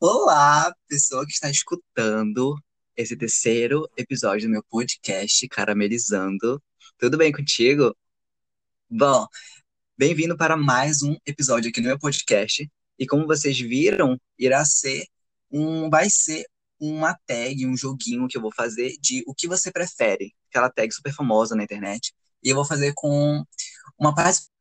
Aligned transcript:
Olá, 0.00 0.72
pessoa 0.86 1.26
que 1.26 1.32
está 1.32 1.50
escutando 1.50 2.54
esse 2.96 3.16
terceiro 3.16 3.88
episódio 3.96 4.46
do 4.46 4.52
meu 4.52 4.62
podcast 4.70 5.48
Caramelizando. 5.48 6.62
Tudo 6.96 7.18
bem 7.18 7.32
contigo? 7.32 7.96
Bom, 8.88 9.26
bem-vindo 9.96 10.36
para 10.36 10.56
mais 10.56 11.02
um 11.02 11.16
episódio 11.26 11.70
aqui 11.70 11.80
no 11.80 11.88
meu 11.88 11.98
podcast. 11.98 12.70
E 12.96 13.06
como 13.08 13.26
vocês 13.26 13.58
viram, 13.58 14.16
irá 14.38 14.64
ser 14.64 15.04
um, 15.50 15.90
vai 15.90 16.08
ser 16.08 16.46
uma 16.78 17.18
tag, 17.26 17.66
um 17.66 17.76
joguinho 17.76 18.28
que 18.28 18.36
eu 18.36 18.42
vou 18.42 18.52
fazer 18.54 18.96
de 19.00 19.24
o 19.26 19.34
que 19.34 19.48
você 19.48 19.72
prefere. 19.72 20.32
Aquela 20.48 20.70
tag 20.70 20.92
super 20.94 21.12
famosa 21.12 21.56
na 21.56 21.64
internet. 21.64 22.14
E 22.44 22.50
eu 22.50 22.54
vou 22.54 22.64
fazer 22.64 22.92
com 22.94 23.44
uma 23.98 24.14
participação 24.14 24.52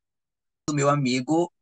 do 0.68 0.76
meu 0.76 0.90
amigo 0.90 1.54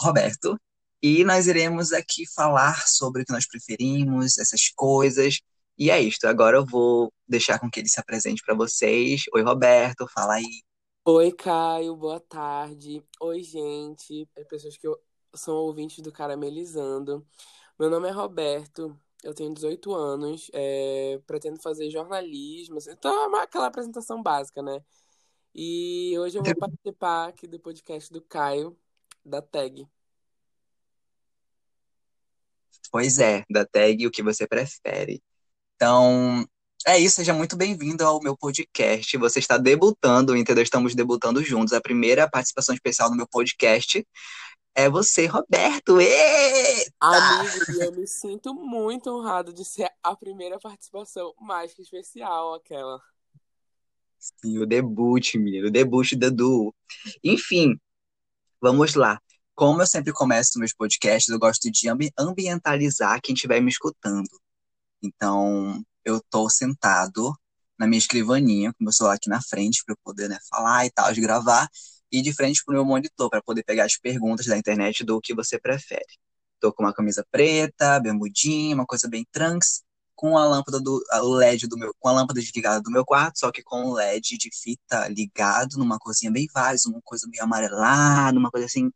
Roberto. 0.00 0.58
E 1.06 1.22
nós 1.22 1.46
iremos 1.46 1.92
aqui 1.92 2.24
falar 2.26 2.88
sobre 2.88 3.20
o 3.20 3.26
que 3.26 3.32
nós 3.32 3.46
preferimos, 3.46 4.38
essas 4.38 4.70
coisas. 4.70 5.38
E 5.76 5.90
é 5.90 6.00
isto. 6.00 6.24
Agora 6.24 6.56
eu 6.56 6.64
vou 6.64 7.12
deixar 7.28 7.58
com 7.58 7.70
que 7.70 7.78
ele 7.78 7.90
se 7.90 8.00
apresente 8.00 8.42
para 8.42 8.54
vocês. 8.54 9.24
Oi, 9.34 9.42
Roberto, 9.42 10.08
fala 10.08 10.36
aí. 10.36 10.62
Oi, 11.04 11.30
Caio, 11.30 11.94
boa 11.94 12.18
tarde. 12.20 13.04
Oi, 13.20 13.42
gente. 13.42 14.26
É 14.34 14.44
pessoas 14.44 14.78
que 14.78 14.88
eu... 14.88 14.98
são 15.34 15.56
ouvintes 15.56 16.02
do 16.02 16.10
Caramelizando. 16.10 17.22
Meu 17.78 17.90
nome 17.90 18.08
é 18.08 18.10
Roberto, 18.10 18.98
eu 19.22 19.34
tenho 19.34 19.52
18 19.52 19.92
anos, 19.92 20.50
é... 20.54 21.20
pretendo 21.26 21.60
fazer 21.60 21.90
jornalismo. 21.90 22.78
Então, 22.88 23.36
é 23.36 23.42
aquela 23.42 23.66
apresentação 23.66 24.22
básica, 24.22 24.62
né? 24.62 24.82
E 25.54 26.18
hoje 26.18 26.38
eu 26.38 26.42
vou 26.42 26.54
participar 26.56 27.28
aqui 27.28 27.46
do 27.46 27.60
podcast 27.60 28.10
do 28.10 28.22
Caio, 28.22 28.74
da 29.22 29.42
Tag. 29.42 29.86
Pois 32.90 33.18
é, 33.18 33.44
da 33.50 33.64
tag 33.64 34.06
o 34.06 34.10
que 34.10 34.22
você 34.22 34.46
prefere. 34.46 35.22
Então, 35.76 36.46
é 36.86 36.98
isso, 36.98 37.16
seja 37.16 37.32
muito 37.32 37.56
bem-vindo 37.56 38.04
ao 38.04 38.20
meu 38.22 38.36
podcast. 38.36 39.16
Você 39.16 39.38
está 39.38 39.56
debutando, 39.56 40.36
entendeu? 40.36 40.62
Estamos 40.62 40.94
debutando 40.94 41.42
juntos. 41.42 41.72
A 41.72 41.80
primeira 41.80 42.28
participação 42.28 42.74
especial 42.74 43.10
no 43.10 43.16
meu 43.16 43.26
podcast 43.26 44.06
é 44.74 44.88
você, 44.90 45.26
Roberto. 45.26 46.00
Eita! 46.00 46.92
Amigo, 47.00 47.82
eu 47.82 47.92
me 47.92 48.06
sinto 48.06 48.52
muito 48.54 49.08
honrado 49.10 49.52
de 49.52 49.64
ser 49.64 49.88
a 50.02 50.14
primeira 50.14 50.58
participação 50.58 51.32
mais 51.40 51.72
que 51.72 51.80
especial, 51.80 52.54
aquela. 52.54 53.00
Sim, 54.18 54.58
o 54.58 54.66
debut, 54.66 55.34
menino, 55.36 55.68
o 55.68 55.70
debut 55.70 56.14
da 56.16 56.28
Du. 56.28 56.74
Enfim, 57.22 57.78
vamos 58.60 58.94
lá. 58.94 59.20
Como 59.54 59.80
eu 59.80 59.86
sempre 59.86 60.12
começo 60.12 60.58
meus 60.58 60.74
podcasts, 60.74 61.28
eu 61.28 61.38
gosto 61.38 61.70
de 61.70 61.88
ambientalizar 62.18 63.20
quem 63.22 63.34
estiver 63.34 63.60
me 63.60 63.70
escutando. 63.70 64.28
Então, 65.02 65.80
eu 66.04 66.20
tô 66.30 66.48
sentado 66.50 67.32
na 67.78 67.86
minha 67.86 67.98
escrivaninha, 67.98 68.72
com 68.72 68.84
meu 68.84 68.92
celular 68.92 69.14
aqui 69.14 69.28
na 69.28 69.40
frente, 69.42 69.82
para 69.84 69.94
eu 69.94 69.98
poder 70.04 70.28
né, 70.28 70.38
falar 70.50 70.86
e 70.86 70.90
tal, 70.90 71.12
de 71.12 71.20
gravar, 71.20 71.68
e 72.10 72.22
de 72.22 72.32
frente 72.32 72.62
pro 72.64 72.74
meu 72.74 72.84
monitor, 72.84 73.30
para 73.30 73.42
poder 73.42 73.64
pegar 73.64 73.84
as 73.84 73.96
perguntas 73.96 74.46
da 74.46 74.56
internet 74.58 75.04
do 75.04 75.20
que 75.20 75.34
você 75.34 75.58
prefere. 75.58 76.04
Tô 76.60 76.72
com 76.72 76.82
uma 76.82 76.92
camisa 76.94 77.24
preta, 77.30 78.00
bermudinha, 78.00 78.74
uma 78.74 78.86
coisa 78.86 79.08
bem 79.08 79.26
trunks, 79.32 79.82
com 80.16 80.38
a 80.38 80.46
lâmpada 80.46 80.80
do 80.80 81.02
a 81.10 81.20
LED 81.20 81.66
do 81.68 81.76
meu, 81.76 81.92
com 81.98 82.08
a 82.08 82.12
lâmpada 82.12 82.40
desligada 82.40 82.80
do 82.80 82.90
meu 82.90 83.04
quarto, 83.04 83.38
só 83.38 83.52
que 83.52 83.62
com 83.62 83.84
o 83.84 83.94
LED 83.94 84.38
de 84.38 84.50
fita 84.52 85.08
ligado 85.08 85.76
numa 85.78 85.98
coisinha 85.98 86.30
bem 86.32 86.46
várias, 86.52 86.86
uma 86.86 87.00
coisa 87.04 87.26
meio 87.28 87.42
amarelada, 87.42 88.38
uma 88.38 88.50
coisa 88.50 88.66
assim. 88.66 88.90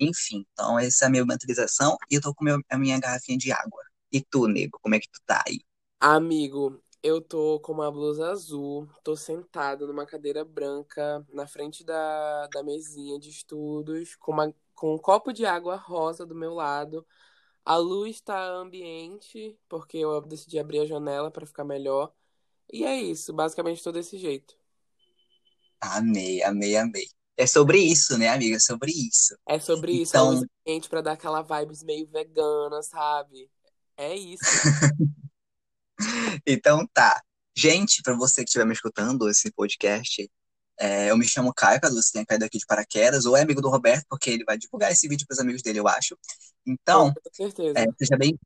Enfim. 0.00 0.44
Então 0.52 0.78
essa 0.78 1.04
é 1.04 1.08
a 1.08 1.10
minha 1.10 1.24
mentalização 1.24 1.96
e 2.10 2.16
eu 2.16 2.20
tô 2.20 2.34
com 2.34 2.44
meu, 2.44 2.60
a 2.70 2.78
minha 2.78 2.98
garrafinha 3.00 3.38
de 3.38 3.52
água. 3.52 3.82
E 4.12 4.20
tu, 4.22 4.46
nego, 4.48 4.78
como 4.82 4.94
é 4.94 5.00
que 5.00 5.08
tu 5.10 5.20
tá 5.26 5.42
aí? 5.46 5.60
Amigo, 6.00 6.80
eu 7.02 7.20
tô 7.20 7.58
com 7.60 7.72
uma 7.72 7.90
blusa 7.90 8.30
azul, 8.30 8.88
tô 9.02 9.16
sentado 9.16 9.86
numa 9.86 10.06
cadeira 10.06 10.44
branca 10.44 11.24
na 11.32 11.46
frente 11.46 11.84
da, 11.84 12.46
da 12.48 12.62
mesinha 12.62 13.18
de 13.18 13.30
estudos, 13.30 14.14
com, 14.16 14.32
uma, 14.32 14.54
com 14.74 14.94
um 14.94 14.98
copo 14.98 15.32
de 15.32 15.44
água 15.44 15.74
rosa 15.76 16.24
do 16.24 16.34
meu 16.36 16.54
lado. 16.54 17.04
A 17.64 17.76
luz 17.76 18.16
está 18.16 18.40
ambiente, 18.50 19.58
porque 19.68 19.98
eu 19.98 20.20
decidi 20.22 20.58
abrir 20.58 20.80
a 20.80 20.86
janela 20.86 21.30
para 21.30 21.46
ficar 21.46 21.64
melhor. 21.64 22.12
E 22.72 22.84
é 22.84 22.96
isso, 23.00 23.32
basicamente 23.34 23.82
tô 23.84 23.92
desse 23.92 24.18
jeito. 24.18 24.56
Amei, 25.80 26.40
amei, 26.42 26.76
amei. 26.76 27.06
É 27.38 27.46
sobre 27.46 27.78
isso, 27.78 28.18
né, 28.18 28.28
amiga? 28.28 28.56
É 28.56 28.60
sobre 28.60 28.90
isso. 28.90 29.38
É 29.48 29.60
sobre 29.60 29.92
isso, 29.92 30.10
Então- 30.10 30.26
a 30.26 30.30
luz 30.32 30.42
ambiente 30.66 30.88
pra 30.88 31.00
dar 31.00 31.12
aquela 31.12 31.40
vibes 31.40 31.84
meio 31.84 32.06
vegana, 32.08 32.82
sabe? 32.82 33.48
É 33.96 34.14
isso. 34.14 34.42
Então 36.46 36.86
tá. 36.92 37.20
Gente, 37.56 38.02
pra 38.02 38.14
você 38.14 38.42
que 38.42 38.48
estiver 38.48 38.64
me 38.64 38.72
escutando 38.72 39.28
esse 39.28 39.50
podcast, 39.50 40.30
é, 40.78 41.10
eu 41.10 41.16
me 41.16 41.26
chamo 41.26 41.52
Caio, 41.52 41.80
caso 41.80 42.00
você 42.00 42.12
tenha 42.12 42.24
caído 42.24 42.44
aqui 42.44 42.56
de 42.58 42.66
paraquedas, 42.66 43.26
ou 43.26 43.36
é 43.36 43.42
amigo 43.42 43.60
do 43.60 43.68
Roberto, 43.68 44.06
porque 44.08 44.30
ele 44.30 44.44
vai 44.44 44.56
divulgar 44.56 44.92
esse 44.92 45.08
vídeo 45.08 45.26
pros 45.26 45.40
amigos 45.40 45.60
dele, 45.60 45.80
eu 45.80 45.88
acho. 45.88 46.16
Então, 46.64 47.12
é, 47.74 47.84
seja 47.98 48.16
bem. 48.16 48.38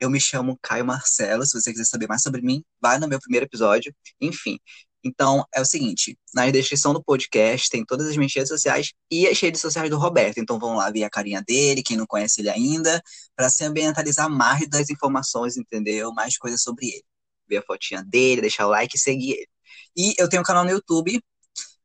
Eu 0.00 0.10
me 0.10 0.20
chamo 0.20 0.58
Caio 0.62 0.84
Marcelo. 0.84 1.44
Se 1.44 1.60
você 1.60 1.70
quiser 1.72 1.84
saber 1.84 2.08
mais 2.08 2.22
sobre 2.22 2.40
mim, 2.40 2.64
vai 2.80 2.98
no 2.98 3.08
meu 3.08 3.20
primeiro 3.20 3.46
episódio. 3.46 3.94
Enfim. 4.20 4.58
Então, 5.04 5.44
é 5.54 5.60
o 5.60 5.64
seguinte: 5.64 6.18
na 6.34 6.50
descrição 6.50 6.92
do 6.92 7.02
podcast 7.02 7.70
tem 7.70 7.84
todas 7.84 8.08
as 8.08 8.16
minhas 8.16 8.34
redes 8.34 8.48
sociais 8.48 8.92
e 9.10 9.26
as 9.26 9.38
redes 9.40 9.60
sociais 9.60 9.90
do 9.90 9.98
Roberto. 9.98 10.38
Então, 10.38 10.58
vão 10.58 10.76
lá 10.76 10.90
ver 10.90 11.04
a 11.04 11.10
carinha 11.10 11.42
dele, 11.42 11.82
quem 11.82 11.96
não 11.96 12.06
conhece 12.06 12.40
ele 12.40 12.50
ainda, 12.50 13.02
para 13.36 13.48
se 13.48 13.64
ambientalizar 13.64 14.28
mais 14.30 14.68
das 14.68 14.90
informações, 14.90 15.56
entendeu? 15.56 16.12
Mais 16.12 16.36
coisas 16.36 16.62
sobre 16.62 16.86
ele. 16.86 17.04
Ver 17.48 17.58
a 17.58 17.62
fotinha 17.62 18.02
dele, 18.04 18.42
deixar 18.42 18.66
o 18.66 18.70
like 18.70 18.96
e 18.96 19.00
seguir 19.00 19.32
ele. 19.32 19.48
E 19.96 20.14
eu 20.18 20.28
tenho 20.28 20.42
um 20.42 20.44
canal 20.44 20.64
no 20.64 20.70
YouTube, 20.70 21.20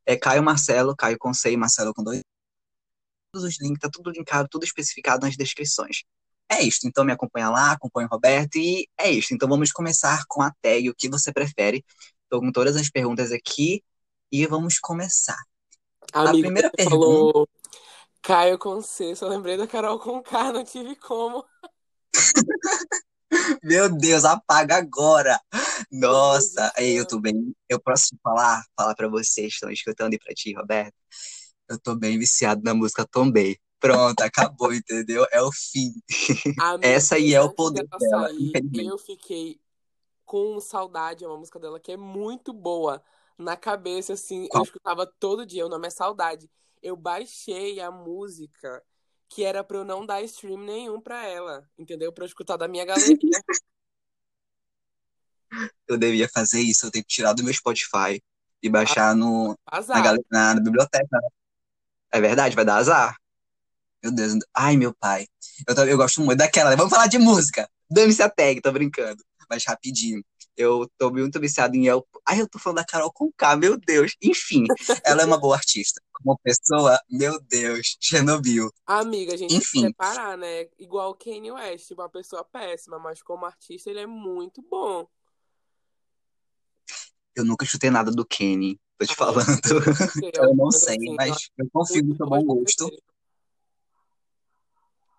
é 0.06 0.16
Caio 0.18 0.44
Marcelo, 0.44 0.96
Caio 0.96 1.18
com 1.18 1.34
C 1.34 1.52
e 1.52 1.58
Marcelo 1.58 1.94
com 1.94 2.04
dois. 2.04 2.22
Todos 3.32 3.48
os 3.50 3.60
links, 3.62 3.80
tá 3.80 3.90
tudo 3.92 4.12
linkado, 4.12 4.48
tudo 4.50 4.64
especificado 4.64 5.26
nas 5.26 5.36
descrições. 5.36 6.04
É 6.50 6.62
isso, 6.62 6.82
então 6.86 7.04
me 7.04 7.12
acompanha 7.12 7.50
lá, 7.50 7.72
acompanha 7.72 8.08
o 8.08 8.12
Roberto 8.12 8.58
e 8.58 8.88
é 8.98 9.10
isso. 9.10 9.34
Então 9.34 9.50
vamos 9.50 9.72
começar 9.72 10.24
com 10.28 10.42
a 10.42 10.52
tag, 10.62 10.90
o 10.90 10.96
que 10.96 11.10
você 11.10 11.32
prefere. 11.34 11.84
Tô 12.34 12.40
com 12.40 12.52
todas 12.52 12.76
as 12.76 12.90
perguntas 12.90 13.32
aqui 13.32 13.84
e 14.32 14.48
vamos 14.48 14.80
começar. 14.80 15.38
Amigo, 16.12 16.42
primeira 16.42 16.72
você 16.76 16.84
falou 16.84 17.48
Caio 18.24 18.58
com 18.58 18.82
C, 18.82 19.16
só 19.16 19.28
lembrei 19.28 19.56
da 19.56 19.68
Carol 19.68 20.00
com 20.00 20.20
K, 20.24 20.52
não 20.52 20.64
tive 20.64 20.96
como. 20.96 21.46
Meu 23.64 23.88
Deus, 23.88 24.26
apaga 24.26 24.78
agora! 24.78 25.40
Nossa, 25.92 26.74
aí 26.76 26.96
eu 26.96 27.06
tô 27.06 27.20
bem. 27.20 27.56
Eu 27.70 27.80
posso 27.80 28.18
falar, 28.24 28.64
falar 28.76 28.96
pra 28.96 29.08
vocês 29.08 29.50
que 29.50 29.54
estão 29.54 29.70
escutando 29.70 30.16
e 30.16 30.18
pra 30.18 30.34
ti, 30.34 30.56
Roberto. 30.56 30.96
Eu 31.70 31.80
tô 31.80 31.94
bem 31.96 32.18
viciado 32.18 32.64
na 32.64 32.74
música 32.74 33.06
Tombei. 33.06 33.60
Pronto, 33.80 34.20
acabou, 34.22 34.74
entendeu? 34.74 35.24
É 35.32 35.40
o 35.40 35.52
fim. 35.52 35.94
Amigo, 36.60 36.84
Essa 36.84 37.14
aí 37.14 37.36
é 37.36 37.42
o 37.42 37.54
poder 37.54 37.88
dela 37.88 38.28
sair, 38.28 38.54
eu 38.74 38.98
fiquei 38.98 39.62
com 40.34 40.60
saudade, 40.60 41.24
é 41.24 41.28
uma 41.28 41.38
música 41.38 41.60
dela 41.60 41.80
que 41.80 41.92
é 41.92 41.96
muito 41.98 42.52
boa. 42.52 43.04
Na 43.38 43.56
cabeça, 43.56 44.14
assim, 44.14 44.48
Qual? 44.48 44.64
eu 44.64 44.66
escutava 44.66 45.06
todo 45.06 45.46
dia, 45.46 45.64
o 45.64 45.70
nome 45.70 45.86
é 45.86 45.92
Saudade. 45.92 46.50
Eu 46.82 46.96
baixei 46.96 47.80
a 47.80 47.92
música 47.92 48.84
que 49.30 49.44
era 49.44 49.64
pra 49.64 49.78
eu 49.78 49.86
não 49.86 50.04
dar 50.04 50.24
stream 50.24 50.58
nenhum 50.58 51.00
pra 51.00 51.24
ela, 51.28 51.70
entendeu? 51.78 52.12
Pra 52.12 52.24
eu 52.24 52.28
escutar 52.28 52.58
da 52.58 52.68
minha 52.68 52.84
galeria. 52.84 53.16
Eu 55.88 56.00
devia 56.00 56.28
fazer 56.28 56.62
isso, 56.62 56.88
eu 56.88 56.92
tenho 56.92 57.06
que 57.06 57.14
tirar 57.14 57.34
do 57.34 57.44
meu 57.44 57.54
Spotify 57.54 58.20
e 58.64 58.70
baixar 58.70 59.16
no, 59.16 59.50
na, 59.68 59.78
Azar. 59.78 60.04
gal- 60.04 60.18
na, 60.32 60.56
na 60.56 60.60
biblioteca. 60.60 61.20
É 62.12 62.20
verdade, 62.20 62.56
vai 62.56 62.66
dar 62.66 62.78
azar. 62.78 63.16
Meu 64.02 64.12
Deus. 64.12 64.34
Ai, 64.52 64.78
meu 64.78 64.96
pai. 64.96 65.28
Eu, 65.68 65.76
eu 65.86 65.98
gosto 65.98 66.22
muito 66.22 66.40
daquela. 66.40 66.72
né? 66.72 66.76
Vamos 66.76 66.92
falar 66.92 67.06
de 67.06 67.20
música. 67.20 67.70
Dane-se 67.88 68.24
a 68.24 68.30
tag, 68.30 68.62
tô 68.62 68.72
brincando. 68.72 69.24
Mas 69.54 69.66
rapidinho. 69.66 70.26
Eu 70.58 70.90
tô 70.98 71.12
muito 71.12 71.40
viciado 71.40 71.76
em 71.76 71.88
El. 71.88 72.04
Ai, 72.26 72.42
eu 72.42 72.50
tô 72.50 72.58
falando 72.58 72.78
da 72.78 72.86
Carol 72.86 73.14
Conká, 73.14 73.56
meu 73.56 73.78
Deus. 73.78 74.16
Enfim, 74.22 74.66
ela 75.06 75.22
é 75.22 75.26
uma 75.26 75.38
boa 75.38 75.56
artista. 75.56 76.02
Como 76.12 76.40
pessoa, 76.40 77.00
meu 77.08 77.40
Deus, 77.40 77.98
Chernobyl. 78.00 78.72
Amiga, 78.86 79.34
a 79.34 79.38
gente 79.38 79.54
Enfim. 79.54 79.82
tem 79.82 79.94
que 79.94 80.06
separar, 80.06 80.38
né? 80.38 80.68
Igual 80.80 81.12
o 81.12 81.16
Kanye 81.16 81.52
West, 81.52 81.92
uma 81.92 82.10
pessoa 82.10 82.44
péssima, 82.44 82.98
mas 82.98 83.22
como 83.22 83.46
artista 83.46 83.92
ele 83.92 84.00
é 84.00 84.08
muito 84.08 84.62
bom. 84.64 85.08
Eu 87.36 87.46
nunca 87.46 87.66
chutei 87.66 87.92
nada 87.92 88.12
do 88.12 88.26
Kenny, 88.26 88.80
tô 88.98 89.06
te 89.06 89.12
Ai, 89.12 89.16
falando. 89.16 89.46
sei, 90.14 90.32
Eu 90.36 90.56
não 90.56 90.72
sei, 90.72 90.98
mas 91.16 91.50
eu 91.58 91.68
confio 91.72 92.04
no 92.04 92.16
seu 92.16 92.28
bom 92.28 92.44
gosto. 92.44 92.90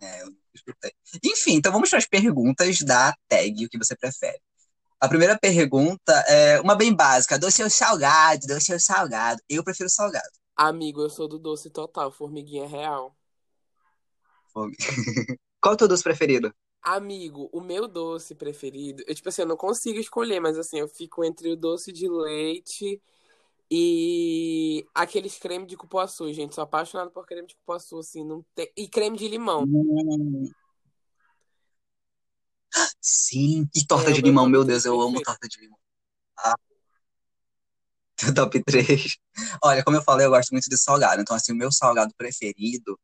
É, 0.01 0.23
eu. 0.23 0.44
Enfim, 1.25 1.55
então 1.55 1.73
vamos 1.73 1.91
para 1.91 1.99
as 1.99 2.07
perguntas 2.07 2.79
da 2.81 3.15
tag, 3.29 3.65
o 3.65 3.69
que 3.69 3.79
você 3.79 3.97
prefere. 3.97 4.41
A 5.01 5.09
primeira 5.09 5.39
pergunta 5.39 6.13
é 6.29 6.61
uma 6.61 6.75
bem 6.75 6.95
básica, 6.95 7.39
doce 7.39 7.63
ou 7.63 7.69
salgado, 7.69 8.47
doce 8.47 8.73
ou 8.73 8.81
salgado. 8.81 9.41
Eu 9.49 9.63
prefiro 9.63 9.91
salgado. 9.91 10.31
Amigo, 10.57 11.03
eu 11.03 11.11
sou 11.11 11.29
do 11.29 11.39
doce 11.39 11.69
total, 11.69 12.11
formiguinha 12.11 12.67
real. 12.67 13.15
Qual 15.61 15.73
é 15.73 15.75
o 15.75 15.77
teu 15.77 15.89
doce 15.89 16.03
preferido? 16.03 16.55
Amigo, 16.81 17.49
o 17.53 17.61
meu 17.61 17.89
doce 17.89 18.35
preferido, 18.35 19.03
eu, 19.07 19.15
tipo 19.15 19.29
assim, 19.29 19.43
eu 19.43 19.49
não 19.49 19.57
consigo 19.57 19.99
escolher, 19.99 20.39
mas 20.39 20.59
assim, 20.59 20.79
eu 20.79 20.87
fico 20.87 21.25
entre 21.25 21.51
o 21.51 21.57
doce 21.57 21.91
de 21.91 22.09
leite 22.09 23.03
e 23.77 24.87
aqueles 24.95 25.37
creme 25.37 25.67
de 25.67 25.77
cupuaçu, 25.77 26.33
gente. 26.33 26.55
Sou 26.55 26.63
apaixonada 26.63 27.11
por 27.11 27.27
creme 27.27 27.49
de 27.49 27.57
cupuaçu, 27.57 27.99
assim, 27.99 28.25
não 28.25 28.45
tem... 28.55 28.71
e 28.77 28.87
creme 28.89 29.19
de 29.19 29.27
limão. 29.27 29.65
Hum, 29.65 30.49
sim, 33.01 33.69
e 33.75 33.85
torta 33.85 34.11
É 34.11 34.13
de 34.13 34.21
limão, 34.21 34.49
meu 34.49 34.65
3 34.65 34.85
Deus, 34.85 34.85
eu 34.85 35.01
amo 35.01 35.21
torta 35.21 35.49
de 35.49 35.59
limão. 35.61 35.77
Ah, 36.39 36.55
top 38.37 38.63
3. 38.63 39.17
Olha, 39.61 39.83
como 39.83 39.97
eu 39.97 40.03
falei, 40.03 40.25
eu 40.25 40.31
gosto 40.31 40.53
muito 40.53 40.71
de 40.71 40.79
salgado. 40.79 41.21
Então, 41.21 41.35
assim, 41.35 41.51
o 41.51 41.57
meu 41.57 41.73
salgado 41.73 42.15
preferido. 42.17 42.97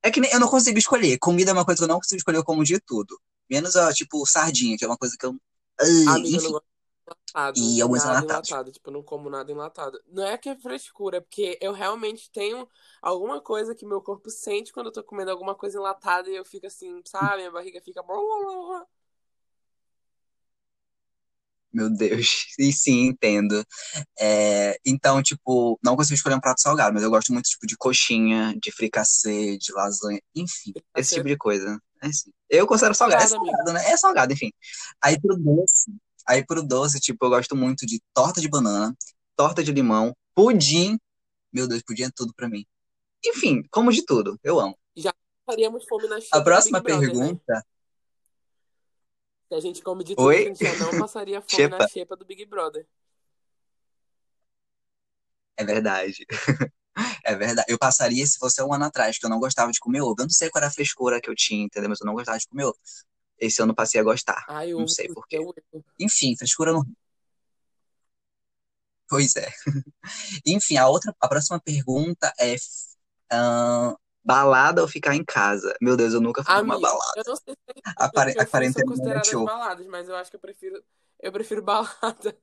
É 0.00 0.12
que 0.12 0.20
nem, 0.20 0.30
eu 0.30 0.38
não 0.38 0.48
consigo 0.48 0.78
escolher. 0.78 1.18
Comida 1.18 1.50
é 1.50 1.54
uma 1.54 1.64
coisa 1.64 1.80
que 1.80 1.84
eu 1.84 1.88
não 1.88 1.98
consigo 1.98 2.18
escolher, 2.18 2.38
eu 2.38 2.44
como 2.44 2.62
de 2.62 2.78
tudo. 2.78 3.20
Menos, 3.50 3.74
ó, 3.74 3.92
tipo, 3.92 4.24
sardinha, 4.24 4.78
que 4.78 4.84
é 4.84 4.86
uma 4.86 4.96
coisa 4.96 5.16
que 5.18 5.26
eu. 5.26 5.34
Ai, 5.80 5.86
Amiga, 6.06 6.08
eu 6.08 6.18
não 6.18 6.28
enfim. 6.28 6.50
gosto 6.52 6.77
enlatado, 7.08 7.58
E 7.60 7.82
alguns 7.82 8.04
nada 8.04 8.18
enlatados. 8.18 8.50
enlatado, 8.50 8.72
tipo, 8.72 8.88
eu 8.88 8.92
não 8.92 9.02
como 9.02 9.30
nada 9.30 9.50
enlatado. 9.52 10.00
Não 10.06 10.24
é 10.24 10.38
que 10.38 10.48
é 10.48 10.56
frescura, 10.58 11.18
é 11.18 11.20
porque 11.20 11.58
eu 11.60 11.72
realmente 11.72 12.30
tenho 12.30 12.68
alguma 13.02 13.40
coisa 13.40 13.74
que 13.74 13.86
meu 13.86 14.00
corpo 14.00 14.30
sente 14.30 14.72
quando 14.72 14.86
eu 14.86 14.92
tô 14.92 15.02
comendo 15.04 15.30
alguma 15.30 15.54
coisa 15.54 15.78
enlatada 15.78 16.28
e 16.30 16.36
eu 16.36 16.44
fico 16.44 16.66
assim, 16.66 17.02
sabe? 17.04 17.38
Minha 17.38 17.50
barriga 17.52 17.80
fica. 17.82 18.02
Meu 21.72 21.90
Deus. 21.90 22.46
E 22.58 22.72
sim, 22.72 23.06
entendo. 23.08 23.64
É, 24.18 24.78
então, 24.86 25.22
tipo, 25.22 25.78
não 25.82 25.96
consigo 25.96 26.14
escolher 26.16 26.34
um 26.36 26.40
prato 26.40 26.60
salgado, 26.60 26.94
mas 26.94 27.02
eu 27.04 27.10
gosto 27.10 27.32
muito, 27.32 27.46
tipo, 27.48 27.66
de 27.66 27.76
coxinha, 27.76 28.54
de 28.60 28.72
fricassê, 28.72 29.56
de 29.58 29.72
lasanha, 29.72 30.20
enfim, 30.34 30.72
esse 30.96 31.14
tipo 31.14 31.28
de 31.28 31.36
coisa. 31.36 31.78
É 32.02 32.08
assim. 32.08 32.30
Eu 32.48 32.66
considero 32.66 32.94
salgado, 32.94 33.22
é 33.24 33.26
salgado, 33.28 33.72
né? 33.72 33.90
É 33.90 33.96
salgado, 33.96 34.32
enfim. 34.32 34.50
Aí 35.02 35.20
pro 35.20 35.36
doce, 35.36 35.92
aí 36.28 36.44
pro 36.44 36.62
doce, 36.62 37.00
tipo, 37.00 37.24
eu 37.24 37.30
gosto 37.30 37.56
muito 37.56 37.86
de 37.86 38.00
torta 38.14 38.40
de 38.40 38.48
banana, 38.48 38.94
torta 39.34 39.64
de 39.64 39.72
limão, 39.72 40.14
pudim. 40.34 40.98
Meu 41.52 41.66
Deus, 41.66 41.82
pudim 41.82 42.04
é 42.04 42.10
tudo 42.14 42.34
pra 42.34 42.48
mim. 42.48 42.64
Enfim, 43.24 43.62
como 43.70 43.90
de 43.90 44.04
tudo, 44.04 44.38
eu 44.44 44.60
amo. 44.60 44.78
Já 44.96 45.12
faríamos 45.46 45.84
fome 45.88 46.06
na 46.08 46.16
A 46.16 46.18
do 46.18 46.22
Big 46.30 46.44
próxima 46.44 46.82
Brother, 46.82 47.08
né? 47.08 47.14
pergunta, 47.14 47.66
Se 49.48 49.54
a 49.54 49.60
gente 49.60 49.82
come 49.82 50.04
de 50.04 50.14
tudo, 50.14 50.28
a 50.28 50.32
oi? 50.32 50.44
gente 50.44 50.60
já 50.60 50.74
não 50.74 50.98
passaria 51.00 51.40
fome 51.40 51.50
Xepa, 51.62 51.78
na 51.78 51.88
xepa 51.88 52.16
do 52.16 52.24
Big 52.24 52.44
Brother. 52.44 52.86
é 55.56 55.64
verdade. 55.64 56.24
É 57.24 57.36
verdade. 57.36 57.66
Eu 57.70 57.78
passaria 57.78 58.26
se 58.26 58.38
fosse 58.38 58.60
um 58.60 58.72
ano 58.74 58.86
atrás, 58.86 59.18
que 59.18 59.24
eu 59.24 59.30
não 59.30 59.38
gostava 59.38 59.70
de 59.70 59.78
comer 59.78 60.00
ovo. 60.00 60.16
Eu 60.18 60.24
não 60.24 60.30
sei 60.30 60.50
qual 60.50 60.60
era 60.60 60.68
a 60.68 60.74
frescura 60.74 61.20
que 61.20 61.30
eu 61.30 61.34
tinha, 61.36 61.62
entendeu? 61.64 61.88
Mas 61.88 62.00
eu 62.00 62.06
não 62.06 62.14
gostava 62.14 62.38
de 62.38 62.48
comer 62.48 62.64
ovo. 62.64 62.76
Esse 63.40 63.62
ano 63.62 63.72
eu 63.72 63.76
passei 63.76 64.00
a 64.00 64.04
gostar. 64.04 64.44
Ai, 64.46 64.74
Não 64.76 64.86
ovo 64.86 64.88
sei 64.88 65.08
do 65.08 65.14
por 65.14 65.26
quê. 65.28 65.36
céu. 65.36 65.54
eu- 65.72 65.84
Enfim, 66.00 66.36
frescura 66.36 66.72
não. 66.72 66.84
Pois 69.08 69.36
é. 69.36 69.48
Enfim, 70.46 70.76
a 70.78 70.88
outra, 70.88 71.14
a 71.20 71.28
próxima 71.28 71.60
pergunta 71.60 72.32
é 72.40 72.56
ahn, 73.32 73.94
balada 74.24 74.82
ou 74.82 74.88
ficar 74.88 75.14
em 75.14 75.24
casa? 75.24 75.74
Meu 75.80 75.96
Deus, 75.96 76.14
eu 76.14 76.20
nunca 76.20 76.44
fui 76.44 76.62
uma 76.62 76.76
eu 76.76 76.80
balada. 76.80 77.22
não 77.26 77.36
sei 77.36 77.54
se 77.54 77.74
A, 77.96 78.10
pare- 78.12 78.32
a 78.32 78.34
eu 78.34 78.46
são 78.46 78.50
quarentena 78.50 78.84
não 78.86 78.94
consideradas 78.96 79.22
deixou. 79.22 79.44
baladas, 79.44 79.86
mas 79.86 80.08
eu 80.08 80.16
acho 80.16 80.30
que 80.30 80.36
eu 80.36 80.40
prefiro, 80.40 80.84
eu 81.20 81.32
prefiro 81.32 81.62
balada. 81.64 82.36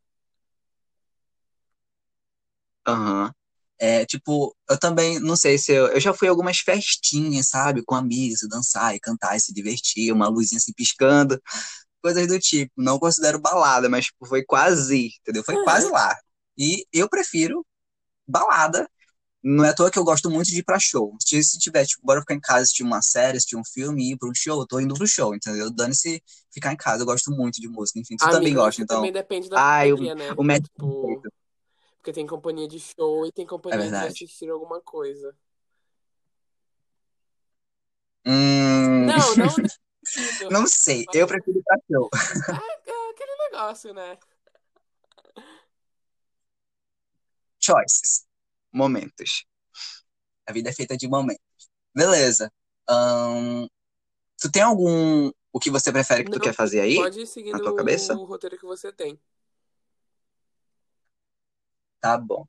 Aham. 2.86 3.34
É, 3.80 4.06
tipo, 4.06 4.56
eu 4.70 4.80
também, 4.80 5.20
não 5.20 5.36
sei 5.36 5.58
se 5.58 5.74
eu, 5.74 5.88
eu 5.88 6.00
já 6.00 6.14
fui 6.14 6.28
a 6.28 6.32
algumas 6.32 6.60
festinhas, 6.60 7.50
sabe? 7.50 7.84
Com 7.84 7.96
amigos, 7.96 8.40
dançar 8.50 8.96
e 8.96 9.00
cantar 9.00 9.36
e 9.36 9.40
se 9.42 9.54
divertir, 9.54 10.14
uma 10.14 10.28
luzinha 10.30 10.58
assim 10.60 10.74
piscando, 10.74 11.40
coisas 12.02 12.28
do 12.28 12.40
tipo. 12.40 12.72
Não 12.78 13.00
considero 13.00 13.40
balada, 13.40 13.90
mas 13.90 14.06
tipo, 14.06 14.26
foi 14.28 14.44
quase, 14.46 15.10
entendeu? 15.22 15.44
Foi 15.44 15.62
quase 15.64 15.90
lá. 15.90 16.16
E 16.58 16.86
eu 16.94 17.10
prefiro 17.10 17.66
balada. 18.28 18.90
Não 19.44 19.64
é 19.64 19.70
à 19.70 19.74
toa 19.76 19.92
que 19.92 20.00
eu 20.00 20.04
gosto 20.04 20.30
muito 20.30 20.48
de 20.48 20.60
ir 20.60 20.64
pra 20.64 20.80
show. 20.80 21.16
Se 21.22 21.44
se 21.44 21.60
tiver, 21.60 21.86
tipo, 21.86 22.02
bora 22.06 22.20
ficar 22.22 22.34
em 22.34 22.40
casa, 22.40 22.62
assistir 22.64 22.84
uma 22.84 23.02
série, 23.02 23.38
assistir 23.38 23.56
um 23.56 23.64
filme 23.64 24.04
e 24.10 24.14
ir 24.14 24.18
pra 24.18 24.28
um 24.30 24.34
show, 24.36 24.60
eu 24.60 24.68
tô 24.68 24.80
indo 24.80 24.96
pro 24.96 25.08
show, 25.08 25.36
entendeu? 25.36 25.72
Dane-se 25.72 26.22
ficar 26.52 26.74
em 26.74 26.78
casa, 26.78 27.04
eu 27.04 27.06
gosto 27.06 27.32
muito 27.32 27.62
de 27.62 27.68
música. 27.68 28.00
Enfim, 28.00 28.16
tu 28.18 28.26
também 28.32 28.38
Amigo, 28.38 28.60
eu 28.60 28.66
acho 28.66 28.80
gosta, 28.80 28.82
então. 28.82 28.98
também 28.98 29.12
depende 29.12 29.50
da 29.50 29.62
Ai, 29.62 29.94
o, 29.94 29.98
companhia, 29.98 30.16
né? 30.16 30.34
o 30.36 30.44
médico 30.44 30.74
Tipo. 30.76 31.45
Porque 32.06 32.14
tem 32.14 32.28
companhia 32.28 32.68
de 32.68 32.80
show 32.80 33.26
e 33.26 33.32
tem 33.32 33.48
É 33.48 33.48
companhia 33.48 33.92
de 33.92 33.92
verdade. 33.92 34.14
assistir 34.14 34.48
alguma 34.52 34.80
coisa. 34.80 35.36
Hum, 38.28 39.08
Não, 39.08 39.36
não 39.36 39.56
não 40.52 40.68
sei, 40.68 41.04
eu 41.14 41.26
prefiro 41.28 41.58
ir 41.58 41.64
pra 41.64 41.78
show. 41.92 42.10
é, 42.54 42.92
é 42.92 43.10
aquele 43.10 43.36
negócio, 43.50 43.92
né? 43.92 44.18
Choices. 47.60 48.26
Momentos. 48.72 49.46
A 50.48 50.54
vida 50.54 50.70
é 50.70 50.74
feita 50.74 50.96
de 50.96 51.08
momentos. 51.08 51.42
Beleza. 51.96 52.52
Ahn, 52.88 53.68
tu 54.40 54.52
tem 54.52 54.62
algum. 54.62 55.32
O 55.52 55.60
que 55.60 55.72
você 55.72 55.92
prefere 55.92 56.24
que 56.24 56.30
tu 56.32 56.38
Não, 56.38 56.46
quer 56.46 56.54
fazer 56.54 56.82
aí? 56.82 56.96
pode 56.98 57.22
ir 57.22 57.52
Na 57.52 57.60
tua 57.60 57.74
cabeça? 57.76 58.14
o 58.14 58.26
roteiro 58.26 58.58
que 58.58 58.66
você 58.66 58.92
tem. 58.92 59.20
Tá 62.06 62.20
bom. 62.20 62.46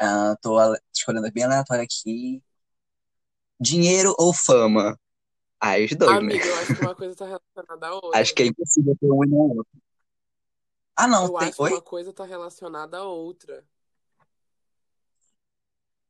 Ah, 0.00 0.36
tô 0.40 0.56
escolhendo 0.94 1.32
bem 1.32 1.44
aleatório 1.44 1.82
aqui. 1.84 2.40
Dinheiro 3.60 4.14
ou 4.16 4.32
fama? 4.32 4.96
Ah, 5.60 5.78
os 5.78 5.90
dois, 5.96 6.20
né? 6.20 6.28
Amigo, 6.28 6.46
eu 6.48 6.56
acho 6.56 6.72
que 6.74 6.80
uma 6.80 6.94
coisa 6.94 7.14
tá 7.14 7.26
relacionada 7.26 7.88
à 7.88 7.94
Acho 8.14 8.32
outra. 8.32 8.34
que 8.34 8.42
é 8.42 8.46
impossível 8.46 8.96
ter 8.98 9.10
um 9.10 9.24
e 9.24 9.28
não 9.28 9.38
outro. 9.38 9.66
Ah, 10.96 11.06
não, 11.06 11.28
Eu 11.28 11.36
tem. 11.38 11.48
acho 11.48 11.60
que 11.60 11.66
Oi? 11.66 11.70
uma 11.70 11.82
coisa 11.82 12.12
tá 12.12 12.24
relacionada 12.24 12.98
à 12.98 13.02
outra. 13.04 13.66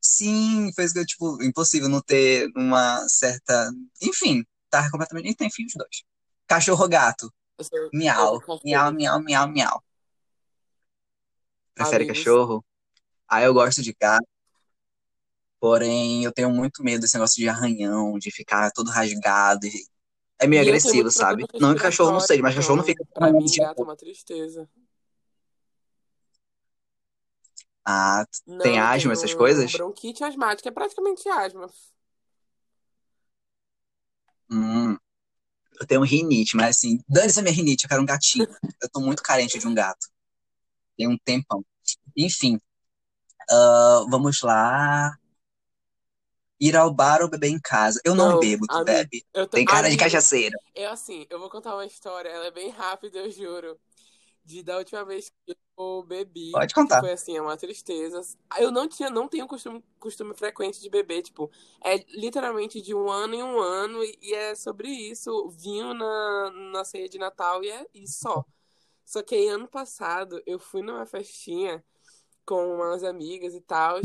Sim, 0.01 0.69
isso 0.79 0.95
que 0.95 1.07
tipo, 1.07 1.43
impossível 1.43 1.89
não 1.89 2.01
ter 2.03 2.51
uma 2.57 3.09
certa. 3.09 3.71
Enfim, 4.03 4.45
tá 4.71 4.91
completamente. 4.91 5.35
Tem 5.37 5.51
fim 5.51 5.65
os 5.67 5.73
dois. 5.75 6.03
Cachorro 6.47 6.83
ou 6.83 6.89
gato? 6.89 7.33
Sou, 7.61 7.91
Miau. 7.93 8.41
Miau, 8.65 8.93
miau, 8.93 9.21
miau, 9.23 9.49
miau. 9.49 9.85
Prefere 11.75 12.05
Amigos, 12.05 12.07
cachorro? 12.07 12.65
Ah, 13.29 13.43
eu 13.43 13.53
gosto 13.55 13.83
de 13.83 13.93
gato, 14.01 14.27
porém 15.61 16.25
eu 16.25 16.33
tenho 16.33 16.51
muito 16.51 16.83
medo 16.83 17.01
desse 17.03 17.15
negócio 17.15 17.37
de 17.41 17.49
arranhão, 17.49 18.19
de 18.19 18.31
ficar 18.31 18.71
todo 18.73 18.91
rasgado. 18.91 19.67
e- 19.67 19.87
É 20.41 20.47
meio 20.47 20.63
E 20.63 20.69
agressivo, 20.69 21.11
sabe? 21.11 21.47
Não 21.61 21.75
que 21.75 21.81
cachorro 21.83 22.13
não 22.13 22.21
seja, 22.21 22.43
mas 22.43 22.55
cachorro 22.55 22.79
não 22.79 22.85
fica 22.85 23.05
pra 23.15 23.33
mim 23.33 23.55
gato 23.57 23.81
é 23.81 23.85
uma 23.85 23.97
tristeza. 23.97 24.69
Ah, 27.87 28.25
tem 28.63 28.75
Não, 28.75 28.79
eu 28.81 28.89
asma, 28.93 29.13
essas 29.13 29.31
um 29.31 29.39
coisas? 29.39 29.73
bronquite 29.73 30.25
asmática, 30.25 30.69
é 30.69 30.73
praticamente 30.73 31.29
asma. 31.29 31.69
Hum, 34.51 34.97
eu 35.81 35.87
tenho 35.87 36.03
rinite, 36.03 36.57
mas 36.57 36.77
assim, 36.79 37.01
dane-se 37.09 37.41
a 37.41 37.43
minha 37.43 37.55
rinite, 37.55 37.85
eu 37.85 37.89
quero 37.89 38.03
um 38.03 38.07
gatinho. 38.07 38.49
Eu 38.83 38.91
tô 38.91 39.01
muito 39.01 39.23
carente 39.23 39.59
de 39.59 39.69
um 39.69 39.75
gato. 39.75 40.09
Tem 40.97 41.09
um 41.09 41.19
tempão. 41.19 41.65
Enfim, 42.17 42.61
ah, 43.51 44.05
vamos 44.11 44.43
lá. 44.43 45.17
Ir 46.61 46.77
ao 46.77 46.93
bar 46.93 47.23
ou 47.23 47.31
beber 47.31 47.49
em 47.51 47.61
casa? 47.61 48.01
Eu 48.05 48.15
não 48.17 48.37
Não, 48.37 48.37
bebo, 48.37 48.67
tu 48.69 48.81
amigo, 48.81 48.83
bebe? 48.83 49.25
eu 49.33 49.49
tô, 49.49 49.57
Tem 49.57 49.65
cara 49.67 49.89
de 49.91 49.97
amigo, 49.97 49.97
cachaceira. 49.97 50.57
eu 50.75 50.91
assim, 50.91 51.27
eu 51.31 51.39
vou 51.39 51.51
contar 51.51 51.75
uma 51.75 51.87
história, 51.87 52.29
ela 52.29 52.47
é 52.47 52.51
bem 52.51 52.71
rápida, 52.71 53.19
eu 53.19 53.31
juro. 53.31 53.79
De 54.45 54.63
da 54.63 54.79
última 54.79 55.05
vez 55.05 55.31
que 55.47 55.57
eu 55.79 56.03
bebi, 56.05 56.53
Pode 56.53 56.73
contar. 56.75 57.03
foi 57.03 57.13
assim, 57.13 57.37
é 57.37 57.43
uma 57.43 57.57
tristeza. 57.57 58.21
Eu 58.59 58.71
não 58.73 58.89
tinha, 58.89 59.11
não 59.11 59.29
tenho 59.29 59.47
costume, 59.49 59.85
costume 60.01 60.35
frequente 60.35 60.81
de 60.81 60.91
beber, 60.91 61.23
tipo, 61.23 61.51
é 61.85 61.99
literalmente 62.19 62.81
de 62.83 62.95
um 62.95 63.11
ano 63.11 63.35
em 63.35 63.43
um 63.43 63.59
ano, 63.61 64.05
e, 64.05 64.19
e 64.23 64.35
é 64.35 64.55
sobre 64.55 64.89
isso, 64.91 65.49
vinho 65.51 65.95
na, 65.95 66.51
na 66.73 66.85
ceia 66.85 67.09
de 67.09 67.19
Natal 67.19 67.65
e 67.65 67.71
é 67.71 67.87
isso 67.95 68.21
só. 68.23 68.47
Só 69.05 69.23
que 69.23 69.35
aí, 69.35 69.49
ano 69.49 69.69
passado, 69.69 70.43
eu 70.47 70.59
fui 70.59 70.83
numa 70.83 71.07
festinha 71.07 71.85
com 72.47 72.75
umas 72.77 73.05
amigas 73.05 73.55
e 73.55 73.61
tal, 73.61 74.01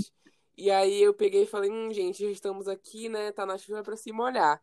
e 0.58 0.70
aí 0.72 1.02
eu 1.02 1.14
peguei 1.14 1.44
e 1.44 1.48
falei, 1.48 1.72
hum, 1.72 1.94
gente, 1.94 2.24
já 2.24 2.30
estamos 2.30 2.68
aqui, 2.68 3.10
né, 3.10 3.32
tá 3.32 3.46
na 3.46 3.58
chuva 3.58 3.84
pra 3.84 3.96
se 3.96 4.12
molhar. 4.12 4.62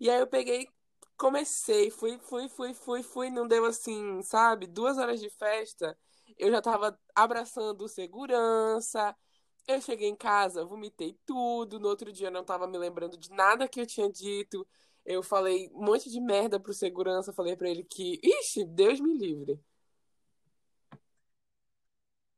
E 0.00 0.10
aí 0.10 0.20
eu 0.20 0.26
peguei, 0.26 0.68
comecei, 1.16 1.90
fui, 1.90 2.18
fui, 2.18 2.48
fui, 2.48 2.74
fui, 2.74 3.02
fui, 3.02 3.30
não 3.30 3.46
deu 3.46 3.64
assim, 3.66 4.22
sabe? 4.22 4.66
Duas 4.66 4.98
horas 4.98 5.20
de 5.20 5.30
festa, 5.30 5.96
eu 6.38 6.50
já 6.50 6.60
tava 6.62 6.98
abraçando 7.14 7.88
segurança. 7.88 9.14
Eu 9.66 9.80
cheguei 9.80 10.08
em 10.08 10.16
casa, 10.16 10.64
vomitei 10.64 11.18
tudo. 11.24 11.78
No 11.80 11.88
outro 11.88 12.12
dia 12.12 12.28
eu 12.28 12.32
não 12.32 12.44
tava 12.44 12.66
me 12.66 12.76
lembrando 12.78 13.16
de 13.16 13.30
nada 13.30 13.68
que 13.68 13.80
eu 13.80 13.86
tinha 13.86 14.10
dito. 14.10 14.66
Eu 15.04 15.22
falei 15.22 15.70
um 15.74 15.84
monte 15.84 16.10
de 16.10 16.20
merda 16.20 16.58
pro 16.60 16.72
segurança, 16.74 17.32
falei 17.32 17.56
pra 17.56 17.68
ele 17.68 17.84
que, 17.84 18.20
ixi, 18.22 18.64
Deus 18.64 19.00
me 19.00 19.14
livre. 19.16 19.60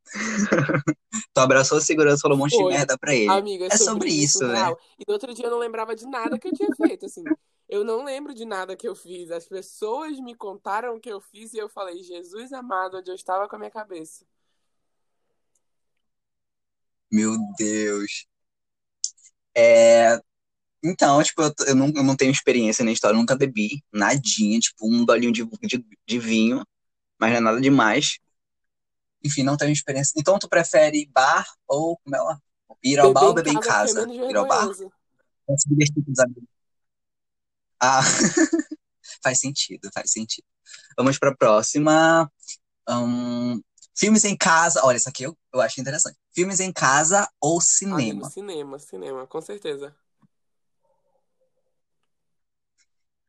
Tu 1.35 1.41
abraçou 1.41 1.79
a 1.79 1.81
segurança 1.81 2.19
e 2.19 2.23
falou 2.23 2.37
um 2.37 2.41
monte 2.41 2.57
de 2.57 2.63
Foi. 2.63 2.73
merda 2.73 2.97
pra 2.99 3.15
ele. 3.15 3.29
Amiga, 3.29 3.67
é 3.67 3.71
sobre 3.71 3.85
sobre 3.85 4.09
isso, 4.09 4.45
isso, 4.45 4.47
né? 4.47 4.75
E 4.99 5.05
no 5.07 5.13
outro 5.13 5.35
dia 5.35 5.47
eu 5.47 5.51
não 5.51 5.59
lembrava 5.59 5.95
de 5.95 6.07
nada 6.07 6.39
que 6.39 6.49
eu 6.49 6.53
tinha 6.53 6.75
feito, 6.75 7.07
assim. 7.07 7.25
Eu 7.69 7.85
não 7.85 8.05
lembro 8.05 8.33
de 8.33 8.45
nada 8.45 8.77
que 8.77 8.87
eu 8.87 8.95
fiz. 8.95 9.31
As 9.31 9.47
pessoas 9.47 10.19
me 10.21 10.35
contaram 10.35 10.97
o 10.97 11.01
que 11.01 11.11
eu 11.11 11.21
fiz 11.21 11.53
e 11.53 11.59
eu 11.59 11.69
falei, 11.69 12.03
Jesus 12.03 12.53
amado, 12.53 12.99
onde 12.99 13.11
eu 13.11 13.15
estava 13.15 13.49
com 13.49 13.57
a 13.57 13.59
minha 13.59 13.71
cabeça. 13.71 14.25
Meu 17.11 17.37
Deus. 17.59 18.27
É, 19.55 20.21
então, 20.85 21.23
tipo, 21.23 21.43
eu, 21.43 21.53
eu, 21.67 21.75
não, 21.75 21.93
eu 21.95 22.03
não 22.03 22.17
tenho 22.17 22.31
experiência 22.31 22.85
na 22.85 22.93
história, 22.93 23.15
eu 23.15 23.19
nunca 23.19 23.37
bebi 23.37 23.83
nadinha, 23.93 24.59
tipo, 24.61 24.87
um 24.87 25.05
dolinho 25.05 25.33
de, 25.33 25.45
de, 25.63 25.85
de 26.07 26.19
vinho, 26.19 26.65
mas 27.19 27.31
não 27.31 27.39
é 27.39 27.41
nada 27.41 27.61
demais. 27.61 28.19
Enfim, 29.27 29.43
não 29.43 29.57
tenho 29.57 29.73
experiência. 29.73 30.13
Então, 30.17 30.39
tu 30.39 30.49
prefere 30.49 31.11
bar 31.13 31.45
ou 31.67 31.99
como 31.99 32.17
é 32.17 32.21
lá? 32.21 32.41
Ir 32.83 32.99
ao 32.99 33.13
bar 33.13 33.25
ou 33.25 33.35
beber 33.35 33.53
em 33.53 33.61
casa? 33.61 34.07
Ir 34.09 34.37
ao 34.37 34.47
bar? 34.47 34.73
Se 34.75 35.69
divertir 35.69 36.05
com 36.05 36.13
os 36.13 36.19
amigos. 36.19 36.45
Ah, 37.81 38.01
faz 39.23 39.39
sentido, 39.39 39.91
faz 39.93 40.11
sentido. 40.11 40.47
Vamos 40.97 41.19
para 41.19 41.31
a 41.31 41.37
próxima. 41.37 42.31
Um, 42.89 43.61
filmes 43.97 44.25
em 44.25 44.37
casa. 44.37 44.81
Olha, 44.85 44.97
isso 44.97 45.09
aqui 45.09 45.25
eu, 45.25 45.37
eu 45.53 45.61
acho 45.61 45.81
interessante. 45.81 46.17
Filmes 46.35 46.61
em 46.61 46.73
casa 46.73 47.29
ou 47.41 47.61
cinema? 47.61 48.01
Amigo, 48.01 48.31
cinema, 48.31 48.79
cinema, 48.79 49.27
com 49.27 49.41
certeza. 49.41 49.95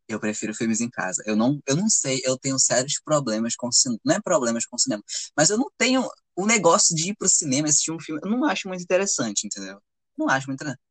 Eu 0.07 0.19
prefiro 0.19 0.53
filmes 0.53 0.79
em 0.79 0.89
casa. 0.89 1.21
Eu 1.25 1.35
não, 1.35 1.59
eu 1.67 1.75
não 1.75 1.89
sei, 1.89 2.21
eu 2.23 2.37
tenho 2.37 2.57
sérios 2.57 2.99
problemas 3.03 3.55
com 3.55 3.71
cinema. 3.71 3.99
Não 4.05 4.15
é 4.15 4.21
problemas 4.21 4.65
com 4.65 4.77
cinema, 4.77 5.03
mas 5.35 5.49
eu 5.49 5.57
não 5.57 5.69
tenho 5.77 6.07
o 6.35 6.45
negócio 6.45 6.95
de 6.95 7.09
ir 7.09 7.15
pro 7.15 7.27
cinema 7.27 7.67
assistir 7.67 7.91
um 7.91 7.99
filme. 7.99 8.21
Eu 8.23 8.29
não 8.29 8.45
acho 8.45 8.67
muito 8.67 8.81
interessante, 8.81 9.45
entendeu? 9.45 9.81
Não 10.17 10.29
acho 10.29 10.47
muito 10.47 10.61
interessante. 10.61 10.81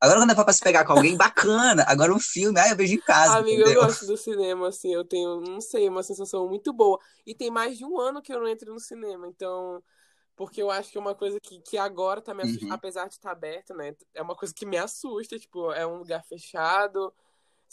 Agora 0.00 0.20
quando 0.20 0.30
é 0.30 0.34
pra 0.34 0.52
se 0.52 0.60
pegar 0.60 0.84
com 0.84 0.92
alguém, 0.92 1.16
bacana. 1.18 1.84
Agora 1.86 2.14
um 2.14 2.20
filme, 2.20 2.58
aí 2.58 2.70
eu 2.70 2.76
vejo 2.76 2.94
em 2.94 3.00
casa. 3.00 3.38
Amigo, 3.38 3.62
entendeu? 3.62 3.82
eu 3.82 3.86
gosto 3.86 4.06
do 4.06 4.16
cinema, 4.16 4.68
assim, 4.68 4.92
eu 4.92 5.04
tenho, 5.04 5.40
não 5.40 5.60
sei, 5.60 5.88
uma 5.88 6.02
sensação 6.02 6.48
muito 6.48 6.72
boa. 6.72 6.98
E 7.26 7.34
tem 7.34 7.50
mais 7.50 7.76
de 7.76 7.84
um 7.84 7.98
ano 7.98 8.22
que 8.22 8.32
eu 8.32 8.40
não 8.40 8.48
entro 8.48 8.72
no 8.72 8.80
cinema, 8.80 9.26
então. 9.28 9.82
Porque 10.36 10.60
eu 10.60 10.68
acho 10.68 10.90
que 10.90 10.98
é 10.98 11.00
uma 11.00 11.14
coisa 11.14 11.38
que, 11.40 11.60
que 11.60 11.78
agora 11.78 12.20
tá 12.20 12.34
me 12.34 12.42
assustando, 12.42 12.66
uhum. 12.66 12.74
apesar 12.74 13.06
de 13.06 13.14
estar 13.14 13.30
aberto, 13.30 13.72
né? 13.72 13.94
É 14.12 14.20
uma 14.20 14.34
coisa 14.34 14.52
que 14.52 14.66
me 14.66 14.76
assusta, 14.76 15.38
tipo, 15.38 15.70
é 15.72 15.86
um 15.86 15.98
lugar 15.98 16.24
fechado 16.24 17.14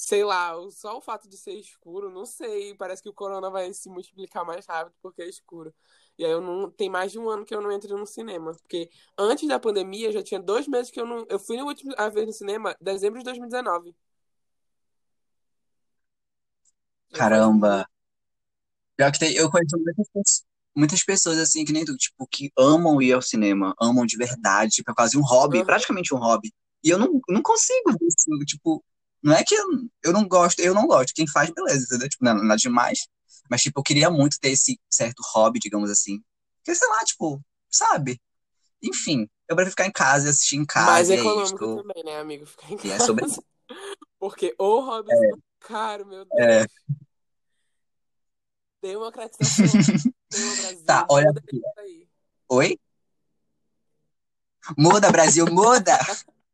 sei 0.03 0.23
lá, 0.23 0.55
só 0.71 0.97
o 0.97 1.01
fato 1.01 1.29
de 1.29 1.37
ser 1.37 1.53
escuro, 1.53 2.09
não 2.09 2.25
sei, 2.25 2.73
parece 2.73 3.03
que 3.03 3.09
o 3.09 3.13
corona 3.13 3.51
vai 3.51 3.71
se 3.71 3.87
multiplicar 3.87 4.43
mais 4.43 4.65
rápido 4.65 4.95
porque 4.99 5.21
é 5.21 5.29
escuro. 5.29 5.71
E 6.17 6.25
aí 6.25 6.31
eu 6.31 6.41
não 6.41 6.71
tem 6.71 6.89
mais 6.89 7.11
de 7.11 7.19
um 7.19 7.29
ano 7.29 7.45
que 7.45 7.53
eu 7.53 7.61
não 7.61 7.71
entro 7.71 7.95
no 7.95 8.07
cinema, 8.07 8.51
porque 8.51 8.89
antes 9.15 9.47
da 9.47 9.59
pandemia 9.59 10.11
já 10.11 10.23
tinha 10.23 10.39
dois 10.39 10.67
meses 10.67 10.89
que 10.89 10.99
eu 10.99 11.05
não, 11.05 11.23
eu 11.29 11.37
fui 11.37 11.55
na 11.55 11.65
última 11.65 12.09
vez 12.09 12.25
no 12.25 12.33
cinema, 12.33 12.75
dezembro 12.81 13.19
de 13.19 13.25
2019. 13.25 13.95
Caramba. 17.13 17.87
Já 18.99 19.11
que 19.11 19.19
tem, 19.19 19.35
eu 19.35 19.51
conheço 19.51 19.77
muitas, 19.77 20.43
muitas 20.75 21.03
pessoas 21.03 21.37
assim 21.37 21.63
que 21.63 21.71
nem 21.71 21.85
tu, 21.85 21.95
tipo, 21.95 22.25
que 22.27 22.51
amam 22.57 22.99
ir 23.03 23.13
ao 23.13 23.21
cinema, 23.21 23.75
amam 23.79 24.03
de 24.03 24.17
verdade, 24.17 24.71
tipo, 24.71 24.89
é 24.89 24.95
quase 24.95 25.15
um 25.15 25.21
hobby, 25.21 25.63
praticamente 25.63 26.11
um 26.11 26.17
hobby. 26.17 26.51
E 26.83 26.89
eu 26.89 26.97
não, 26.97 27.21
não 27.29 27.43
consigo 27.43 27.91
ver 27.91 28.07
isso, 28.07 28.45
tipo, 28.47 28.83
não 29.23 29.35
é 29.35 29.43
que 29.43 29.53
eu, 29.53 29.67
eu 30.03 30.13
não 30.13 30.27
gosto, 30.27 30.59
eu 30.59 30.73
não 30.73 30.87
gosto. 30.87 31.13
Quem 31.13 31.27
faz, 31.27 31.49
beleza, 31.49 31.85
entendeu? 31.85 32.09
Tipo, 32.09 32.25
não, 32.25 32.35
nada 32.35 32.57
demais. 32.57 33.07
Mas, 33.49 33.61
tipo, 33.61 33.79
eu 33.79 33.83
queria 33.83 34.09
muito 34.09 34.39
ter 34.39 34.49
esse 34.49 34.79
certo 34.89 35.21
hobby, 35.33 35.59
digamos 35.59 35.89
assim. 35.89 36.21
Porque, 36.57 36.75
sei 36.75 36.87
lá, 36.87 36.99
tipo, 37.03 37.41
sabe? 37.69 38.19
Enfim, 38.81 39.27
eu 39.47 39.55
prefiro 39.55 39.71
ficar 39.71 39.85
em 39.85 39.91
casa 39.91 40.27
e 40.27 40.29
assistir 40.29 40.57
em 40.57 40.65
casa. 40.65 40.91
Mais 40.91 41.09
econômico 41.09 41.63
é 41.63 41.83
também, 41.83 42.03
né, 42.03 42.19
amigo? 42.19 42.45
Ficar 42.45 42.71
em 42.71 42.77
casa. 42.77 42.87
E 42.87 42.91
é 42.91 42.99
sobre... 42.99 43.25
Porque 44.19 44.55
o 44.57 44.81
hobby 44.81 45.11
é 45.11 45.31
caro, 45.59 46.05
meu 46.05 46.25
Deus. 46.25 46.39
É. 46.39 46.65
Democratização. 48.81 49.65
Brasil. 50.31 50.85
Tá, 50.85 51.05
olha 51.09 51.29
aqui. 51.29 51.61
Oi? 52.49 52.79
Muda, 54.77 55.11
Brasil, 55.11 55.45
muda! 55.47 55.97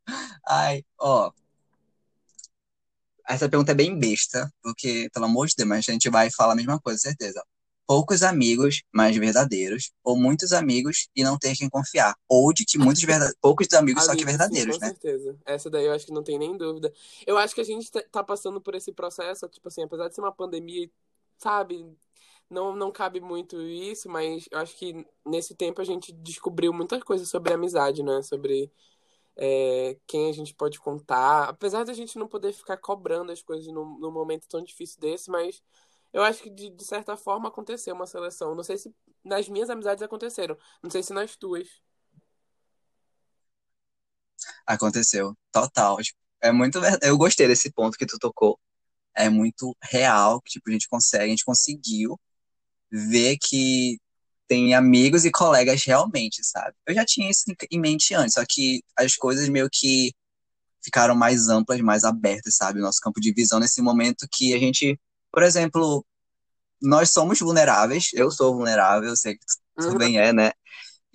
Ai, 0.47 0.83
ó. 0.97 1.31
Essa 3.27 3.49
pergunta 3.49 3.71
é 3.73 3.75
bem 3.75 3.97
besta, 3.97 4.49
porque, 4.63 5.09
pelo 5.13 5.25
amor 5.25 5.47
de 5.47 5.53
Deus, 5.57 5.67
mas 5.67 5.89
a 5.89 5.91
gente 5.91 6.09
vai 6.09 6.31
falar 6.31 6.53
a 6.53 6.55
mesma 6.55 6.79
coisa, 6.79 6.97
certeza. 6.97 7.43
Poucos 7.85 8.23
amigos, 8.23 8.83
mas 8.93 9.15
verdadeiros, 9.15 9.91
ou 10.03 10.17
muitos 10.17 10.53
amigos 10.53 11.07
e 11.15 11.23
não 11.23 11.37
ter 11.37 11.55
quem 11.55 11.69
confiar. 11.69 12.15
Ou 12.27 12.53
de 12.53 12.65
que 12.65 12.77
muitos 12.77 13.03
verdade... 13.03 13.33
poucos 13.41 13.71
amigos, 13.73 14.05
só 14.05 14.15
que 14.15 14.25
verdadeiros, 14.25 14.75
sim, 14.75 14.79
com 14.79 14.85
né? 14.85 14.93
Com 14.93 15.01
certeza. 15.01 15.37
Essa 15.45 15.69
daí 15.69 15.85
eu 15.85 15.93
acho 15.93 16.05
que 16.05 16.13
não 16.13 16.23
tem 16.23 16.37
nem 16.39 16.57
dúvida. 16.57 16.93
Eu 17.25 17.37
acho 17.37 17.53
que 17.53 17.61
a 17.61 17.65
gente 17.65 17.91
tá, 17.91 18.03
tá 18.11 18.23
passando 18.23 18.61
por 18.61 18.75
esse 18.75 18.91
processo, 18.93 19.47
tipo 19.49 19.67
assim, 19.67 19.83
apesar 19.83 20.07
de 20.07 20.15
ser 20.15 20.21
uma 20.21 20.33
pandemia, 20.33 20.89
sabe? 21.37 21.85
Não, 22.49 22.75
não 22.75 22.91
cabe 22.91 23.19
muito 23.19 23.61
isso, 23.61 24.09
mas 24.09 24.45
eu 24.51 24.59
acho 24.59 24.75
que 24.77 25.05
nesse 25.25 25.53
tempo 25.53 25.81
a 25.81 25.85
gente 25.85 26.13
descobriu 26.13 26.71
muitas 26.71 27.03
coisas 27.03 27.29
sobre 27.29 27.53
amizade, 27.53 28.03
né? 28.03 28.21
Sobre 28.21 28.71
é, 29.37 29.97
quem 30.07 30.29
a 30.29 30.33
gente 30.33 30.53
pode 30.53 30.79
contar. 30.79 31.49
Apesar 31.49 31.83
da 31.85 31.93
gente 31.93 32.17
não 32.17 32.27
poder 32.27 32.51
ficar 32.53 32.77
cobrando 32.77 33.31
as 33.31 33.41
coisas 33.41 33.67
num, 33.71 33.97
num 33.99 34.11
momento 34.11 34.47
tão 34.47 34.63
difícil 34.63 34.99
desse, 34.99 35.29
mas 35.29 35.61
eu 36.11 36.23
acho 36.23 36.41
que 36.41 36.49
de, 36.49 36.69
de, 36.71 36.83
certa 36.83 37.15
forma 37.15 37.49
aconteceu 37.49 37.93
uma 37.93 38.07
seleção. 38.07 38.55
Não 38.55 38.63
sei 38.63 38.77
se 38.77 38.93
nas 39.23 39.47
minhas 39.47 39.69
amizades 39.69 40.01
aconteceram, 40.01 40.57
não 40.81 40.89
sei 40.89 41.03
se 41.03 41.13
nas 41.13 41.35
tuas. 41.35 41.67
Aconteceu, 44.65 45.35
total. 45.51 45.97
É 46.41 46.51
muito 46.51 46.79
verdade. 46.81 47.07
Eu 47.07 47.17
gostei 47.17 47.47
desse 47.47 47.71
ponto 47.71 47.97
que 47.97 48.05
tu 48.05 48.17
tocou. 48.19 48.59
É 49.15 49.29
muito 49.29 49.75
real, 49.81 50.41
que 50.41 50.51
tipo, 50.51 50.69
a 50.69 50.73
gente 50.73 50.87
consegue, 50.87 51.25
a 51.25 51.27
gente 51.27 51.45
conseguiu 51.45 52.19
ver 52.91 53.37
que 53.37 53.99
tem 54.47 54.73
amigos 54.73 55.25
e 55.25 55.31
colegas 55.31 55.83
realmente, 55.83 56.43
sabe? 56.43 56.73
Eu 56.85 56.95
já 56.95 57.05
tinha 57.05 57.29
isso 57.29 57.43
em 57.71 57.79
mente 57.79 58.13
antes, 58.13 58.33
só 58.35 58.43
que 58.47 58.83
as 58.97 59.15
coisas 59.15 59.49
meio 59.49 59.69
que 59.71 60.13
ficaram 60.83 61.15
mais 61.15 61.49
amplas, 61.49 61.81
mais 61.81 62.03
abertas, 62.03 62.55
sabe? 62.55 62.79
O 62.79 62.83
nosso 62.83 63.01
campo 63.01 63.19
de 63.19 63.33
visão 63.33 63.59
nesse 63.59 63.81
momento 63.81 64.27
que 64.31 64.53
a 64.53 64.59
gente, 64.59 64.99
por 65.31 65.43
exemplo, 65.43 66.05
nós 66.81 67.11
somos 67.11 67.39
vulneráveis, 67.39 68.09
eu 68.13 68.31
sou 68.31 68.55
vulnerável, 68.55 69.09
eu 69.09 69.17
sei 69.17 69.35
que 69.35 69.45
tu 69.79 69.89
uhum. 69.89 69.97
bem 69.97 70.19
é, 70.19 70.31
né? 70.31 70.51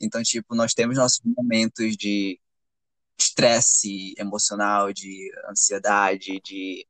Então, 0.01 0.23
tipo, 0.23 0.55
nós 0.55 0.75
temos 0.75 0.97
nossos 0.97 1.21
momentos 1.25 1.97
de 1.97 2.39
estresse 3.19 4.15
emocional, 4.19 4.93
de 4.93 5.31
ansiedade, 5.49 6.41
de 6.45 6.87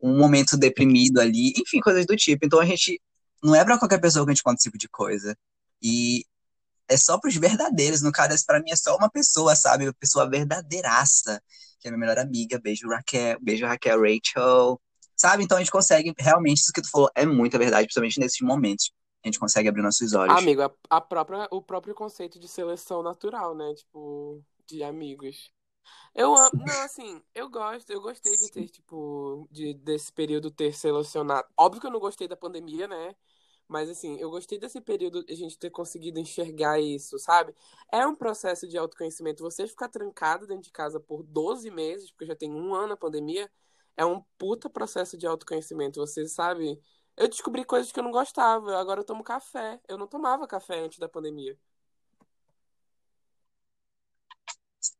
um 0.00 0.16
momento 0.16 0.56
deprimido 0.56 1.20
ali, 1.20 1.52
enfim, 1.56 1.80
coisas 1.80 2.06
do 2.06 2.16
tipo. 2.16 2.44
Então 2.44 2.60
a 2.60 2.66
gente 2.66 3.00
não 3.42 3.54
é 3.54 3.64
para 3.64 3.78
qualquer 3.78 3.98
pessoa 3.98 4.24
que 4.24 4.30
a 4.30 4.34
gente 4.34 4.42
conta 4.42 4.56
esse 4.56 4.64
tipo 4.64 4.78
de 4.78 4.88
coisa. 4.88 5.36
E 5.82 6.24
é 6.88 6.96
só 6.96 7.18
pros 7.18 7.36
verdadeiros. 7.36 8.02
No 8.02 8.10
caso, 8.10 8.44
para 8.46 8.60
mim 8.60 8.70
é 8.70 8.76
só 8.76 8.96
uma 8.96 9.10
pessoa, 9.10 9.54
sabe? 9.54 9.84
Uma 9.84 9.94
pessoa 9.94 10.28
verdadeiraça, 10.28 11.42
que 11.80 11.88
é 11.88 11.90
minha 11.90 12.00
melhor 12.00 12.18
amiga. 12.18 12.58
Beijo, 12.58 12.88
Raquel. 12.88 13.38
Beijo, 13.40 13.66
Raquel, 13.66 14.00
Rachel. 14.00 14.80
Sabe? 15.16 15.42
Então 15.42 15.56
a 15.56 15.60
gente 15.60 15.72
consegue, 15.72 16.14
realmente, 16.18 16.58
isso 16.58 16.72
que 16.72 16.80
tu 16.80 16.90
falou 16.90 17.10
é 17.14 17.26
muita 17.26 17.58
verdade, 17.58 17.86
principalmente 17.86 18.20
nesses 18.20 18.40
momentos. 18.40 18.92
A 19.24 19.28
gente 19.28 19.38
consegue 19.38 19.68
abrir 19.68 19.82
nossos 19.82 20.14
olhos. 20.14 20.36
Amigo, 20.36 20.62
a, 20.62 20.70
a 20.88 21.00
própria, 21.00 21.48
o 21.50 21.60
próprio 21.60 21.94
conceito 21.94 22.38
de 22.38 22.46
seleção 22.46 23.02
natural, 23.02 23.54
né? 23.54 23.74
Tipo, 23.74 24.42
de 24.66 24.82
amigos. 24.84 25.50
Eu 26.14 26.36
amo, 26.36 26.50
não, 26.66 26.82
assim, 26.82 27.20
eu 27.34 27.48
gosto, 27.48 27.90
eu 27.90 28.00
gostei 28.00 28.36
de 28.36 28.50
ter, 28.50 28.68
tipo, 28.68 29.48
de, 29.50 29.74
desse 29.74 30.12
período 30.12 30.50
ter 30.50 30.72
selecionado. 30.72 31.48
Óbvio 31.56 31.80
que 31.80 31.86
eu 31.86 31.90
não 31.90 32.00
gostei 32.00 32.28
da 32.28 32.36
pandemia, 32.36 32.86
né? 32.86 33.14
Mas 33.68 33.90
assim, 33.90 34.16
eu 34.16 34.30
gostei 34.30 34.58
desse 34.58 34.80
período 34.80 35.24
a 35.28 35.34
gente 35.34 35.58
ter 35.58 35.70
conseguido 35.70 36.18
enxergar 36.18 36.80
isso, 36.80 37.18
sabe? 37.18 37.54
É 37.92 38.06
um 38.06 38.14
processo 38.14 38.66
de 38.66 38.78
autoconhecimento. 38.78 39.42
Você 39.42 39.66
ficar 39.66 39.88
trancado 39.88 40.46
dentro 40.46 40.62
de 40.62 40.70
casa 40.70 40.98
por 40.98 41.22
12 41.22 41.70
meses, 41.70 42.10
porque 42.10 42.24
já 42.26 42.34
tem 42.34 42.50
um 42.50 42.74
ano 42.74 42.94
a 42.94 42.96
pandemia, 42.96 43.50
é 43.96 44.04
um 44.06 44.22
puta 44.38 44.70
processo 44.70 45.18
de 45.18 45.26
autoconhecimento. 45.26 46.00
Você 46.00 46.26
sabe? 46.26 46.80
Eu 47.14 47.28
descobri 47.28 47.64
coisas 47.64 47.92
que 47.92 48.00
eu 48.00 48.04
não 48.04 48.10
gostava. 48.10 48.78
Agora 48.78 49.00
eu 49.00 49.04
tomo 49.04 49.22
café. 49.22 49.78
Eu 49.86 49.98
não 49.98 50.06
tomava 50.06 50.46
café 50.46 50.78
antes 50.80 50.98
da 50.98 51.08
pandemia. 51.08 51.58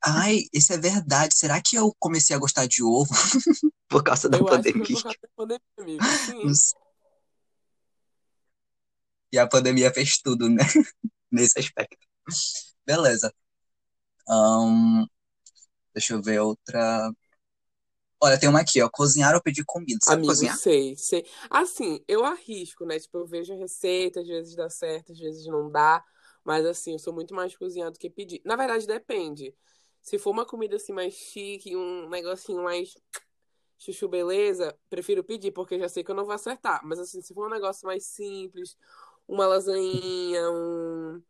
Ai, 0.05 0.41
isso 0.53 0.73
é 0.73 0.79
verdade. 0.79 1.35
Será 1.37 1.63
que 1.63 1.77
eu 1.77 1.95
comecei 1.99 2.37
a 2.37 2.39
gostar 2.39 2.67
de 2.67 2.83
ovo 2.83 3.09
por 3.89 4.03
causa 4.03 4.29
da 4.29 4.39
eu 4.39 4.45
pandemia? 4.45 4.83
Acho 4.83 4.87
que 4.87 5.03
foi 5.03 5.03
por 5.03 5.03
causa 5.03 5.19
da 5.19 5.29
pandemia, 5.37 5.63
amigo. 5.79 6.55
Sim. 6.55 6.88
E 9.33 9.39
a 9.39 9.47
pandemia 9.47 9.93
fez 9.93 10.19
tudo, 10.19 10.49
né? 10.49 10.63
Nesse 11.31 11.59
aspecto. 11.59 11.99
Beleza. 12.87 13.33
Um, 14.29 15.07
deixa 15.95 16.15
eu 16.15 16.23
ver 16.23 16.41
outra. 16.41 17.11
Olha, 18.21 18.39
tem 18.39 18.49
uma 18.49 18.61
aqui, 18.61 18.83
ó. 18.83 18.89
Cozinhar 18.91 19.35
ou 19.35 19.43
pedir 19.43 19.65
comida. 19.65 19.99
Sabe 20.03 20.19
Amigo, 20.19 20.33
cozinhar? 20.33 20.57
sei, 20.59 20.97
sei. 20.97 21.27
Assim, 21.51 22.03
eu 22.09 22.25
arrisco, 22.25 22.85
né? 22.85 22.99
Tipo, 22.99 23.19
eu 23.19 23.27
vejo 23.27 23.53
a 23.53 23.57
receita, 23.57 24.21
às 24.21 24.27
vezes 24.27 24.57
dá 24.57 24.69
certo, 24.69 25.13
às 25.13 25.19
vezes 25.19 25.47
não 25.47 25.71
dá. 25.71 26.05
Mas 26.45 26.65
assim, 26.67 26.93
eu 26.93 26.99
sou 26.99 27.13
muito 27.13 27.35
mais 27.35 27.57
cozinhar 27.57 27.91
do 27.91 27.99
que 27.99 28.11
pedir. 28.11 28.41
Na 28.45 28.57
verdade, 28.57 28.87
depende. 28.87 29.55
Se 30.01 30.19
for 30.19 30.31
uma 30.31 30.47
comida 30.47 30.77
assim 30.77 30.93
mais 30.93 31.15
chique, 31.15 31.77
um 31.77 32.09
negocinho 32.09 32.63
mais 32.63 32.95
chuchu 33.79 34.09
beleza, 34.09 34.77
prefiro 34.91 35.23
pedir, 35.23 35.53
porque 35.53 35.79
já 35.79 35.89
sei 35.89 36.03
que 36.03 36.11
eu 36.11 36.15
não 36.15 36.25
vou 36.25 36.35
acertar. 36.35 36.81
Mas 36.85 36.99
assim, 36.99 37.23
se 37.23 37.33
for 37.33 37.47
um 37.47 37.51
negócio 37.51 37.87
mais 37.87 38.05
simples, 38.07 38.77
uma 39.29 39.47
lasanha, 39.49 40.51
um, 40.53 41.23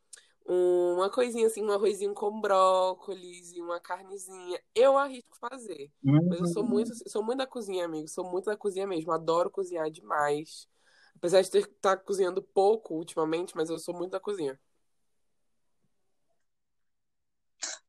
um, 0.48 0.94
uma 0.96 1.10
coisinha 1.10 1.46
assim, 1.48 1.62
um 1.64 1.72
arrozinho 1.72 2.14
com 2.14 2.40
brócolis 2.40 3.52
e 3.52 3.62
uma 3.62 3.80
carnezinha, 3.80 4.62
eu 4.74 4.98
arrisco 4.98 5.36
fazer. 5.38 5.92
Mas 6.28 6.40
eu 6.40 6.46
sou 6.46 6.64
muito, 6.64 6.92
Hum. 6.94 7.00
sou 7.08 7.22
muito 7.24 7.38
da 7.38 7.46
cozinha, 7.48 7.84
amigo. 7.86 8.08
Sou 8.08 8.24
muito 8.30 8.46
da 8.46 8.56
cozinha 8.56 8.86
mesmo. 8.86 9.12
Adoro 9.12 9.50
cozinhar 9.50 9.90
demais. 9.90 10.68
Apesar 11.16 11.42
de 11.42 11.50
ter 11.50 11.60
estar 11.68 11.96
cozinhando 11.98 12.42
pouco 12.42 12.94
ultimamente, 12.96 13.56
mas 13.56 13.70
eu 13.70 13.78
sou 13.78 13.94
muito 13.94 14.12
da 14.12 14.20
cozinha. 14.20 14.58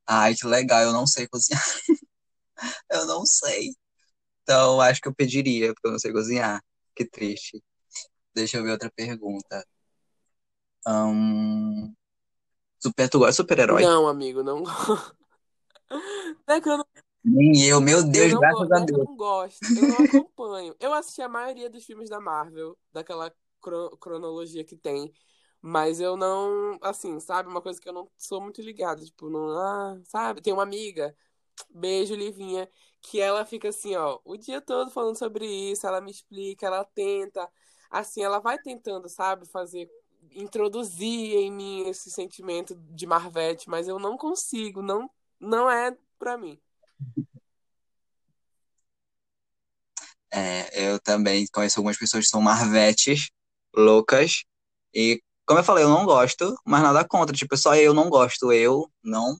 Ai, 0.07 0.35
que 0.35 0.47
legal, 0.47 0.81
eu 0.83 0.93
não 0.93 1.05
sei 1.07 1.27
cozinhar. 1.27 1.61
Eu 2.89 3.05
não 3.05 3.25
sei. 3.25 3.71
Então, 4.43 4.81
acho 4.81 5.01
que 5.01 5.07
eu 5.09 5.15
pediria, 5.15 5.73
porque 5.73 5.87
eu 5.87 5.93
não 5.93 5.99
sei 5.99 6.11
cozinhar. 6.13 6.63
Que 6.95 7.05
triste. 7.07 7.63
Deixa 8.35 8.57
eu 8.57 8.63
ver 8.63 8.71
outra 8.73 8.91
pergunta. 8.91 9.65
Ahn, 10.85 11.93
super, 12.79 13.09
tu 13.09 13.19
gosta 13.19 13.31
de 13.31 13.37
super-herói? 13.37 13.85
Não, 13.85 14.07
amigo, 14.07 14.43
não. 14.43 14.63
Não 16.47 16.55
é 16.55 16.61
que 16.61 16.69
eu 16.69 16.77
não, 16.77 16.85
Nem 17.23 17.63
eu, 17.65 17.79
meu 17.81 18.03
eu 18.13 18.27
Deus, 18.27 18.29
não, 18.29 18.45
go- 18.45 18.67
graças 18.67 18.71
a 18.71 18.79
que 18.87 18.95
eu 18.95 18.99
Deus. 18.99 19.07
não 19.07 19.15
gosto, 19.15 19.69
eu 19.75 19.87
não 19.87 19.99
acompanho. 19.99 20.75
Eu 20.79 20.93
assisti 20.93 21.21
a 21.21 21.29
maioria 21.29 21.69
dos 21.69 21.85
filmes 21.85 22.09
da 22.09 22.19
Marvel, 22.19 22.77
daquela 22.93 23.33
cro- 23.61 23.97
cronologia 23.97 24.63
que 24.65 24.75
tem, 24.77 25.13
mas 25.61 25.99
eu 25.99 26.17
não, 26.17 26.77
assim, 26.81 27.19
sabe, 27.19 27.49
uma 27.49 27.61
coisa 27.61 27.79
que 27.81 27.89
eu 27.89 27.93
não 27.93 28.09
sou 28.17 28.41
muito 28.41 28.61
ligada, 28.61 29.03
tipo, 29.05 29.29
não, 29.29 29.49
ah, 29.59 30.01
sabe? 30.05 30.41
Tem 30.41 30.53
uma 30.53 30.63
amiga, 30.63 31.15
beijo, 31.69 32.15
Livinha, 32.15 32.69
que 33.01 33.19
ela 33.21 33.45
fica 33.45 33.69
assim, 33.69 33.95
ó, 33.95 34.19
o 34.25 34.37
dia 34.37 34.61
todo 34.61 34.91
falando 34.91 35.17
sobre 35.17 35.45
isso, 35.47 35.87
ela 35.87 36.01
me 36.01 36.11
explica, 36.11 36.67
ela 36.67 36.85
tenta, 36.85 37.49
assim, 37.89 38.23
ela 38.23 38.39
vai 38.39 38.59
tentando, 38.59 39.09
sabe, 39.09 39.45
fazer, 39.47 39.89
introduzir 40.33 41.35
em 41.35 41.51
mim 41.51 41.87
esse 41.87 42.09
sentimento 42.11 42.75
de 42.75 43.05
Marvete, 43.05 43.69
mas 43.69 43.87
eu 43.87 43.99
não 43.99 44.17
consigo, 44.17 44.81
não, 44.81 45.09
não 45.39 45.69
é 45.69 45.95
pra 46.17 46.37
mim. 46.37 46.59
É, 50.31 50.87
eu 50.87 50.99
também 50.99 51.47
conheço 51.51 51.79
algumas 51.79 51.97
pessoas 51.97 52.25
que 52.25 52.29
são 52.29 52.41
marvetes, 52.41 53.29
loucas, 53.75 54.43
e 54.93 55.21
como 55.45 55.59
eu 55.59 55.63
falei, 55.63 55.83
eu 55.83 55.89
não 55.89 56.05
gosto, 56.05 56.55
mas 56.63 56.83
nada 56.83 57.03
contra, 57.07 57.35
tipo, 57.35 57.57
só 57.57 57.75
eu 57.75 57.93
não 57.93 58.09
gosto, 58.09 58.53
eu 58.53 58.87
não 59.03 59.35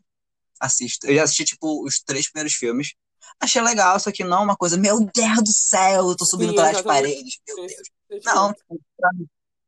assisto. 0.60 1.06
Eu 1.06 1.16
já 1.16 1.24
assisti, 1.24 1.46
tipo, 1.46 1.86
os 1.86 2.00
três 2.00 2.32
primeiros 2.32 2.56
filmes, 2.56 2.96
achei 3.40 3.62
legal, 3.62 4.00
só 4.00 4.12
que 4.12 4.24
não 4.24 4.40
é 4.40 4.44
uma 4.46 4.58
coisa, 4.58 4.78
meu 4.78 5.00
Deus 5.00 5.44
do 5.44 5.54
céu, 5.54 6.10
eu 6.10 6.16
tô 6.18 6.26
subindo 6.26 6.50
Sim, 6.50 6.56
pelas 6.56 6.82
paredes, 6.82 7.40
meu 7.48 7.56
Deus. 7.58 8.26
Não, 8.26 8.54
pra, 8.98 9.10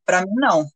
pra 0.04 0.22
mim 0.26 0.34
não, 0.34 0.68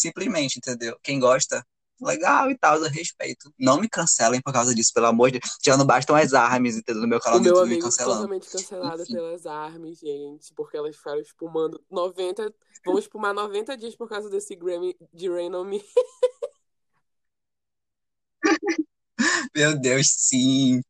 simplesmente, 0.00 0.56
entendeu? 0.56 0.98
Quem 1.02 1.18
gosta, 1.20 1.64
legal 2.00 2.50
e 2.50 2.56
tal, 2.56 2.76
eu 2.76 2.90
respeito. 2.90 3.52
Não 3.58 3.78
me 3.80 3.88
cancelem 3.88 4.40
por 4.40 4.52
causa 4.52 4.74
disso, 4.74 4.92
pelo 4.94 5.06
amor 5.06 5.30
de 5.30 5.38
Deus. 5.38 5.56
Já 5.62 5.76
não 5.76 5.84
bastam 5.84 6.16
as 6.16 6.32
armas, 6.32 6.76
entendeu? 6.76 7.02
No 7.02 7.08
meu 7.08 7.20
canal 7.20 7.38
do 7.38 7.44
meu 7.44 7.54
YouTube 7.54 7.74
me 7.74 7.82
cancelando. 7.82 8.22
totalmente 8.22 8.48
cancelado 8.50 9.02
Enfim. 9.02 9.12
pelas 9.12 9.46
armas, 9.46 9.98
gente, 9.98 10.54
porque 10.54 10.76
elas 10.76 10.96
ficaram 10.96 11.20
espumando 11.20 11.82
90. 11.90 12.52
Vão 12.84 12.98
espumar 12.98 13.34
90 13.34 13.76
dias 13.76 13.94
por 13.94 14.08
causa 14.08 14.30
desse 14.30 14.56
Grammy 14.56 14.96
de 15.12 15.28
Rain 15.28 15.54
on 15.54 15.64
Me. 15.64 15.84
Meu 19.54 19.78
Deus, 19.78 20.06
sim. 20.16 20.80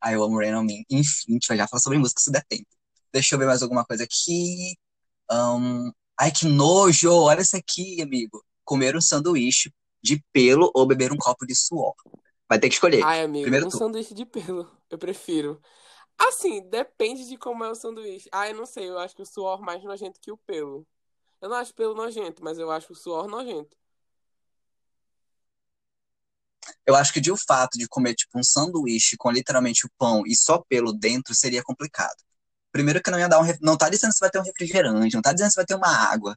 Ai, 0.00 0.14
eu 0.14 0.22
amo 0.22 0.38
Rain 0.38 0.54
on 0.54 0.62
Me. 0.62 0.84
Enfim, 0.88 1.30
a 1.30 1.32
gente 1.32 1.48
vai 1.48 1.56
já 1.56 1.66
falar 1.66 1.80
sobre 1.80 1.98
música 1.98 2.20
se 2.20 2.30
der 2.30 2.44
tempo. 2.48 2.68
Deixa 3.12 3.34
eu 3.34 3.38
ver 3.38 3.46
mais 3.46 3.62
alguma 3.62 3.84
coisa 3.84 4.04
aqui. 4.04 4.76
Ahn, 5.28 5.90
Ai, 6.20 6.30
que 6.30 6.46
nojo! 6.46 7.10
Olha 7.14 7.40
esse 7.40 7.56
aqui, 7.56 8.02
amigo. 8.02 8.44
Comer 8.70 8.96
um 8.96 9.00
sanduíche 9.00 9.72
de 10.00 10.22
pelo 10.32 10.70
ou 10.74 10.86
beber 10.86 11.12
um 11.12 11.16
copo 11.16 11.44
de 11.44 11.56
suor. 11.56 11.94
Vai 12.48 12.58
ter 12.60 12.68
que 12.68 12.74
escolher. 12.76 13.02
Ai, 13.02 13.22
amigo, 13.22 13.44
Primeiro 13.44 13.66
um 13.66 13.70
tu. 13.70 13.78
sanduíche 13.78 14.14
de 14.14 14.24
pelo. 14.26 14.70
Eu 14.90 14.98
prefiro. 14.98 15.60
Assim, 16.18 16.62
depende 16.70 17.26
de 17.28 17.36
como 17.38 17.64
é 17.64 17.70
o 17.70 17.74
sanduíche. 17.74 18.28
Ai, 18.32 18.52
eu 18.52 18.56
não 18.56 18.66
sei, 18.66 18.88
eu 18.90 18.98
acho 18.98 19.16
que 19.16 19.22
o 19.22 19.26
suor 19.26 19.60
mais 19.62 19.82
nojento 19.84 20.20
que 20.20 20.32
o 20.32 20.38
pelo. 20.38 20.86
Eu 21.40 21.48
não 21.50 21.56
acho 21.58 21.74
pelo 21.74 21.94
nojento, 21.94 22.44
mas 22.44 22.58
eu 22.58 22.70
acho 22.70 22.92
o 22.92 22.96
suor 22.96 23.28
nojento. 23.28 23.76
Eu 26.86 26.94
acho 26.94 27.12
que 27.12 27.20
de 27.20 27.30
o 27.32 27.36
fato 27.36 27.78
de 27.78 27.88
comer, 27.88 28.14
tipo, 28.14 28.38
um 28.38 28.42
sanduíche 28.42 29.16
com 29.16 29.30
literalmente 29.30 29.86
o 29.86 29.90
pão 29.98 30.22
e 30.26 30.34
só 30.36 30.58
pelo 30.68 30.92
dentro 30.92 31.34
seria 31.34 31.62
complicado. 31.62 32.16
Primeiro 32.72 33.02
que 33.02 33.10
não 33.10 33.18
ia 33.18 33.28
dar 33.28 33.40
um... 33.40 33.42
ref- 33.42 33.60
Não 33.62 33.76
tá 33.76 33.88
dizendo 33.88 34.12
você 34.12 34.20
vai 34.20 34.30
ter 34.30 34.38
um 34.40 34.42
refrigerante, 34.44 35.14
não 35.14 35.22
tá 35.22 35.32
dizendo 35.32 35.50
você 35.50 35.56
vai 35.56 35.66
ter 35.66 35.74
uma 35.74 35.88
água. 35.88 36.36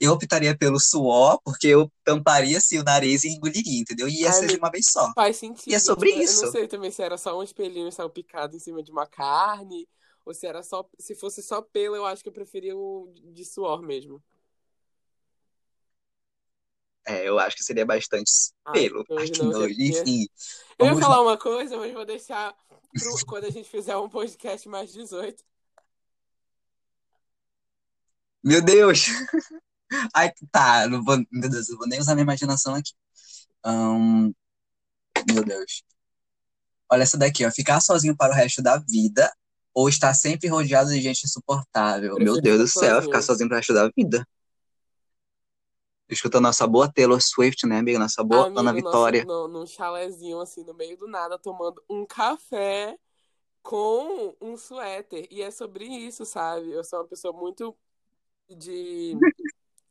Eu 0.00 0.12
optaria 0.12 0.56
pelo 0.56 0.78
suor, 0.80 1.40
porque 1.44 1.66
eu 1.68 1.90
tamparia, 2.04 2.58
assim, 2.58 2.78
o 2.78 2.84
nariz 2.84 3.24
e 3.24 3.28
engoliria, 3.30 3.80
entendeu? 3.80 4.08
E 4.08 4.22
ia 4.22 4.32
Ai, 4.32 4.32
ser 4.32 4.48
de 4.48 4.56
uma 4.58 4.70
vez 4.70 4.86
só. 4.90 5.12
faz 5.14 5.36
E 5.68 5.74
é 5.74 5.78
sentido. 5.78 5.80
sobre 5.80 6.10
Tipo, 6.10 6.22
eu 6.22 6.34
não 6.34 6.44
isso. 6.44 6.46
sei 6.46 6.68
também 6.68 6.90
se 6.90 7.02
era 7.02 7.18
só 7.18 7.38
um 7.38 7.42
espelhinho 7.42 7.90
salpicado 7.92 8.56
em 8.56 8.60
cima 8.60 8.82
de 8.82 8.90
uma 8.92 9.06
carne, 9.06 9.88
ou 10.24 10.34
se 10.34 10.46
era 10.46 10.62
só, 10.62 10.88
se 10.98 11.14
fosse 11.14 11.42
só 11.42 11.62
pelo, 11.62 11.96
eu 11.96 12.06
acho 12.06 12.22
que 12.22 12.28
eu 12.28 12.32
preferia 12.32 12.76
o 12.76 13.12
de 13.34 13.44
suor 13.44 13.82
mesmo. 13.82 14.22
É, 17.06 17.26
eu 17.28 17.38
acho 17.38 17.56
que 17.56 17.64
seria 17.64 17.86
bastante 17.86 18.30
Ai, 18.64 18.86
pelo. 18.88 19.04
Ai, 19.16 19.28
nojo, 19.28 19.32
que 19.32 19.44
não, 19.44 19.46
nojo. 19.46 19.74
Enfim, 19.78 20.26
Eu 20.78 20.86
ia 20.86 20.96
falar 20.96 21.20
uma 21.22 21.36
coisa, 21.38 21.76
mas 21.76 21.92
vou 21.92 22.04
deixar 22.04 22.56
pro- 22.96 23.20
quando 23.26 23.44
a 23.46 23.50
gente 23.50 23.68
fizer 23.68 23.96
um 23.96 24.08
podcast 24.08 24.68
mais 24.68 24.92
18. 24.92 25.44
Meu 28.42 28.60
Deus! 28.62 29.06
Ai, 30.14 30.32
tá, 30.50 30.86
não 30.88 31.02
vou, 31.02 31.16
meu 31.30 31.48
Deus, 31.48 31.68
eu 31.68 31.76
vou 31.76 31.86
nem 31.86 31.98
usar 31.98 32.14
minha 32.14 32.24
imaginação 32.24 32.74
aqui. 32.74 32.92
Ahn, 33.64 34.32
meu 35.32 35.44
Deus. 35.44 35.82
Olha 36.90 37.02
essa 37.02 37.18
daqui, 37.18 37.44
ó. 37.44 37.50
Ficar 37.50 37.80
sozinho 37.80 38.16
para 38.16 38.32
o 38.32 38.34
resto 38.34 38.62
da 38.62 38.78
vida 38.78 39.30
ou 39.74 39.88
estar 39.88 40.14
sempre 40.14 40.48
rodeado 40.48 40.90
de 40.90 41.00
gente 41.00 41.24
insuportável. 41.24 42.16
Meu 42.16 42.40
Deus 42.40 42.58
do 42.58 42.66
céu, 42.66 43.02
ficar 43.02 43.22
sozinho. 43.22 43.48
para 43.48 43.56
o 43.56 43.58
resto 43.58 43.74
da 43.74 43.90
vida. 43.96 44.26
Escutando 46.08 46.44
nossa 46.44 46.66
boa 46.66 46.90
Taylor 46.90 47.20
Swift, 47.20 47.66
né, 47.66 47.78
amiga? 47.78 47.98
Nossa 47.98 48.24
boa 48.24 48.46
Ana 48.46 48.70
Amigo, 48.70 48.86
nosso, 48.86 48.96
Vitória. 48.96 49.24
no, 49.26 49.46
num 49.46 49.66
chalezinho 49.66 50.40
assim, 50.40 50.64
no 50.64 50.72
meio 50.72 50.96
do 50.96 51.06
nada, 51.06 51.38
tomando 51.38 51.82
um 51.88 52.06
café 52.06 52.98
com 53.62 54.34
um 54.40 54.56
suéter. 54.56 55.28
E 55.30 55.42
é 55.42 55.50
sobre 55.50 55.84
isso, 55.84 56.24
sabe? 56.24 56.70
Eu 56.70 56.82
sou 56.82 57.00
uma 57.00 57.06
pessoa 57.06 57.32
muito 57.34 57.76
de. 58.48 59.18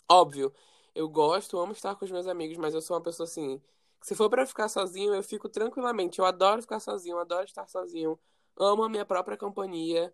Óbvio, 0.10 0.54
eu 0.96 1.08
gosto, 1.10 1.60
amo 1.60 1.74
estar 1.74 1.96
com 1.96 2.06
os 2.06 2.12
meus 2.12 2.28
amigos, 2.28 2.58
mas 2.58 2.74
eu 2.74 2.82
sou 2.82 2.96
uma 2.96 3.04
pessoa 3.04 3.26
assim. 3.28 3.62
Se 4.02 4.16
for 4.16 4.30
pra 4.30 4.46
ficar 4.46 4.70
sozinho, 4.70 5.14
eu 5.14 5.24
fico 5.24 5.50
tranquilamente. 5.50 6.20
Eu 6.20 6.26
adoro 6.26 6.62
ficar 6.62 6.80
sozinho, 6.80 7.18
adoro 7.20 7.46
estar 7.46 7.68
sozinho. 7.68 8.18
Amo 8.58 8.84
a 8.84 8.90
minha 8.90 9.06
própria 9.06 9.38
companhia. 9.38 10.14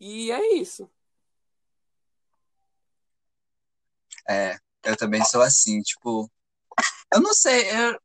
E 0.00 0.30
é 0.32 0.54
isso. 0.54 0.88
É, 4.28 4.58
eu 4.84 4.96
também 4.96 5.24
sou 5.24 5.42
assim, 5.42 5.80
tipo, 5.82 6.30
eu 7.12 7.20
não 7.20 7.34
sei, 7.34 7.70
eu, 7.70 7.98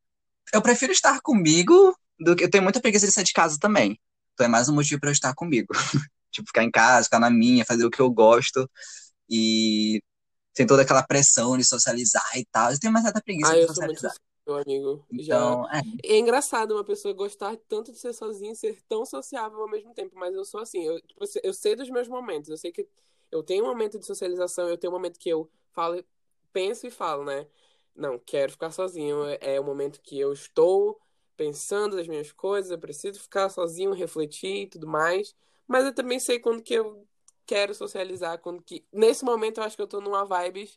eu 0.56 0.62
prefiro 0.62 0.92
estar 0.92 1.22
comigo 1.22 1.96
do 2.20 2.36
que 2.36 2.44
eu 2.44 2.50
tenho 2.50 2.64
muita 2.64 2.82
preguiça 2.82 3.08
de 3.08 3.14
sair 3.14 3.24
de 3.24 3.34
casa 3.34 3.58
também. 3.60 4.00
Então 4.34 4.46
é 4.46 4.50
mais 4.50 4.70
um 4.70 4.76
motivo 4.76 5.00
para 5.00 5.10
eu 5.10 5.14
estar 5.14 5.34
comigo. 5.36 5.68
Tipo, 6.32 6.48
ficar 6.48 6.64
em 6.64 6.70
casa, 6.70 7.06
ficar 7.06 7.20
na 7.20 7.32
minha, 7.32 7.66
fazer 7.66 7.84
o 7.86 7.90
que 7.90 8.00
eu 8.00 8.10
gosto 8.12 8.70
e 9.28 10.00
sem 10.56 10.68
toda 10.68 10.84
aquela 10.84 11.04
pressão 11.04 11.58
de 11.58 11.64
socializar 11.66 12.24
e 12.38 12.46
tal. 12.52 12.72
Eu 12.72 12.80
tenho 12.80 12.92
uma 12.94 13.02
certa 13.02 13.22
preguiça 13.22 13.52
Ah, 13.52 13.58
de 13.58 13.64
socializar. 13.66 14.14
sociável, 14.14 14.22
amigo. 14.48 15.08
Já. 15.18 15.58
Então, 15.58 15.70
é, 15.72 15.82
É 16.04 16.18
engraçado 16.18 16.74
uma 16.74 16.84
pessoa 16.84 17.14
gostar 17.14 17.56
tanto 17.68 17.92
de 17.92 17.98
ser 18.00 18.14
sozinha 18.14 18.52
e 18.52 18.56
ser 18.56 18.82
tão 18.88 19.06
sociável 19.06 19.62
ao 19.62 19.70
mesmo 19.70 19.94
tempo, 19.94 20.16
mas 20.18 20.34
eu 20.36 20.44
sou 20.46 20.60
assim, 20.62 20.84
eu, 20.86 21.00
tipo, 21.02 21.24
eu 21.44 21.54
sei 21.54 21.76
dos 21.76 21.90
meus 21.90 22.08
momentos, 22.08 22.50
eu 22.50 22.58
sei 22.58 22.72
que 22.72 22.88
eu 23.32 23.44
tenho 23.44 23.64
um 23.64 23.68
momento 23.68 24.00
de 24.00 24.06
socialização, 24.06 24.68
eu 24.70 24.78
tenho 24.78 24.92
um 24.92 24.96
momento 24.96 25.20
que 25.20 25.30
eu 25.30 25.50
falo, 25.72 26.04
penso 26.52 26.88
e 26.88 26.92
falo, 26.92 27.24
né? 27.26 27.48
Não, 27.96 28.18
quero 28.20 28.52
ficar 28.52 28.72
sozinho, 28.72 29.26
é 29.26 29.38
é 29.56 29.60
o 29.60 29.64
momento 29.64 30.02
que 30.02 30.20
eu 30.20 30.34
estou 30.34 31.00
pensando 31.38 31.96
nas 31.98 32.08
minhas 32.08 32.32
coisas, 32.32 32.72
eu 32.72 32.80
preciso 32.80 33.20
ficar 33.22 33.50
sozinho, 33.50 33.94
refletir 33.94 34.64
e 34.64 34.68
tudo 34.68 34.88
mais, 34.88 35.36
mas 35.68 35.86
eu 35.86 35.94
também 35.94 36.20
sei 36.20 36.40
quando 36.40 36.62
que 36.64 36.74
eu 36.74 37.08
quero 37.50 37.74
socializar, 37.74 38.38
quando 38.40 38.62
que... 38.62 38.86
Nesse 38.94 39.26
momento 39.26 39.58
eu 39.58 39.64
acho 39.64 39.76
que 39.76 39.82
eu 39.82 39.88
tô 39.88 40.00
numa 40.00 40.24
vibe 40.24 40.70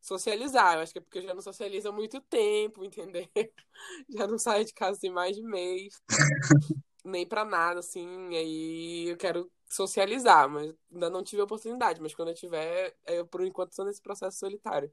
socializar, 0.00 0.76
eu 0.76 0.82
acho 0.82 0.92
que 0.92 0.98
é 0.98 1.02
porque 1.02 1.18
eu 1.18 1.22
já 1.22 1.34
não 1.34 1.42
socializo 1.42 1.88
há 1.88 1.92
muito 1.92 2.20
tempo, 2.22 2.84
entendeu? 2.86 3.28
Já 4.08 4.26
não 4.28 4.38
saio 4.38 4.64
de 4.64 4.72
casa 4.72 5.00
tem 5.00 5.10
mais 5.10 5.34
de 5.36 5.42
mês, 5.42 6.00
nem 7.04 7.26
pra 7.26 7.44
nada, 7.44 7.80
assim, 7.80 8.06
aí 8.36 9.08
eu 9.08 9.16
quero 9.16 9.50
socializar, 9.68 10.48
mas 10.48 10.72
ainda 10.92 11.10
não 11.10 11.24
tive 11.24 11.42
a 11.42 11.44
oportunidade, 11.44 12.00
mas 12.00 12.14
quando 12.14 12.28
eu 12.28 12.34
tiver, 12.34 12.96
eu 13.06 13.26
por 13.26 13.44
enquanto 13.44 13.70
estou 13.72 13.84
nesse 13.84 14.00
processo 14.00 14.38
solitário. 14.38 14.92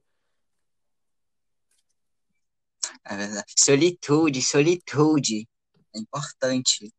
é 3.05 3.17
verdade. 3.17 3.53
Solitude, 3.55 4.41
solitude. 4.41 5.47
É 5.95 5.99
importante. 5.99 6.91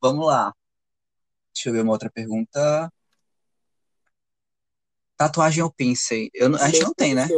Vamos 0.00 0.26
lá. 0.26 0.52
Deixa 1.54 1.68
eu 1.68 1.72
ver 1.74 1.82
uma 1.82 1.92
outra 1.92 2.10
pergunta. 2.10 2.90
Tatuagem 5.20 5.62
ou 5.62 5.70
piercing? 5.70 6.30
Eu, 6.32 6.56
a 6.56 6.70
gente 6.70 6.82
não 6.82 6.94
tem, 6.94 7.14
né? 7.14 7.28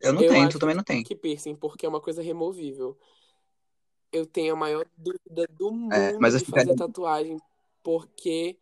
Eu 0.00 0.12
não 0.12 0.20
eu 0.20 0.28
tenho, 0.32 0.48
tu 0.48 0.58
também 0.58 0.74
não 0.74 0.82
tem. 0.82 1.04
Que 1.04 1.14
piercing, 1.14 1.54
porque 1.54 1.86
é 1.86 1.88
uma 1.88 2.00
coisa 2.00 2.20
removível. 2.20 2.98
Eu 4.10 4.26
tenho 4.26 4.54
a 4.54 4.56
maior 4.56 4.84
dúvida 4.96 5.46
do 5.52 5.70
mundo 5.70 5.94
É, 5.94 6.18
mas 6.18 6.34
eu 6.34 6.40
de 6.40 6.46
ficaria. 6.46 6.72
fazer 6.74 6.76
tatuagem, 6.76 7.40
porque 7.84 8.58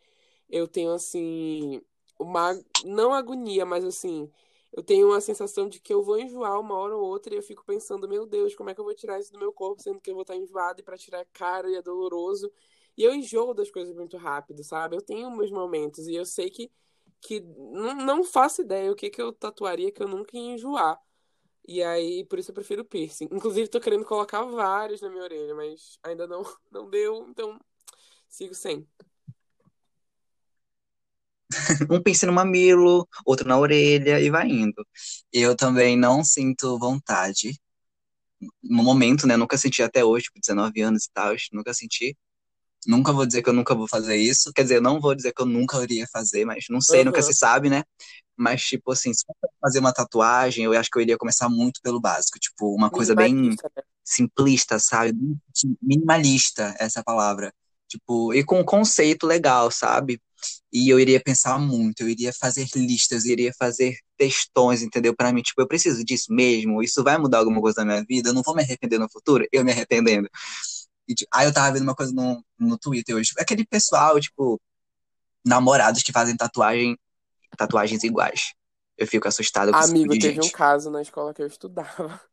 eu 0.51 0.69
tenho, 0.69 0.93
assim, 0.93 1.81
uma. 2.19 2.63
Não 2.85 3.15
agonia, 3.15 3.65
mas 3.65 3.87
assim. 3.87 4.31
Eu 4.71 4.83
tenho 4.83 5.07
uma 5.09 5.21
sensação 5.23 5.67
de 5.67 5.81
que 5.81 5.95
eu 5.95 6.03
vou 6.03 6.19
enjoar 6.19 6.61
uma 6.61 6.75
hora 6.75 6.95
ou 6.95 7.03
outra 7.03 7.33
e 7.33 7.39
eu 7.39 7.43
fico 7.43 7.65
pensando, 7.65 8.07
meu 8.07 8.27
Deus, 8.27 8.55
como 8.55 8.69
é 8.69 8.75
que 8.75 8.81
eu 8.81 8.85
vou 8.85 8.95
tirar 8.95 9.19
isso 9.19 9.33
do 9.33 9.39
meu 9.39 9.51
corpo, 9.51 9.83
sendo 9.83 9.99
que 9.99 10.11
eu 10.11 10.15
vou 10.15 10.23
estar 10.23 10.37
enjoado 10.37 10.79
e 10.83 10.85
pra 10.85 10.99
tirar 10.99 11.21
é 11.21 11.27
caro 11.33 11.71
e 11.71 11.75
é 11.75 11.81
doloroso. 11.81 12.53
E 12.95 13.03
eu 13.03 13.15
enjoo 13.15 13.55
das 13.55 13.71
coisas 13.71 13.95
muito 13.95 14.19
rápido, 14.19 14.63
sabe? 14.63 14.95
Eu 14.95 15.01
tenho 15.01 15.31
meus 15.31 15.51
momentos 15.51 16.07
e 16.07 16.15
eu 16.15 16.27
sei 16.27 16.51
que, 16.51 16.71
que 17.21 17.41
não, 17.41 18.25
faço 18.25 18.63
ideia 18.63 18.93
o 18.93 18.97
que, 18.97 19.11
que 19.11 19.21
eu 19.21 19.33
tatuaria 19.33 19.93
que 19.93 20.03
eu 20.03 20.09
nunca 20.09 20.37
ia 20.37 20.55
enjoar. 20.55 21.01
E 21.67 21.83
aí, 21.83 22.25
por 22.25 22.39
isso 22.39 22.51
eu 22.51 22.55
prefiro 22.55 22.85
piercing. 22.85 23.29
Inclusive, 23.33 23.69
tô 23.69 23.81
querendo 23.81 24.05
colocar 24.05 24.43
vários 24.45 25.03
na 25.03 25.11
minha 25.11 25.23
orelha, 25.23 25.55
mas 25.55 25.99
ainda 26.03 26.27
não, 26.27 26.43
não 26.73 26.89
deu, 26.91 27.27
então 27.29 27.59
sigo 28.29 28.55
sem. 28.55 28.89
Um 31.91 32.03
piercing 32.03 32.27
no 32.27 32.33
mamilo, 32.33 33.09
outro 33.25 33.49
na 33.49 33.59
orelha 33.59 34.21
e 34.21 34.31
vai 34.31 34.49
indo. 34.49 34.87
Eu 35.33 35.57
também 35.57 35.97
não 35.97 36.25
sinto 36.25 36.79
vontade. 36.79 37.59
No 38.63 38.83
momento, 38.85 39.27
né? 39.27 39.37
Nunca 39.37 39.59
senti 39.59 39.83
até 39.83 40.05
hoje, 40.05 40.25
tipo, 40.27 40.41
19 40.41 40.81
anos 40.83 41.05
e 41.07 41.11
tal, 41.13 41.35
nunca 41.53 41.75
senti. 41.75 42.17
Nunca 42.87 43.13
vou 43.13 43.27
dizer 43.27 43.43
que 43.43 43.49
eu 43.49 43.53
nunca 43.55 43.75
vou 43.75 43.89
fazer 43.89 44.17
isso. 44.17 44.53
Quer 44.53 44.63
dizer, 44.63 44.81
não 44.81 45.01
vou 45.01 45.15
dizer 45.15 45.33
que 45.33 45.43
eu 45.43 45.47
nunca 45.47 45.83
iria 45.83 46.07
fazer, 46.13 46.45
mas 46.45 46.65
não 46.71 46.81
sei, 46.81 47.05
nunca 47.05 47.21
Aham. 47.21 47.33
se 47.33 47.39
sabe, 47.39 47.71
né? 47.71 47.83
Mas, 48.37 48.63
tipo 48.63 48.93
assim, 48.93 49.13
se 49.13 49.25
eu 49.29 49.51
fazer 49.61 49.81
uma 49.81 49.93
tatuagem, 49.93 50.65
eu 50.65 50.73
acho 50.73 50.89
que 50.91 50.99
eu 50.99 51.03
iria 51.03 51.19
começar 51.19 51.49
muito 51.49 51.81
pelo 51.83 52.01
básico. 52.01 52.39
Tipo, 52.39 52.75
uma 52.75 52.89
coisa 52.89 53.15
bem 53.15 53.35
né? 53.35 53.57
simplista, 54.05 54.79
sabe? 54.79 55.13
Bem 55.13 55.41
Minimalista, 55.83 56.75
essa 56.79 57.03
palavra. 57.03 57.53
Tipo, 57.89 58.33
e 58.35 58.45
com 58.45 58.61
um 58.61 58.65
conceito 58.65 59.27
legal, 59.27 59.71
sabe? 59.71 60.21
E 60.73 60.89
eu 60.89 61.01
iria 61.01 61.21
pensar 61.21 61.59
muito, 61.59 62.03
eu 62.03 62.09
iria 62.09 62.33
fazer 62.33 62.69
listas, 62.77 63.25
eu 63.25 63.33
iria 63.33 63.53
fazer 63.59 63.97
textões, 64.17 64.83
entendeu? 64.83 65.17
Pra 65.17 65.33
mim, 65.33 65.43
tipo, 65.43 65.61
eu 65.61 65.67
preciso 65.67 66.05
disso 66.05 66.33
mesmo, 66.33 66.83
isso 66.83 67.03
vai 67.03 67.19
mudar 67.19 67.39
alguma 67.39 67.61
coisa 67.61 67.81
na 67.85 67.95
minha 67.95 68.05
vida, 68.07 68.29
eu 68.29 68.35
não 68.35 68.43
vou 68.43 68.55
me 68.55 68.63
arrepender 68.63 68.99
no 68.99 69.11
futuro, 69.11 69.47
eu 69.51 69.65
me 69.65 69.73
arrependendo. 69.73 70.29
E, 71.09 71.15
tipo, 71.15 71.31
aí 71.35 71.47
eu 71.47 71.53
tava 71.53 71.73
vendo 71.73 71.83
uma 71.85 71.95
coisa 71.95 72.13
no, 72.13 72.45
no 72.59 72.79
Twitter 72.79 73.17
hoje, 73.17 73.33
aquele 73.39 73.67
pessoal, 73.67 74.21
tipo, 74.21 74.61
namorados 75.47 76.03
que 76.03 76.13
fazem 76.13 76.37
tatuagem, 76.37 76.99
tatuagens 77.59 78.05
iguais. 78.05 78.55
Eu 78.99 79.07
fico 79.07 79.29
assustado 79.29 79.75
com 79.75 79.83
tipo 79.85 79.99
Amigo, 80.01 80.17
de 80.19 80.21
teve 80.21 80.41
um 80.41 80.49
gente. 80.49 80.51
caso 80.51 80.91
na 80.91 81.03
escola 81.03 81.35
que 81.35 81.43
eu 81.43 81.47
estudava. 81.47 82.21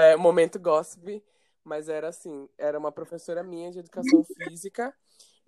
É, 0.00 0.16
momento 0.16 0.58
gossip, 0.60 1.24
mas 1.64 1.88
era 1.88 2.08
assim, 2.08 2.48
era 2.58 2.78
uma 2.78 2.92
professora 2.92 3.42
minha 3.42 3.70
de 3.70 3.78
educação 3.80 4.22
física, 4.24 4.94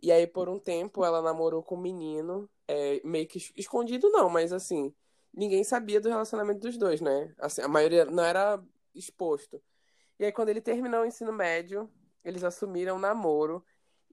e 0.03 0.12
aí 0.12 0.27
por 0.27 0.49
um 0.49 0.59
tempo 0.59 1.05
ela 1.05 1.23
namorou 1.23 1.62
com 1.62 1.77
um 1.77 1.81
menino, 1.81 2.49
é, 2.68 3.01
meio 3.05 3.27
que 3.29 3.38
es- 3.38 3.53
escondido 3.57 4.11
não, 4.11 4.31
mas 4.31 4.53
assim, 4.53 4.94
ninguém 5.33 5.64
sabia 5.64 6.01
do 6.01 6.09
relacionamento 6.11 6.61
dos 6.61 6.79
dois, 6.79 7.01
né? 7.01 7.35
Assim, 7.38 7.62
a 7.62 7.68
maioria 7.68 8.05
não 8.07 8.25
era 8.25 8.62
exposto. 8.94 9.62
E 10.18 10.25
aí 10.27 10.33
quando 10.33 10.51
ele 10.51 10.61
terminou 10.61 11.03
o 11.03 11.07
ensino 11.07 11.33
médio, 11.33 11.90
eles 12.25 12.43
assumiram 12.43 12.99
namoro, 12.99 13.65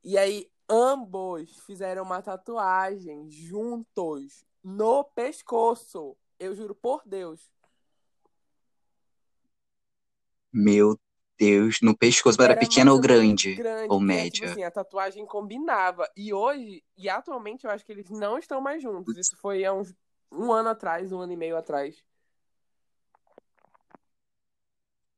e 0.04 0.18
aí 0.18 0.50
ambos 0.70 1.58
fizeram 1.66 2.04
uma 2.04 2.22
tatuagem 2.22 3.30
juntos 3.30 4.46
no 4.64 5.04
pescoço. 5.04 6.16
Eu 6.40 6.56
juro 6.56 6.74
por 6.74 7.04
Deus. 7.06 7.52
Meu 10.52 11.00
Deus, 11.38 11.80
no 11.82 11.98
pescoço, 11.98 12.42
era 12.42 12.54
Era 12.54 12.60
pequeno 12.60 12.92
mais 12.92 12.98
ou 12.98 13.02
grande? 13.02 13.56
grande. 13.56 13.90
Ou 13.90 13.98
tipo 14.00 14.08
média? 14.08 14.52
assim, 14.52 14.64
a 14.64 14.72
tatuagem 14.72 15.26
combinava. 15.26 16.10
E 16.16 16.34
hoje, 16.34 16.84
e 16.98 17.10
atualmente, 17.10 17.66
eu 17.66 17.72
acho 17.72 17.86
que 17.86 17.92
eles 17.92 18.10
não 18.10 18.38
estão 18.38 18.60
mais 18.62 18.82
juntos. 18.82 19.18
Isso 19.18 19.36
foi 19.38 19.64
há 19.66 19.74
uns 19.74 19.94
um 20.32 20.52
ano 20.52 20.70
atrás, 20.70 21.12
um 21.12 21.20
ano 21.20 21.34
e 21.34 21.38
meio 21.38 21.58
atrás. 21.58 22.04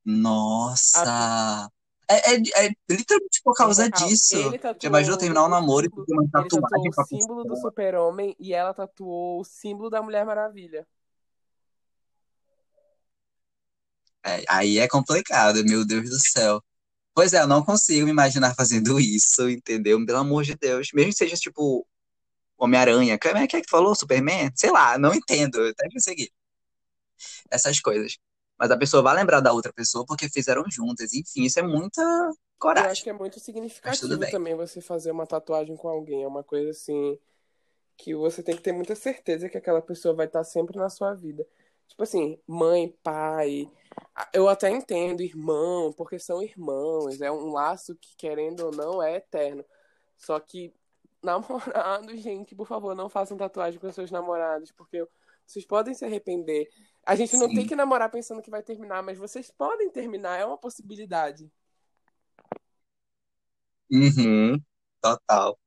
Nossa! 0.04 1.70
É, 2.08 2.34
é, 2.34 2.66
é 2.66 2.70
literalmente 2.90 3.40
por 3.42 3.54
causa 3.54 3.84
real. 3.84 4.08
disso. 4.08 4.36
Já 4.80 4.88
imaginou 4.88 5.16
tatuou 5.16 5.18
terminar 5.18 5.42
um 5.44 5.46
o 5.46 5.48
namoro 5.48 5.86
e 5.86 5.90
fazer 5.90 6.12
uma 6.12 6.30
tatuagem 6.30 6.88
o 6.88 6.94
pra 6.94 7.04
símbolo 7.04 7.44
do 7.44 7.56
super-homem 7.56 8.36
e 8.38 8.52
ela 8.52 8.74
tatuou 8.74 9.40
o 9.40 9.44
símbolo 9.44 9.88
da 9.88 10.02
Mulher 10.02 10.24
Maravilha. 10.26 10.86
É, 14.24 14.42
aí 14.48 14.78
é 14.78 14.88
complicado, 14.88 15.62
meu 15.64 15.84
Deus 15.84 16.08
do 16.08 16.18
céu. 16.18 16.62
Pois 17.14 17.32
é, 17.32 17.40
eu 17.40 17.46
não 17.46 17.64
consigo 17.64 18.06
me 18.06 18.10
imaginar 18.10 18.54
fazendo 18.54 18.98
isso, 19.00 19.48
entendeu? 19.48 20.04
Pelo 20.04 20.18
amor 20.18 20.44
de 20.44 20.54
Deus. 20.56 20.88
Mesmo 20.94 21.10
que 21.12 21.18
seja 21.18 21.36
tipo 21.36 21.86
Homem-Aranha. 22.58 23.18
Como 23.18 23.38
é 23.38 23.46
que 23.46 23.56
é 23.56 23.62
falou? 23.68 23.94
Superman? 23.94 24.50
Sei 24.54 24.70
lá, 24.70 24.98
não 24.98 25.14
entendo. 25.14 25.60
Eu 25.60 25.70
até 25.70 25.88
consegui 25.90 26.30
essas 27.50 27.80
coisas. 27.80 28.18
Mas 28.58 28.70
a 28.70 28.76
pessoa 28.76 29.02
vai 29.02 29.14
lembrar 29.16 29.40
da 29.40 29.52
outra 29.52 29.72
pessoa 29.72 30.06
porque 30.06 30.28
fizeram 30.28 30.64
juntas. 30.70 31.12
Enfim, 31.14 31.44
isso 31.44 31.58
é 31.58 31.62
muita 31.62 32.02
E 32.74 32.78
eu 32.78 32.88
acho 32.88 33.02
coragem. 33.02 33.02
que 33.02 33.10
é 33.10 33.12
muito 33.12 33.40
significativo 33.40 34.26
também 34.28 34.54
você 34.54 34.80
fazer 34.80 35.10
uma 35.12 35.26
tatuagem 35.26 35.76
com 35.76 35.88
alguém. 35.88 36.22
É 36.24 36.28
uma 36.28 36.44
coisa 36.44 36.70
assim 36.70 37.18
que 37.96 38.14
você 38.14 38.42
tem 38.42 38.56
que 38.56 38.62
ter 38.62 38.72
muita 38.72 38.94
certeza 38.96 39.48
que 39.48 39.58
aquela 39.58 39.82
pessoa 39.82 40.14
vai 40.14 40.26
estar 40.26 40.44
sempre 40.44 40.78
na 40.78 40.90
sua 40.90 41.14
vida. 41.14 41.46
Tipo 41.88 42.02
assim, 42.02 42.40
mãe, 42.46 42.88
pai, 43.02 43.70
eu 44.32 44.48
até 44.48 44.70
entendo 44.70 45.22
irmão, 45.22 45.92
porque 45.92 46.18
são 46.18 46.42
irmãos, 46.42 47.20
é 47.20 47.30
um 47.30 47.52
laço 47.52 47.94
que, 47.96 48.16
querendo 48.16 48.66
ou 48.66 48.72
não, 48.72 49.02
é 49.02 49.16
eterno. 49.16 49.64
Só 50.16 50.40
que, 50.40 50.74
namorado, 51.22 52.16
gente, 52.16 52.54
por 52.54 52.66
favor, 52.66 52.94
não 52.94 53.08
façam 53.08 53.36
tatuagem 53.36 53.80
com 53.80 53.92
seus 53.92 54.10
namorados, 54.10 54.72
porque 54.72 55.06
vocês 55.46 55.66
podem 55.66 55.94
se 55.94 56.04
arrepender. 56.04 56.68
A 57.06 57.14
gente 57.14 57.36
não 57.36 57.48
tem 57.48 57.62
Sim. 57.62 57.66
que 57.66 57.76
namorar 57.76 58.10
pensando 58.10 58.42
que 58.42 58.50
vai 58.50 58.62
terminar, 58.62 59.02
mas 59.02 59.18
vocês 59.18 59.50
podem 59.50 59.90
terminar, 59.90 60.38
é 60.38 60.44
uma 60.44 60.58
possibilidade. 60.58 61.50
Uhum, 63.90 64.58
total. 65.00 65.58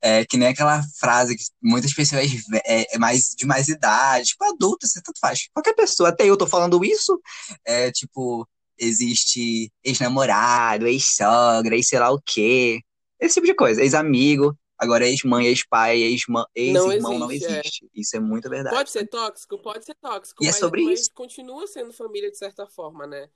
É 0.00 0.24
que 0.24 0.36
nem 0.36 0.48
aquela 0.48 0.82
frase 0.98 1.36
que 1.36 1.42
muitas 1.60 1.92
pessoas 1.92 2.24
é, 2.64 2.94
é 2.94 2.98
mais 2.98 3.34
de 3.36 3.44
mais 3.44 3.68
idade, 3.68 4.28
tipo 4.28 4.44
adulto, 4.44 4.86
você 4.86 5.02
tanto 5.02 5.18
faz. 5.20 5.48
Qualquer 5.52 5.74
pessoa, 5.74 6.10
até 6.10 6.24
eu 6.24 6.36
tô 6.36 6.46
falando 6.46 6.84
isso, 6.84 7.20
é 7.64 7.90
tipo, 7.90 8.48
existe 8.78 9.72
ex-namorado, 9.84 10.86
ex-sogra, 10.86 11.74
ex 11.74 11.88
sei 11.88 11.98
lá 11.98 12.10
o 12.10 12.20
quê. 12.24 12.80
Esse 13.20 13.34
tipo 13.34 13.46
de 13.46 13.54
coisa, 13.54 13.82
ex-amigo, 13.82 14.56
agora 14.78 15.06
ex-mãe, 15.06 15.46
ex-pai, 15.46 15.98
Não 16.28 16.92
ex-irmão 16.92 17.18
não 17.18 17.30
existe, 17.30 17.52
é. 17.52 17.60
existe. 17.60 17.90
Isso 17.94 18.16
é 18.16 18.20
muito 18.20 18.48
verdade. 18.48 18.76
Pode 18.76 18.90
ser 18.90 19.06
tóxico? 19.06 19.58
Pode 19.58 19.84
ser 19.84 19.94
tóxico, 19.96 20.42
E 20.42 20.46
é 20.46 20.50
mas, 20.50 20.58
sobre 20.58 20.84
mas 20.84 21.00
isso. 21.00 21.10
continua 21.14 21.66
sendo 21.66 21.92
família 21.92 22.30
de 22.30 22.38
certa 22.38 22.66
forma, 22.66 23.06
né? 23.06 23.28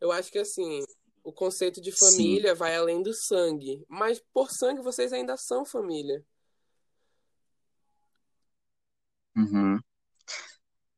Eu 0.00 0.12
acho 0.12 0.30
que 0.30 0.38
assim, 0.38 0.84
o 1.24 1.32
conceito 1.32 1.80
de 1.80 1.90
Sim. 1.90 1.98
família 1.98 2.54
vai 2.54 2.76
além 2.76 3.02
do 3.02 3.12
sangue, 3.12 3.84
mas 3.88 4.22
por 4.32 4.50
sangue 4.50 4.80
vocês 4.80 5.12
ainda 5.12 5.36
são 5.36 5.64
família. 5.64 6.24
Uhum. 9.36 9.78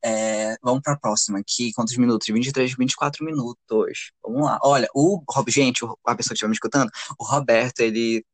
É, 0.04 0.56
vamos 0.62 0.82
para 0.82 0.92
a 0.92 0.98
próxima 0.98 1.38
aqui. 1.40 1.72
Quantos 1.72 1.96
minutos? 1.96 2.28
23, 2.28 2.74
24 2.76 3.24
minutos. 3.24 4.12
Vamos 4.22 4.42
lá. 4.42 4.58
Olha, 4.62 4.88
o 4.94 5.20
gente, 5.48 5.84
a 5.84 6.14
pessoa 6.14 6.28
que 6.28 6.32
estiver 6.34 6.48
me 6.48 6.54
escutando, 6.54 6.90
o 7.18 7.24
Roberto, 7.24 7.80
ele 7.80 8.24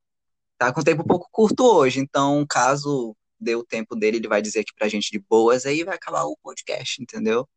tá 0.58 0.72
com 0.72 0.82
tempo 0.82 1.02
um 1.02 1.06
pouco 1.06 1.28
curto 1.30 1.64
hoje, 1.64 2.00
então 2.00 2.44
caso 2.48 3.16
dê 3.38 3.54
o 3.54 3.64
tempo 3.64 3.94
dele, 3.94 4.16
ele 4.18 4.28
vai 4.28 4.40
dizer 4.40 4.60
aqui 4.60 4.72
pra 4.74 4.88
gente 4.88 5.10
de 5.10 5.18
boas, 5.18 5.66
aí 5.66 5.84
vai 5.84 5.94
acabar 5.94 6.24
o 6.24 6.36
podcast, 6.42 7.02
entendeu? 7.02 7.48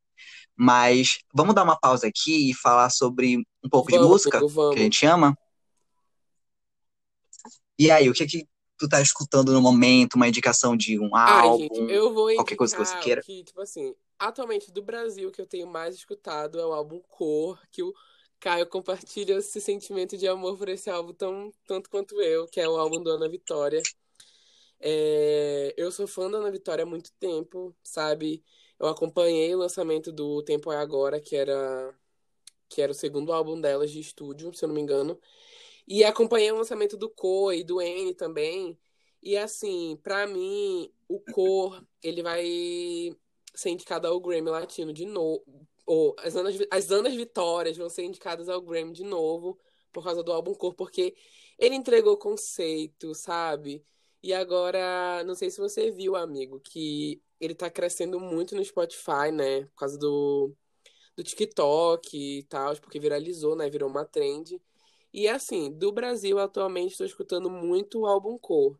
Mas 0.55 1.19
vamos 1.33 1.53
dar 1.53 1.63
uma 1.63 1.79
pausa 1.79 2.07
aqui 2.07 2.49
e 2.49 2.53
falar 2.53 2.89
sobre 2.89 3.37
um 3.63 3.69
pouco 3.69 3.91
de 3.91 3.97
Vamos, 3.97 4.11
música, 4.11 4.37
amigo, 4.37 4.49
que 4.49 4.55
vamos. 4.55 4.75
a 4.75 4.79
gente 4.79 5.05
ama. 5.05 5.37
E 7.79 7.91
aí, 7.91 8.09
o 8.09 8.13
que 8.13 8.25
que 8.25 8.47
tu 8.77 8.89
tá 8.89 8.99
escutando 9.01 9.53
no 9.53 9.61
momento? 9.61 10.15
Uma 10.15 10.27
indicação 10.27 10.75
de 10.75 10.99
um 10.99 11.15
Ai, 11.15 11.47
gente, 11.59 11.79
álbum, 11.79 11.89
eu 11.89 12.13
vou 12.13 12.33
qualquer 12.35 12.55
coisa 12.55 12.75
que 12.75 12.83
você 12.83 12.97
queira? 12.99 13.21
que, 13.21 13.43
tipo 13.43 13.61
assim, 13.61 13.93
atualmente 14.17 14.71
do 14.71 14.81
Brasil 14.81 15.31
que 15.31 15.39
eu 15.39 15.45
tenho 15.45 15.67
mais 15.67 15.95
escutado 15.95 16.59
é 16.59 16.65
o 16.65 16.73
álbum 16.73 16.99
Cor, 17.07 17.59
que 17.71 17.83
o 17.83 17.93
Caio 18.39 18.67
compartilha 18.67 19.37
esse 19.37 19.59
sentimento 19.59 20.17
de 20.17 20.27
amor 20.27 20.57
por 20.57 20.69
esse 20.69 20.89
álbum 20.89 21.13
tão, 21.13 21.51
tanto 21.65 21.89
quanto 21.89 22.21
eu, 22.21 22.47
que 22.47 22.59
é 22.59 22.67
o 22.69 22.77
álbum 22.77 23.01
do 23.01 23.09
Ana 23.11 23.27
Vitória. 23.29 23.81
É, 24.79 25.73
eu 25.77 25.91
sou 25.91 26.07
fã 26.07 26.29
da 26.29 26.37
Ana 26.37 26.51
Vitória 26.51 26.83
há 26.83 26.85
muito 26.85 27.11
tempo, 27.13 27.75
sabe? 27.83 28.43
Eu 28.79 28.87
acompanhei 28.87 29.53
o 29.55 29.59
lançamento 29.59 30.11
do 30.11 30.43
Tempo 30.43 30.71
é 30.71 30.77
Agora, 30.77 31.19
que 31.19 31.35
era, 31.35 31.95
que 32.69 32.81
era 32.81 32.91
o 32.91 32.95
segundo 32.95 33.33
álbum 33.33 33.59
delas 33.59 33.91
de 33.91 33.99
estúdio, 33.99 34.53
se 34.53 34.63
eu 34.63 34.67
não 34.67 34.75
me 34.75 34.81
engano. 34.81 35.19
E 35.87 36.03
acompanhei 36.03 36.51
o 36.51 36.57
lançamento 36.57 36.97
do 36.97 37.09
Co 37.09 37.51
e 37.53 37.63
do 37.63 37.81
N 37.81 38.13
também. 38.13 38.77
E 39.21 39.37
assim, 39.37 39.97
pra 40.03 40.27
mim, 40.27 40.91
o 41.07 41.19
Cor, 41.19 41.83
ele 42.03 42.21
vai 42.21 42.45
ser 43.55 43.69
indicado 43.71 44.07
ao 44.07 44.19
Grammy 44.19 44.49
Latino 44.49 44.93
de 44.93 45.05
novo. 45.05 45.67
Ou 45.87 46.15
as 46.19 46.35
Anas, 46.35 46.55
as 46.69 46.91
Anas 46.91 47.15
Vitórias 47.15 47.77
vão 47.77 47.89
ser 47.89 48.03
indicadas 48.03 48.49
ao 48.49 48.61
Grammy 48.61 48.93
de 48.93 49.03
novo 49.03 49.59
por 49.91 50.03
causa 50.03 50.21
do 50.23 50.31
álbum 50.33 50.53
Cor, 50.53 50.75
porque 50.75 51.15
ele 51.57 51.75
entregou 51.75 52.17
conceito, 52.17 53.15
sabe? 53.15 53.83
E 54.21 54.33
agora, 54.33 55.23
não 55.25 55.35
sei 55.35 55.49
se 55.49 55.59
você 55.59 55.89
viu, 55.91 56.15
amigo, 56.15 56.59
que 56.59 57.21
ele 57.39 57.55
tá 57.55 57.69
crescendo 57.69 58.19
muito 58.19 58.55
no 58.55 58.63
Spotify, 58.65 59.31
né? 59.33 59.63
Por 59.67 59.75
causa 59.75 59.97
do, 59.97 60.53
do 61.15 61.23
TikTok 61.23 62.17
e 62.17 62.43
tal, 62.43 62.75
porque 62.77 62.99
viralizou, 62.99 63.55
né? 63.55 63.69
Virou 63.69 63.89
uma 63.89 64.05
trend. 64.05 64.61
E 65.13 65.27
assim, 65.27 65.71
do 65.71 65.91
Brasil, 65.91 66.39
atualmente, 66.39 66.91
estou 66.91 67.05
escutando 67.07 67.49
muito 67.49 68.01
o 68.01 68.05
álbum 68.07 68.37
Cor. 68.37 68.77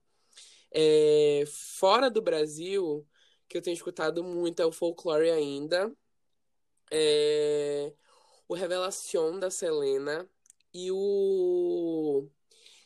É, 0.72 1.44
fora 1.48 2.10
do 2.10 2.22
Brasil, 2.22 3.08
que 3.48 3.58
eu 3.58 3.62
tenho 3.62 3.74
escutado 3.76 4.24
muito 4.24 4.62
é 4.62 4.66
o 4.66 4.72
Folklore 4.72 5.30
ainda. 5.32 5.92
É, 6.92 7.94
o 8.48 8.54
Revelação 8.54 9.40
da 9.40 9.52
Selena 9.52 10.28
e 10.74 10.92
o 10.92 12.28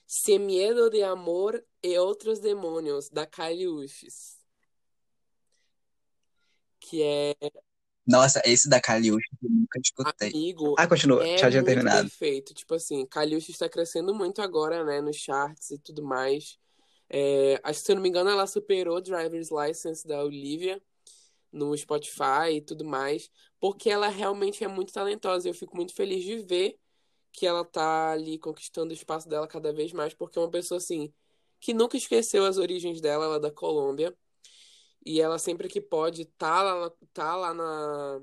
Sem 0.07 0.39
Miedo 0.39 0.89
de 0.89 1.03
Amor 1.03 1.63
e 1.83 1.97
Outros 1.97 2.39
Demônios, 2.39 3.09
da 3.09 3.25
Kylie 3.25 3.67
Uchis. 3.67 4.39
Que 6.79 7.03
é. 7.03 7.35
Nossa, 8.05 8.41
esse 8.45 8.67
da 8.67 8.81
Kylie 8.81 9.11
Uchis 9.11 9.37
eu 9.43 9.49
nunca 9.49 9.79
escutei. 9.79 10.29
Amigo, 10.29 10.75
ah, 10.77 10.87
continua, 10.87 11.27
é 11.27 11.37
já 11.37 11.49
tinha 11.49 11.63
terminado. 11.63 12.09
perfeito. 12.09 12.53
Tipo 12.53 12.75
assim, 12.75 13.05
Kylie 13.05 13.37
Uchis 13.37 13.55
está 13.55 13.69
crescendo 13.69 14.13
muito 14.15 14.41
agora, 14.41 14.83
né, 14.83 14.99
nos 15.01 15.17
charts 15.17 15.69
e 15.71 15.77
tudo 15.77 16.03
mais. 16.03 16.57
É, 17.09 17.59
acho 17.63 17.79
que, 17.81 17.85
se 17.85 17.91
eu 17.91 17.95
não 17.95 18.03
me 18.03 18.09
engano, 18.09 18.29
ela 18.29 18.47
superou 18.47 19.01
Driver's 19.01 19.49
License 19.51 20.07
da 20.07 20.23
Olivia 20.23 20.81
no 21.51 21.75
Spotify 21.77 22.53
e 22.55 22.61
tudo 22.61 22.85
mais, 22.85 23.29
porque 23.59 23.89
ela 23.89 24.07
realmente 24.07 24.63
é 24.63 24.67
muito 24.67 24.93
talentosa. 24.93 25.49
Eu 25.49 25.53
fico 25.53 25.75
muito 25.75 25.93
feliz 25.93 26.23
de 26.23 26.37
ver 26.39 26.79
que 27.31 27.45
ela 27.45 27.63
tá 27.65 28.11
ali 28.11 28.37
conquistando 28.37 28.91
o 28.91 28.93
espaço 28.93 29.27
dela 29.29 29.47
cada 29.47 29.71
vez 29.73 29.93
mais, 29.93 30.13
porque 30.13 30.37
é 30.37 30.41
uma 30.41 30.51
pessoa 30.51 30.77
assim 30.77 31.13
que 31.59 31.73
nunca 31.73 31.95
esqueceu 31.97 32.45
as 32.45 32.57
origens 32.57 32.99
dela, 33.01 33.25
ela 33.25 33.35
é 33.37 33.39
da 33.39 33.51
Colômbia. 33.51 34.15
E 35.05 35.21
ela 35.21 35.39
sempre 35.39 35.67
que 35.67 35.81
pode 35.81 36.25
tá 36.25 36.61
lá, 36.61 36.91
tá 37.13 37.35
lá 37.35 37.53
na, 37.53 38.21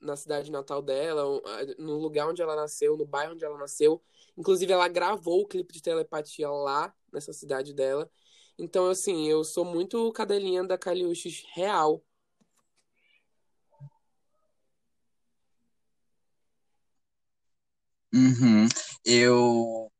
na 0.00 0.16
cidade 0.16 0.50
natal 0.50 0.82
dela, 0.82 1.24
no 1.78 1.98
lugar 1.98 2.28
onde 2.28 2.42
ela 2.42 2.56
nasceu, 2.56 2.96
no 2.96 3.06
bairro 3.06 3.32
onde 3.34 3.44
ela 3.44 3.58
nasceu. 3.58 4.02
Inclusive, 4.36 4.72
ela 4.72 4.88
gravou 4.88 5.42
o 5.42 5.46
clipe 5.46 5.72
de 5.72 5.82
telepatia 5.82 6.48
lá, 6.50 6.94
nessa 7.12 7.32
cidade 7.32 7.72
dela. 7.74 8.10
Então, 8.58 8.88
assim, 8.88 9.28
eu 9.28 9.44
sou 9.44 9.64
muito 9.64 10.12
cadelinha 10.12 10.64
da 10.64 10.78
Kaliushis 10.78 11.44
real. 11.52 12.02
Uhum. 18.14 18.68
Eu. 19.04 19.90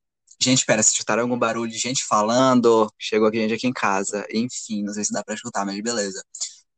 Gente, 0.41 0.59
espera, 0.59 0.83
se 0.83 0.93
escutaram 0.93 1.23
algum 1.23 1.39
barulho 1.39 1.71
de 1.71 1.79
gente 1.79 2.05
falando, 2.05 2.89
chegou 2.97 3.27
aqui 3.27 3.39
gente 3.39 3.55
aqui 3.55 3.67
em 3.67 3.73
casa. 3.73 4.25
Enfim, 4.33 4.83
não 4.85 4.93
sei 4.95 5.05
se 5.05 5.13
dá 5.13 5.23
pra 5.25 5.35
escutar, 5.35 5.67
mas 5.67 5.81
beleza. 5.83 6.23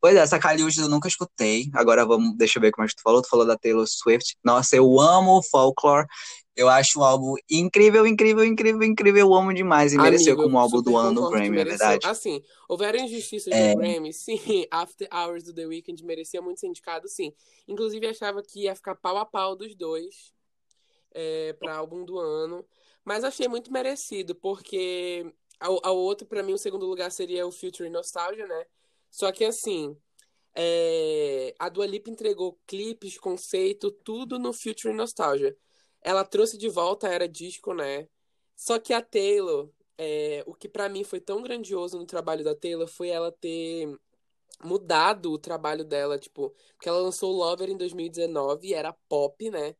Pois 0.01 0.17
é, 0.17 0.21
essa 0.21 0.39
Kylie 0.41 0.65
Uchis 0.65 0.83
eu 0.83 0.89
nunca 0.89 1.09
escutei. 1.09 1.69
Agora 1.75 2.07
vamos, 2.07 2.35
deixa 2.39 2.59
eu 2.59 2.63
ver 2.63 2.73
como 2.73 2.87
é 2.87 2.89
que 2.89 2.97
tu 2.97 3.03
falou. 3.03 3.21
Tu 3.21 3.29
falou 3.29 3.45
da 3.47 3.59
Taylor 3.59 3.87
Swift. 3.87 4.35
Nossa, 4.43 4.77
eu 4.77 4.99
amo 4.99 5.43
Folklore. 5.43 6.07
Eu 6.57 6.69
acho 6.71 7.01
o 7.01 7.05
álbum 7.05 7.35
incrível, 7.51 8.07
incrível, 8.07 8.45
incrível, 8.45 8.83
incrível. 8.83 9.21
Eu 9.27 9.35
amo 9.35 9.53
demais. 9.53 9.93
E 9.93 9.99
mereceu 9.99 10.33
Amigo, 10.33 10.43
eu 10.43 10.47
como 10.47 10.59
álbum 10.59 10.81
do 10.83 10.97
ano 10.97 11.21
no 11.21 11.31
Grammy, 11.31 11.47
é 11.49 11.51
mereceu. 11.51 11.79
verdade? 11.79 12.07
Assim, 12.07 12.43
houveram 12.67 13.05
injustiças 13.05 13.53
É, 13.53 13.75
no 13.75 13.81
Grammy, 13.81 14.13
sim. 14.15 14.67
After 14.71 15.07
Hours 15.13 15.45
do 15.45 15.55
The 15.55 15.67
Weeknd 15.67 16.03
merecia 16.05 16.41
muito 16.41 16.61
ser 16.61 16.67
indicado, 16.69 17.07
sim. 17.07 17.33
Inclusive, 17.69 18.07
achava 18.07 18.43
que 18.43 18.65
ia 18.65 18.75
ficar 18.75 18.95
pau 18.95 19.19
a 19.19 19.27
pau 19.27 19.55
dos 19.55 19.75
dois 19.77 20.33
é, 21.13 21.53
para 21.55 21.77
álbum 21.77 22.05
do 22.05 22.19
ano. 22.19 22.67
Mas 23.05 23.25
achei 23.25 23.49
muito 23.49 23.73
merecido, 23.73 24.35
porque 24.35 25.33
ao, 25.59 25.81
ao 25.85 25.97
outro, 25.97 26.27
pra 26.27 26.43
mim, 26.43 26.53
o 26.53 26.59
segundo 26.59 26.87
lugar 26.87 27.11
seria 27.13 27.47
o 27.47 27.53
Future 27.53 27.89
Nostalgia, 27.91 28.47
né? 28.47 28.67
Só 29.11 29.33
que 29.33 29.45
assim, 29.45 29.97
é, 30.55 31.55
a 31.59 31.69
Dua 31.69 31.87
Lipa 31.87 32.11
entregou 32.11 32.59
clipes, 32.67 33.19
conceito, 33.19 33.91
tudo 33.91 34.39
no 34.39 34.53
Future 34.53 34.95
Nostalgia. 34.95 35.57
Ela 36.03 36.25
trouxe 36.25 36.57
de 36.59 36.69
volta 36.69 37.09
a 37.09 37.13
era 37.13 37.29
disco, 37.29 37.75
né? 37.75 38.09
Só 38.57 38.79
que 38.79 38.93
a 38.93 39.03
Taylor, 39.03 39.71
é, 39.99 40.43
o 40.47 40.55
que 40.55 40.69
pra 40.69 40.89
mim 40.89 41.05
foi 41.05 41.21
tão 41.21 41.43
grandioso 41.43 41.99
no 41.99 42.07
trabalho 42.07 42.45
da 42.45 42.55
Taylor 42.55 42.89
foi 42.89 43.09
ela 43.09 43.33
ter 43.33 43.89
mudado 44.63 45.33
o 45.33 45.39
trabalho 45.39 45.85
dela, 45.85 46.19
tipo, 46.19 46.55
porque 46.75 46.89
ela 46.89 47.01
lançou 47.01 47.33
Lover 47.33 47.71
em 47.71 47.77
2019 47.77 48.69
e 48.69 48.75
era 48.75 48.93
pop, 49.09 49.51
né? 49.51 49.75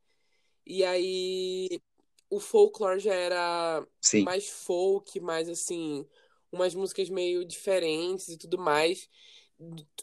E 0.65 0.83
aí 0.83 1.81
o 2.29 2.39
folklore 2.39 2.99
já 2.99 3.13
era 3.13 3.85
sim. 3.99 4.23
mais 4.23 4.47
folk, 4.47 5.19
mais 5.19 5.49
assim, 5.49 6.07
umas 6.51 6.73
músicas 6.73 7.09
meio 7.09 7.45
diferentes 7.45 8.29
e 8.29 8.37
tudo 8.37 8.57
mais. 8.57 9.09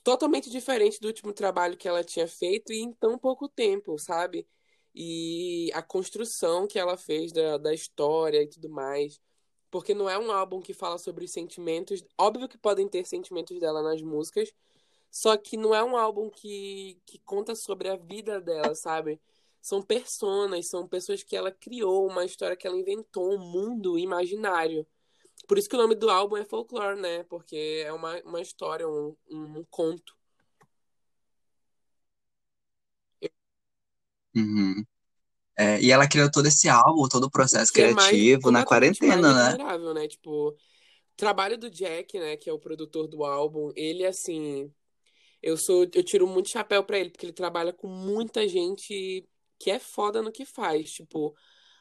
Totalmente 0.05 0.51
diferente 0.51 1.01
do 1.01 1.09
último 1.09 1.33
trabalho 1.33 1.77
que 1.77 1.89
ela 1.89 2.05
tinha 2.05 2.29
feito 2.29 2.73
e 2.73 2.81
em 2.81 2.93
tão 2.93 3.19
pouco 3.19 3.49
tempo, 3.49 3.99
sabe? 3.99 4.47
E 4.95 5.71
a 5.75 5.83
construção 5.83 6.67
que 6.67 6.79
ela 6.79 6.97
fez 6.97 7.33
da, 7.33 7.57
da 7.57 7.75
história 7.75 8.43
e 8.43 8.47
tudo 8.47 8.69
mais. 8.69 9.21
Porque 9.71 9.95
não 9.95 10.09
é 10.09 10.19
um 10.19 10.31
álbum 10.31 10.61
que 10.61 10.73
fala 10.73 10.99
sobre 10.99 11.25
os 11.25 11.31
sentimentos. 11.31 12.03
Óbvio 12.17 12.49
que 12.49 12.57
podem 12.57 12.89
ter 12.89 13.07
sentimentos 13.07 13.59
dela 13.59 13.83
nas 13.83 14.01
músicas, 14.01 14.53
só 15.11 15.37
que 15.37 15.57
não 15.57 15.75
é 15.75 15.83
um 15.83 15.97
álbum 15.97 16.31
que, 16.31 17.01
que 17.05 17.19
conta 17.21 17.55
sobre 17.55 17.89
a 17.89 17.97
vida 17.97 18.41
dela, 18.41 18.75
sabe? 18.75 19.21
São 19.61 19.83
personas, 19.83 20.69
são 20.69 20.87
pessoas 20.89 21.23
que 21.23 21.37
ela 21.37 21.51
criou, 21.51 22.07
uma 22.07 22.25
história 22.25 22.57
que 22.57 22.67
ela 22.67 22.77
inventou, 22.77 23.35
um 23.35 23.39
mundo 23.39 23.99
imaginário. 23.99 24.87
Por 25.47 25.59
isso 25.59 25.69
que 25.69 25.77
o 25.77 25.79
nome 25.79 25.95
do 25.95 26.11
álbum 26.11 26.37
é 26.37 26.45
Folklore, 26.45 27.01
né? 27.01 27.25
Porque 27.25 27.83
é 27.85 27.93
uma, 27.93 28.21
uma 28.23 28.41
história, 28.41 28.89
um, 28.89 29.17
um, 29.31 29.65
conto. 29.71 30.17
Uhum. 34.35 34.85
É, 35.57 35.81
e 35.81 35.91
ela 35.91 36.09
criou 36.09 36.31
todo 36.31 36.47
esse 36.47 36.69
álbum, 36.69 37.09
todo 37.09 37.25
o 37.25 37.31
processo 37.31 37.73
que 37.73 37.81
é 37.81 37.93
mais, 37.93 38.09
criativo 38.09 38.51
na 38.51 38.65
completamente 38.65 39.05
mais 39.05 39.21
quarentena, 39.21 39.93
né? 39.95 39.95
né? 39.95 40.09
Tipo, 40.09 40.51
o 40.51 40.57
trabalho 41.17 41.59
do 41.59 41.71
Jack, 41.71 42.19
né? 42.19 42.37
Que 42.37 42.49
é 42.49 42.53
o 42.53 42.59
produtor 42.59 43.09
do 43.09 43.25
álbum, 43.25 43.73
ele, 43.75 44.07
assim, 44.07 44.73
eu 45.43 45.57
sou, 45.57 45.87
eu 45.95 46.03
tiro 46.03 46.27
muito 46.27 46.51
chapéu 46.51 46.85
pra 46.85 46.99
ele, 46.99 47.11
porque 47.11 47.27
ele 47.27 47.33
trabalha 47.33 47.73
com 47.73 47.89
muita 47.89 48.47
gente 48.47 49.27
que 49.59 49.71
é 49.71 49.79
foda 49.79 50.23
no 50.23 50.33
que 50.33 50.45
faz. 50.45 50.93
Tipo, 50.93 51.35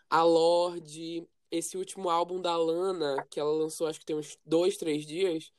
a 0.09 0.23
Lorde, 0.23 1.27
esse 1.51 1.77
último 1.77 2.09
álbum 2.09 2.41
da 2.41 2.55
Lana, 2.57 3.25
que 3.29 3.39
ela 3.39 3.51
lançou 3.51 3.87
acho 3.87 3.99
que 3.99 4.05
tem 4.05 4.15
uns 4.15 4.37
dois, 4.45 4.77
três 4.77 5.05
dias, 5.05 5.51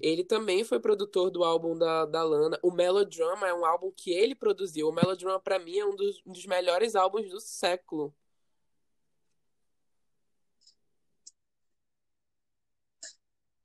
ele 0.00 0.24
também 0.24 0.64
foi 0.64 0.78
produtor 0.80 1.30
do 1.30 1.44
álbum 1.44 1.76
da, 1.78 2.04
da 2.06 2.22
Lana. 2.22 2.58
O 2.62 2.70
Melodrama 2.70 3.48
é 3.48 3.54
um 3.54 3.64
álbum 3.64 3.90
que 3.96 4.10
ele 4.12 4.34
produziu. 4.34 4.88
O 4.88 4.92
Melodrama, 4.92 5.40
pra 5.40 5.58
mim, 5.58 5.78
é 5.78 5.86
um 5.86 5.96
dos, 5.96 6.22
um 6.26 6.32
dos 6.32 6.46
melhores 6.46 6.94
álbuns 6.94 7.30
do 7.30 7.40
século. 7.40 8.14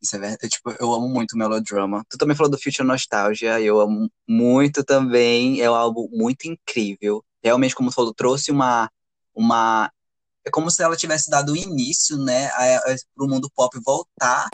Isso 0.01 0.15
é 0.15 0.19
verdade. 0.19 0.49
Tipo, 0.49 0.71
eu 0.79 0.91
amo 0.93 1.07
muito 1.07 1.37
Melodrama. 1.37 2.03
Tu 2.09 2.17
também 2.17 2.35
falou 2.35 2.49
do 2.51 2.57
Future 2.57 2.87
Nostalgia, 2.87 3.59
eu 3.61 3.79
amo 3.79 4.09
muito 4.27 4.83
também. 4.83 5.61
É 5.61 5.69
um 5.69 5.75
álbum 5.75 6.07
muito 6.11 6.45
incrível. 6.47 7.23
Realmente, 7.43 7.75
como 7.75 7.91
falou, 7.91 8.13
trouxe 8.13 8.51
uma, 8.51 8.89
uma... 9.33 9.91
É 10.45 10.49
como 10.49 10.69
se 10.71 10.83
ela 10.83 10.95
tivesse 10.95 11.29
dado 11.29 11.53
o 11.53 11.57
início, 11.57 12.17
né, 12.17 12.49
para 12.49 13.25
o 13.25 13.27
mundo 13.27 13.49
pop 13.55 13.77
voltar 13.83 14.49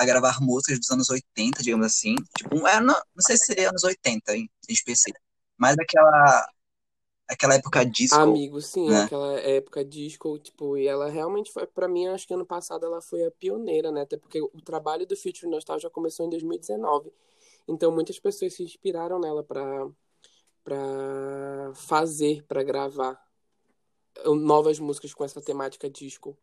a 0.00 0.04
gravar 0.04 0.40
músicas 0.40 0.78
dos 0.78 0.90
anos 0.90 1.10
80, 1.10 1.62
digamos 1.62 1.86
assim. 1.86 2.14
Tipo, 2.36 2.66
é, 2.66 2.80
não, 2.80 2.94
não 2.94 3.22
sei 3.22 3.36
se 3.36 3.46
seria 3.46 3.68
anos 3.68 3.84
80 3.84 4.36
em, 4.36 4.50
específico, 4.68 5.20
mas 5.58 5.76
aquela, 5.78 6.48
aquela 7.28 7.54
época 7.54 7.84
disco, 7.84 8.16
Amigo, 8.16 8.60
sim, 8.62 8.88
né? 8.88 9.02
aquela 9.02 9.38
época 9.40 9.84
disco, 9.84 10.38
tipo, 10.38 10.76
e 10.78 10.86
ela 10.86 11.10
realmente 11.10 11.52
foi, 11.52 11.66
pra 11.66 11.86
mim, 11.86 12.06
acho 12.06 12.26
que 12.26 12.32
ano 12.32 12.46
passado 12.46 12.86
ela 12.86 13.02
foi 13.02 13.24
a 13.24 13.30
pioneira, 13.30 13.92
né? 13.92 14.02
Até 14.02 14.16
porque 14.16 14.40
o 14.40 14.60
trabalho 14.64 15.06
do 15.06 15.16
Future 15.16 15.50
Nostalgia 15.50 15.90
começou 15.90 16.24
em 16.24 16.30
2019. 16.30 17.12
Então 17.68 17.92
muitas 17.92 18.18
pessoas 18.18 18.54
se 18.54 18.62
inspiraram 18.62 19.18
nela 19.20 19.44
pra, 19.44 19.86
pra 20.70 21.74
fazer, 21.74 22.44
pra 22.44 22.62
gravar 22.62 23.20
novas 24.24 24.78
músicas 24.78 25.12
com 25.12 25.24
essa 25.24 25.42
temática 25.42 25.90
disco. 25.90 26.38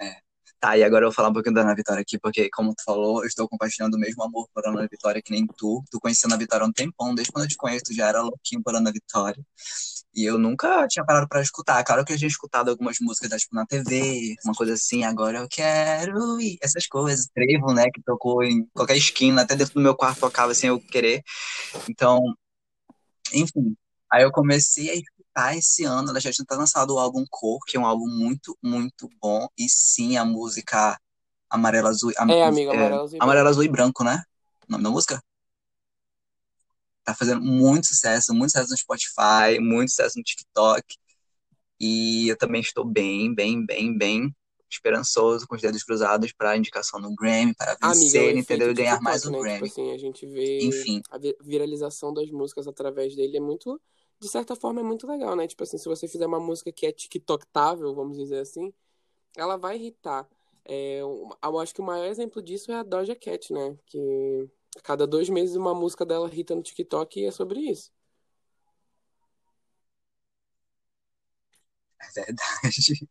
É. 0.00 0.16
Tá, 0.58 0.76
e 0.76 0.82
agora 0.82 1.04
eu 1.04 1.10
vou 1.10 1.14
falar 1.14 1.28
um 1.28 1.32
pouquinho 1.32 1.54
da 1.54 1.60
Ana 1.60 1.76
Vitória 1.76 2.00
aqui, 2.00 2.18
porque, 2.18 2.50
como 2.50 2.74
tu 2.74 2.82
falou, 2.84 3.22
eu 3.22 3.28
estou 3.28 3.48
compartilhando 3.48 3.94
o 3.94 3.98
mesmo 3.98 4.24
amor 4.24 4.48
por 4.52 4.66
Ana 4.66 4.88
Vitória 4.88 5.22
que 5.22 5.30
nem 5.30 5.46
tu. 5.46 5.84
Tu 5.90 6.00
conhecendo 6.00 6.34
a 6.34 6.38
Vitória 6.38 6.64
há 6.64 6.68
um 6.68 6.72
tempão, 6.72 7.14
desde 7.14 7.32
quando 7.32 7.44
eu 7.44 7.48
te 7.48 7.56
conheço, 7.56 7.84
tu 7.84 7.94
já 7.94 8.08
era 8.08 8.20
louquinho 8.20 8.62
por 8.64 8.74
Ana 8.74 8.90
Vitória. 8.90 9.46
E 10.14 10.24
eu 10.24 10.38
nunca 10.38 10.86
tinha 10.86 11.04
parado 11.04 11.28
pra 11.28 11.42
escutar. 11.42 11.82
Claro 11.82 12.04
que 12.04 12.12
eu 12.12 12.16
tinha 12.18 12.28
escutado 12.28 12.70
algumas 12.70 12.96
músicas, 13.00 13.42
tipo, 13.42 13.54
na 13.54 13.66
TV, 13.66 14.36
uma 14.44 14.54
coisa 14.54 14.74
assim, 14.74 15.02
agora 15.02 15.38
eu 15.38 15.48
quero 15.48 16.40
ir. 16.40 16.56
Essas 16.62 16.86
coisas. 16.86 17.26
Trevo, 17.34 17.72
né, 17.72 17.90
que 17.92 18.02
tocou 18.02 18.42
em 18.44 18.64
qualquer 18.72 18.96
esquina, 18.96 19.42
até 19.42 19.56
dentro 19.56 19.74
do 19.74 19.80
meu 19.80 19.94
quarto 19.94 20.20
tocava 20.20 20.54
sem 20.54 20.68
eu 20.68 20.80
querer. 20.80 21.22
Então, 21.88 22.20
enfim. 23.32 23.76
Aí 24.12 24.22
eu 24.22 24.30
comecei 24.30 24.90
a 24.90 24.94
escutar 24.94 25.56
esse 25.56 25.84
ano, 25.84 26.10
ela 26.10 26.20
já 26.20 26.30
tinha 26.30 26.46
lançado 26.52 26.94
o 26.94 26.98
álbum 26.98 27.24
Cor, 27.28 27.58
que 27.66 27.76
é 27.76 27.80
um 27.80 27.86
álbum 27.86 28.06
muito, 28.06 28.56
muito 28.62 29.08
bom. 29.20 29.48
E 29.58 29.68
sim, 29.68 30.16
a 30.16 30.24
música 30.24 30.96
Amarelo, 31.50 31.88
Azul, 31.88 32.12
É, 32.28 32.44
amigo, 32.44 32.72
é, 32.72 32.76
amarelo, 32.76 33.02
azul 33.02 33.16
e 33.16 33.22
Amarelo. 33.22 33.48
Azul 33.48 33.64
e 33.64 33.68
Branco, 33.68 34.04
né? 34.04 34.22
O 34.68 34.72
nome 34.72 34.84
da 34.84 34.90
música? 34.90 35.22
Tá 37.04 37.14
fazendo 37.14 37.42
muito 37.42 37.86
sucesso, 37.88 38.34
muito 38.34 38.52
sucesso 38.52 38.70
no 38.70 38.78
Spotify, 38.78 39.60
muito 39.60 39.90
sucesso 39.90 40.18
no 40.18 40.24
TikTok. 40.24 40.96
E 41.80 42.28
eu 42.28 42.36
também 42.38 42.60
estou 42.60 42.84
bem, 42.84 43.34
bem, 43.34 43.64
bem, 43.64 43.96
bem 43.96 44.34
esperançoso, 44.70 45.46
com 45.46 45.54
os 45.56 45.62
dedos 45.62 45.84
cruzados 45.84 46.32
para 46.32 46.50
a 46.52 46.56
indicação 46.56 47.00
no 47.00 47.14
Grammy, 47.14 47.54
para 47.54 47.76
Amiga, 47.80 48.22
vencer, 48.22 48.36
entendeu? 48.36 48.70
efeito 48.70 48.72
E 48.72 48.74
ganhar 48.74 49.00
mais 49.02 49.26
um 49.26 49.32
né? 49.32 49.44
Tipo 49.44 49.64
Grammy. 49.64 49.64
assim, 49.64 49.92
a 49.92 49.98
gente 49.98 50.26
vê 50.26 50.60
Enfim, 50.60 51.02
a 51.10 51.18
vi- 51.18 51.36
viralização 51.42 52.12
das 52.14 52.30
músicas 52.30 52.66
através 52.66 53.14
dele 53.14 53.36
é 53.36 53.40
muito, 53.40 53.80
de 54.18 54.28
certa 54.28 54.56
forma, 54.56 54.80
é 54.80 54.84
muito 54.84 55.06
legal, 55.06 55.36
né? 55.36 55.46
Tipo 55.46 55.62
assim, 55.64 55.76
se 55.78 55.86
você 55.88 56.08
fizer 56.08 56.26
uma 56.26 56.40
música 56.40 56.72
que 56.72 56.86
é 56.86 56.92
TikToktável, 56.92 57.94
vamos 57.94 58.16
dizer 58.16 58.40
assim, 58.40 58.72
ela 59.36 59.56
vai 59.56 59.76
irritar. 59.76 60.28
É, 60.64 61.00
eu 61.02 61.60
acho 61.60 61.74
que 61.74 61.80
o 61.82 61.84
maior 61.84 62.06
exemplo 62.06 62.42
disso 62.42 62.72
é 62.72 62.76
a 62.76 62.82
Doja 62.84 63.16
Cat, 63.16 63.52
né? 63.52 63.78
Que 63.86 64.48
a 64.76 64.80
cada 64.80 65.06
dois 65.06 65.28
meses 65.28 65.56
uma 65.56 65.74
música 65.74 66.04
dela 66.04 66.28
irrita 66.28 66.54
no 66.54 66.62
TikTok 66.62 67.20
e 67.20 67.26
é 67.26 67.30
sobre 67.30 67.60
isso. 67.60 67.90
é 72.16 72.24
verdade. 72.24 73.08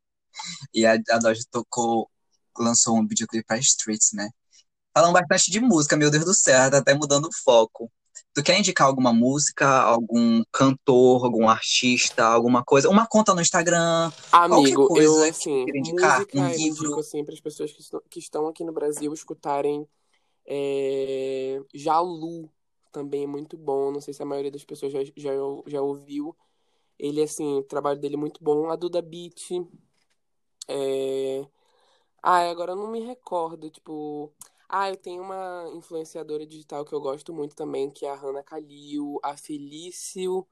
E 0.74 0.86
a, 0.86 0.94
a 0.94 1.18
Doja 1.20 1.44
tocou, 1.52 2.10
lançou 2.58 2.98
um 2.98 3.08
videoclipe 3.08 3.46
para 3.46 3.60
Streets, 3.60 4.14
né? 4.14 4.30
Falando 4.96 5.14
bastante 5.14 5.52
de 5.52 5.60
música, 5.60 5.96
meu 5.96 6.10
Deus 6.10 6.26
do 6.26 6.34
céu, 6.34 6.70
tá 6.70 6.78
até 6.78 6.94
mudando 6.94 7.26
o 7.26 7.34
foco. 7.44 7.92
Tu 8.34 8.44
quer 8.44 8.58
indicar 8.58 8.88
alguma 8.88 9.14
música, 9.14 9.68
algum 9.68 10.44
cantor, 10.52 11.26
algum 11.26 11.48
artista, 11.48 12.26
alguma 12.26 12.64
coisa? 12.64 12.90
Uma 12.90 13.08
conta 13.08 13.34
no 13.34 13.42
Instagram, 13.42 14.12
Amigo, 14.32 14.84
eu, 15.00 15.14
coisa 15.14 15.32
que 15.32 15.32
tu 15.32 15.38
assim, 15.38 15.66
queira 15.66 15.80
indicar? 15.80 16.16
Um 16.16 16.20
música 16.20 16.38
eu 16.38 16.46
indico, 16.46 16.84
livro? 16.84 17.00
assim, 17.00 17.24
para 17.24 17.34
as 17.34 17.40
pessoas 17.40 17.72
que 17.72 17.84
que 18.10 18.20
estão 18.20 18.48
aqui 18.48 18.64
no 18.64 18.74
Brasil 18.74 19.14
escutarem 19.14 19.88
é, 20.46 21.62
Jalu, 21.74 22.50
também 22.92 23.24
é 23.24 23.28
muito 23.28 23.58
bom. 23.58 23.92
Não 23.92 24.02
sei 24.02 24.14
se 24.14 24.22
a 24.22 24.26
maioria 24.26 24.52
das 24.52 24.64
pessoas 24.64 24.92
já, 24.92 25.04
já, 25.04 25.32
já 25.68 25.82
ouviu. 25.82 26.36
Ele, 26.98 27.22
assim, 27.22 27.56
o 27.58 27.64
trabalho 27.64 28.00
dele 28.00 28.16
é 28.16 28.18
muito 28.18 28.44
bom. 28.44 28.70
A 28.70 28.76
Duda 28.76 29.02
Beat. 29.02 29.50
É... 30.68 31.46
Ah, 32.22 32.50
agora 32.50 32.72
eu 32.74 32.76
não 32.78 32.90
me 32.92 33.02
recordo, 33.02 33.70
tipo... 33.70 34.32
Ah, 34.70 34.90
eu 34.90 34.98
tenho 34.98 35.22
uma 35.22 35.70
influenciadora 35.76 36.46
digital 36.48 36.86
que 36.86 36.94
eu 36.94 37.02
gosto 37.02 37.34
muito 37.34 37.56
também, 37.56 37.92
que 37.92 38.06
é 38.06 38.10
a 38.10 38.16
Hannah 38.16 38.44
Kalil, 38.44 39.20
a 39.22 39.38
Felício, 39.38 40.48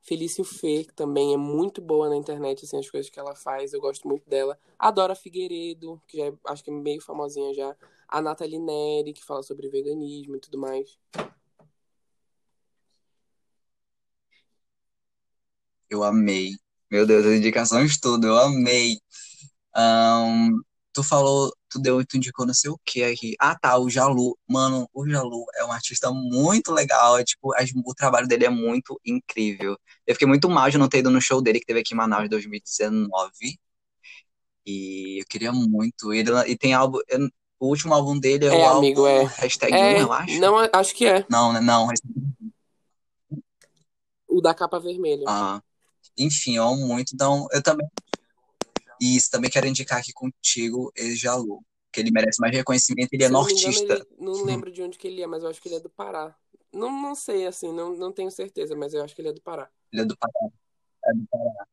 Felício 0.00 0.44
Fê, 0.44 0.84
que 0.84 0.94
também 0.94 1.34
é 1.34 1.36
muito 1.36 1.82
boa 1.82 2.08
na 2.08 2.16
internet, 2.16 2.64
assim, 2.64 2.78
as 2.78 2.88
coisas 2.88 3.10
que 3.10 3.18
ela 3.18 3.34
faz, 3.34 3.72
eu 3.72 3.80
gosto 3.80 4.08
muito 4.08 4.28
dela. 4.30 4.58
A 4.78 4.90
Dora 4.90 5.14
Figueiredo, 5.14 6.00
que 6.06 6.16
já 6.18 6.26
é, 6.26 6.32
acho 6.46 6.64
que 6.64 6.70
é 6.70 6.72
meio 6.72 7.02
famosinha 7.02 7.52
já. 7.52 7.76
A 8.08 8.20
Nathalie 8.22 8.58
Neri, 8.58 9.12
que 9.12 9.24
fala 9.24 9.42
sobre 9.42 9.68
veganismo 9.68 10.36
e 10.36 10.40
tudo 10.40 10.58
mais. 10.58 10.98
Eu 15.90 16.02
amei. 16.04 16.50
Meu 16.90 17.06
Deus, 17.06 17.24
as 17.26 17.34
indicações 17.34 17.98
tudo, 17.98 18.26
eu 18.26 18.36
amei. 18.38 18.98
Ahn, 19.74 20.50
tu 20.92 21.02
falou, 21.04 21.52
tu 21.70 21.80
deu, 21.80 22.04
tu 22.06 22.16
indicou 22.16 22.46
não 22.46 22.54
sei 22.54 22.70
o 22.70 22.78
que 22.84 23.04
aqui. 23.04 23.34
Ah, 23.40 23.58
tá, 23.58 23.78
o 23.78 23.90
Jalu. 23.90 24.38
Mano, 24.48 24.88
o 24.94 25.08
Jalu 25.08 25.44
é 25.56 25.64
um 25.64 25.72
artista 25.72 26.10
muito 26.12 26.72
legal. 26.72 27.18
É, 27.18 27.24
tipo, 27.24 27.54
as- 27.56 27.70
o 27.74 27.94
trabalho 27.94 28.28
dele 28.28 28.46
é 28.46 28.50
muito 28.50 29.00
incrível. 29.04 29.76
Eu 30.06 30.14
fiquei 30.14 30.28
muito 30.28 30.48
mal 30.50 30.70
de 30.70 30.78
não 30.78 30.88
ter 30.88 30.98
ido 30.98 31.10
no 31.10 31.20
show 31.20 31.42
dele 31.42 31.60
que 31.60 31.66
teve 31.66 31.80
aqui 31.80 31.94
em 31.94 31.96
Manaus 31.96 32.26
em 32.26 32.28
2019. 32.28 33.58
E 34.66 35.20
eu 35.22 35.26
queria 35.28 35.52
muito. 35.52 36.12
Ele, 36.12 36.30
e 36.48 36.56
tem 36.58 36.74
álbum. 36.74 36.98
eu- 37.08 37.28
O 37.58 37.68
último 37.68 37.94
álbum 37.94 38.18
dele 38.18 38.46
é 38.46 38.50
o 38.50 38.54
É, 38.54 38.66
amigo, 38.66 39.06
álbum 39.06 39.20
é. 39.20 39.24
hashtag 39.24 39.72
1, 39.72 39.76
É, 39.76 40.02
eu 40.02 40.12
acho. 40.12 40.40
não, 40.40 40.56
acho 40.72 40.94
que 40.94 41.06
é. 41.06 41.24
Não, 41.30 41.52
né, 41.52 41.60
não. 41.60 41.88
O 44.28 44.40
da 44.40 44.54
capa 44.54 44.78
vermelha. 44.78 45.24
Ah, 45.26 45.62
enfim, 46.18 46.56
eu 46.56 46.64
amo 46.64 46.86
muito. 46.86 47.14
Então, 47.14 47.46
eu 47.52 47.62
também. 47.62 47.86
Isso, 49.00 49.30
também 49.30 49.50
quero 49.50 49.66
indicar 49.66 49.98
aqui 49.98 50.12
contigo 50.12 50.92
esse 50.94 51.16
Jalu. 51.16 51.62
Que 51.92 52.00
ele 52.00 52.10
merece 52.10 52.38
mais 52.40 52.54
reconhecimento, 52.54 53.08
ele 53.12 53.24
é 53.24 53.26
Se 53.28 53.32
não 53.32 53.44
me 53.44 53.52
engano, 53.52 53.64
nortista. 53.66 53.94
ele. 53.94 54.06
Não 54.18 54.44
lembro 54.44 54.70
de 54.70 54.82
onde 54.82 54.98
que 54.98 55.06
ele 55.06 55.22
é, 55.22 55.26
mas 55.26 55.42
eu 55.42 55.48
acho 55.48 55.62
que 55.62 55.68
ele 55.68 55.76
é 55.76 55.80
do 55.80 55.88
Pará. 55.88 56.36
Não, 56.70 56.90
não 56.90 57.14
sei, 57.14 57.46
assim, 57.46 57.72
não, 57.72 57.96
não 57.96 58.12
tenho 58.12 58.30
certeza, 58.30 58.76
mas 58.76 58.92
eu 58.92 59.02
acho 59.02 59.14
que 59.14 59.22
ele 59.22 59.28
é 59.28 59.32
do 59.32 59.40
Pará. 59.40 59.70
Ele 59.90 60.02
é 60.02 60.04
do 60.04 60.14
Pará, 60.14 60.50
é 61.06 61.12
do 61.14 61.26
Pará, 61.30 61.66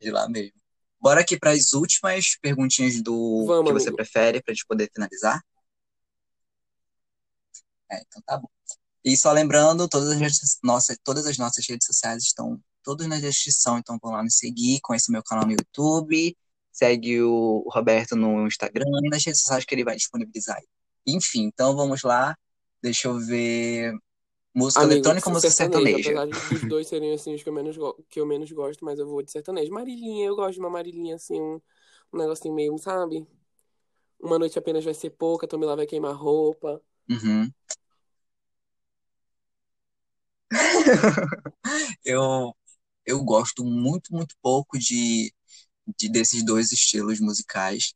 de 0.00 0.10
lá 0.10 0.28
mesmo. 0.28 0.58
Bora 1.00 1.20
aqui 1.22 1.38
para 1.38 1.52
as 1.52 1.72
últimas 1.72 2.36
perguntinhas 2.40 3.02
do 3.02 3.46
Vamos, 3.46 3.66
que 3.66 3.72
você 3.72 3.88
amigo. 3.88 3.96
prefere, 3.96 4.42
pra 4.42 4.52
gente 4.52 4.66
poder 4.66 4.90
finalizar. 4.92 5.40
É, 7.90 8.02
então 8.06 8.22
tá 8.24 8.38
bom. 8.38 8.48
E 9.04 9.16
só 9.16 9.32
lembrando, 9.32 9.88
todas 9.88 10.10
as 10.10 10.58
nossas, 10.62 10.98
todas 11.02 11.26
as 11.26 11.38
nossas 11.38 11.66
redes 11.66 11.86
sociais 11.86 12.22
estão 12.24 12.60
todas 12.82 13.06
na 13.06 13.18
descrição, 13.18 13.78
então 13.78 13.98
vão 14.00 14.12
lá 14.12 14.22
nos 14.22 14.36
seguir, 14.36 14.80
conheça 14.82 15.10
o 15.10 15.12
meu 15.12 15.22
canal 15.22 15.46
no 15.46 15.52
YouTube, 15.52 16.36
segue 16.70 17.22
o 17.22 17.66
Roberto 17.72 18.14
no 18.14 18.46
Instagram 18.46 18.86
e 19.04 19.08
nas 19.08 19.24
redes 19.24 19.40
sociais 19.40 19.64
que 19.64 19.74
ele 19.74 19.84
vai 19.84 19.96
disponibilizar. 19.96 20.60
Enfim, 21.06 21.44
então 21.44 21.74
vamos 21.74 22.02
lá. 22.02 22.36
Deixa 22.82 23.08
eu 23.08 23.18
ver. 23.18 23.94
Música 24.54 24.84
Amigo, 24.84 24.84
eletrônica 24.84 25.28
ou 25.28 25.32
música 25.34 25.52
sertaneja? 25.52 25.94
apesar 25.96 26.26
de- 26.26 26.40
dos 26.42 26.64
dois 26.64 26.86
serem 26.88 27.12
assim 27.12 27.34
os 27.34 27.42
que 27.42 27.48
eu 27.48 27.52
menos, 27.52 27.76
que 28.08 28.20
eu 28.20 28.26
menos 28.26 28.50
gosto, 28.52 28.84
mas 28.84 28.98
eu 28.98 29.06
vou 29.06 29.22
de 29.22 29.30
sertanejo. 29.30 29.72
Marilinha, 29.72 30.26
eu 30.28 30.36
gosto 30.36 30.54
de 30.54 30.60
uma 30.60 30.70
Marilinha 30.70 31.16
assim, 31.16 31.40
um, 31.40 31.60
um 32.12 32.18
negocinho 32.18 32.54
meio, 32.54 32.78
sabe? 32.78 33.26
Uma 34.20 34.38
noite 34.38 34.58
apenas 34.58 34.84
vai 34.84 34.94
ser 34.94 35.10
pouca, 35.10 35.48
Tommy 35.48 35.66
lá 35.66 35.76
vai 35.76 35.86
queimar 35.86 36.14
roupa. 36.16 36.82
Uhum. 37.08 37.52
Eu, 42.04 42.54
eu 43.06 43.22
gosto 43.24 43.64
muito, 43.64 44.12
muito 44.14 44.34
pouco 44.42 44.78
de, 44.78 45.32
de 45.98 46.08
desses 46.10 46.44
dois 46.44 46.72
estilos 46.72 47.20
musicais. 47.20 47.94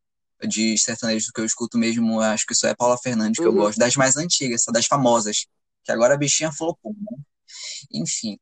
De 0.49 0.79
sertanejo 0.79 1.33
que 1.35 1.41
eu 1.41 1.47
escuto 1.47 1.79
mesmo, 1.79 2.15
eu 2.17 2.21
acho 2.23 2.47
que 2.47 2.55
só 2.55 2.69
é 2.69 2.75
Paula 2.77 2.99
Fernandes 2.99 3.41
que 3.41 3.49
eu 3.49 3.53
Uhum. 3.53 3.55
gosto. 3.55 3.79
Das 3.79 3.97
mais 3.97 4.17
antigas, 4.17 4.65
só 4.65 4.73
das 4.73 4.87
famosas. 4.87 5.47
Que 5.85 5.93
agora 5.93 6.15
a 6.15 6.19
bichinha 6.19 6.53
flopou, 6.53 6.95
né? 6.99 7.17
Enfim. 7.93 8.39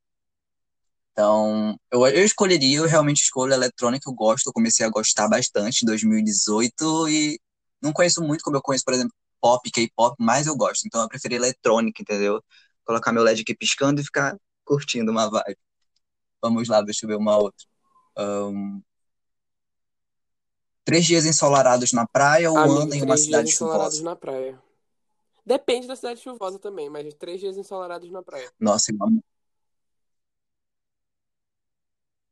Então, 1.12 1.78
eu, 1.90 2.06
eu 2.06 2.24
escolheria, 2.24 2.78
eu 2.78 2.86
realmente 2.86 3.22
escolho 3.22 3.52
a 3.52 3.56
eletrônica, 3.56 4.08
eu 4.08 4.14
gosto. 4.14 4.46
Eu 4.46 4.52
comecei 4.52 4.84
a 4.84 4.90
gostar 4.90 5.28
bastante 5.28 5.82
em 5.82 5.86
2018 5.86 7.08
e 7.08 7.38
não 7.82 7.92
conheço 7.92 8.22
muito 8.22 8.42
como 8.42 8.56
eu 8.56 8.62
conheço, 8.62 8.84
por 8.84 8.94
exemplo, 8.94 9.14
pop, 9.40 9.70
K-pop, 9.70 10.16
mas 10.18 10.46
eu 10.46 10.56
gosto. 10.56 10.86
Então, 10.86 11.02
eu 11.02 11.08
preferi 11.08 11.34
eletrônica, 11.34 12.00
entendeu? 12.00 12.42
Colocar 12.84 13.12
meu 13.12 13.22
LED 13.22 13.42
aqui 13.42 13.54
piscando 13.54 14.00
e 14.00 14.04
ficar 14.04 14.36
curtindo 14.64 15.10
uma 15.10 15.28
vibe. 15.28 15.58
Vamos 16.40 16.68
lá, 16.68 16.80
deixa 16.80 17.04
eu 17.04 17.08
ver 17.08 17.16
uma 17.16 17.36
outra. 17.36 17.66
Ahn, 18.16 18.80
três 20.84 21.04
dias 21.04 21.24
ensolarados 21.24 21.92
na 21.92 22.06
praia 22.06 22.50
ou 22.50 22.56
um 22.56 22.72
ano 22.72 22.94
em 22.94 23.02
uma 23.02 23.14
três 23.14 23.20
dias 23.20 23.20
cidade 23.20 23.50
ensolarados 23.50 23.98
chuvosa? 23.98 24.02
na 24.02 24.16
praia. 24.16 24.62
Depende 25.44 25.86
da 25.86 25.96
cidade 25.96 26.20
chuvosa 26.20 26.58
também, 26.58 26.88
mas 26.88 27.12
três 27.14 27.40
dias 27.40 27.56
ensolarados 27.56 28.10
na 28.10 28.22
praia. 28.22 28.50
Nossa, 28.60 28.92
amo. 29.00 29.22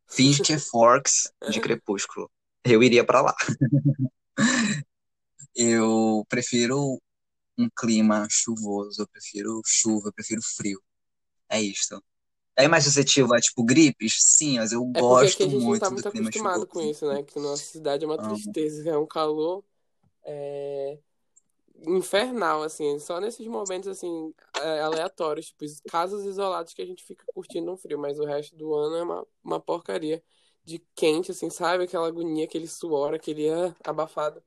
Finge 0.09 0.43
que 0.43 0.53
é 0.53 0.59
Forks 0.59 1.33
de 1.51 1.61
Crepúsculo. 1.61 2.31
Eu 2.65 2.83
iria 2.83 3.05
pra 3.05 3.21
lá. 3.23 3.35
Eu 5.55 6.25
prefiro 6.29 7.01
um 7.59 7.69
clima 7.79 8.27
chuvoso, 8.31 9.03
eu 9.03 9.09
prefiro 9.09 9.61
chuva, 9.65 10.09
eu 10.09 10.13
prefiro 10.13 10.41
frio. 10.43 10.81
É 11.49 11.61
isso. 11.61 12.03
É 12.57 12.69
mais 12.69 12.85
suscetível 12.85 13.35
a, 13.35 13.41
tipo, 13.41 13.65
gripes? 13.65 14.17
Sim, 14.21 14.59
mas 14.59 14.73
eu 14.73 14.83
É 14.95 15.01
porque 15.01 15.27
aqui 15.27 15.27
gosto 15.27 15.43
a 15.43 15.49
gente 15.49 15.65
não 15.65 15.79
tá 15.79 15.91
muito 15.91 16.03
do 16.05 16.15
muito 16.15 16.31
clima 16.33 16.51
acostumado 16.51 16.67
com 16.67 16.81
chuvoso. 16.81 16.91
isso, 16.91 17.07
né? 17.13 17.23
Que 17.23 17.39
nossa 17.39 17.63
cidade 17.65 18.05
é 18.05 18.07
uma 18.07 18.19
tristeza, 18.19 18.91
é 18.91 18.99
um 18.99 19.07
calor 19.07 19.65
é, 20.25 20.99
infernal, 21.87 22.63
assim. 22.63 22.99
Só 22.99 23.21
nesses 23.21 23.47
momentos, 23.47 23.89
assim, 23.89 24.35
é, 24.57 24.81
aleatórios, 24.81 25.47
tipo, 25.49 25.65
casos 25.89 26.25
isolados 26.25 26.75
que 26.75 26.83
a 26.83 26.87
gente 26.87 27.05
fica 27.05 27.25
curtindo 27.35 27.73
um 27.73 27.77
frio, 27.77 27.99
mas 27.99 28.19
o 28.19 28.25
resto 28.25 28.57
do 28.57 28.75
ano 28.75 28.97
é 28.97 29.03
uma, 29.03 29.27
uma 29.45 29.61
porcaria 29.61 30.23
de 30.65 30.79
quente, 30.95 31.31
assim, 31.33 31.51
sabe? 31.51 31.85
Aquela 31.85 32.09
agonia, 32.09 32.45
aquele 32.45 32.67
suor, 32.69 33.15
aquele 33.15 33.49
ah, 33.51 33.75
abafado. 33.85 34.43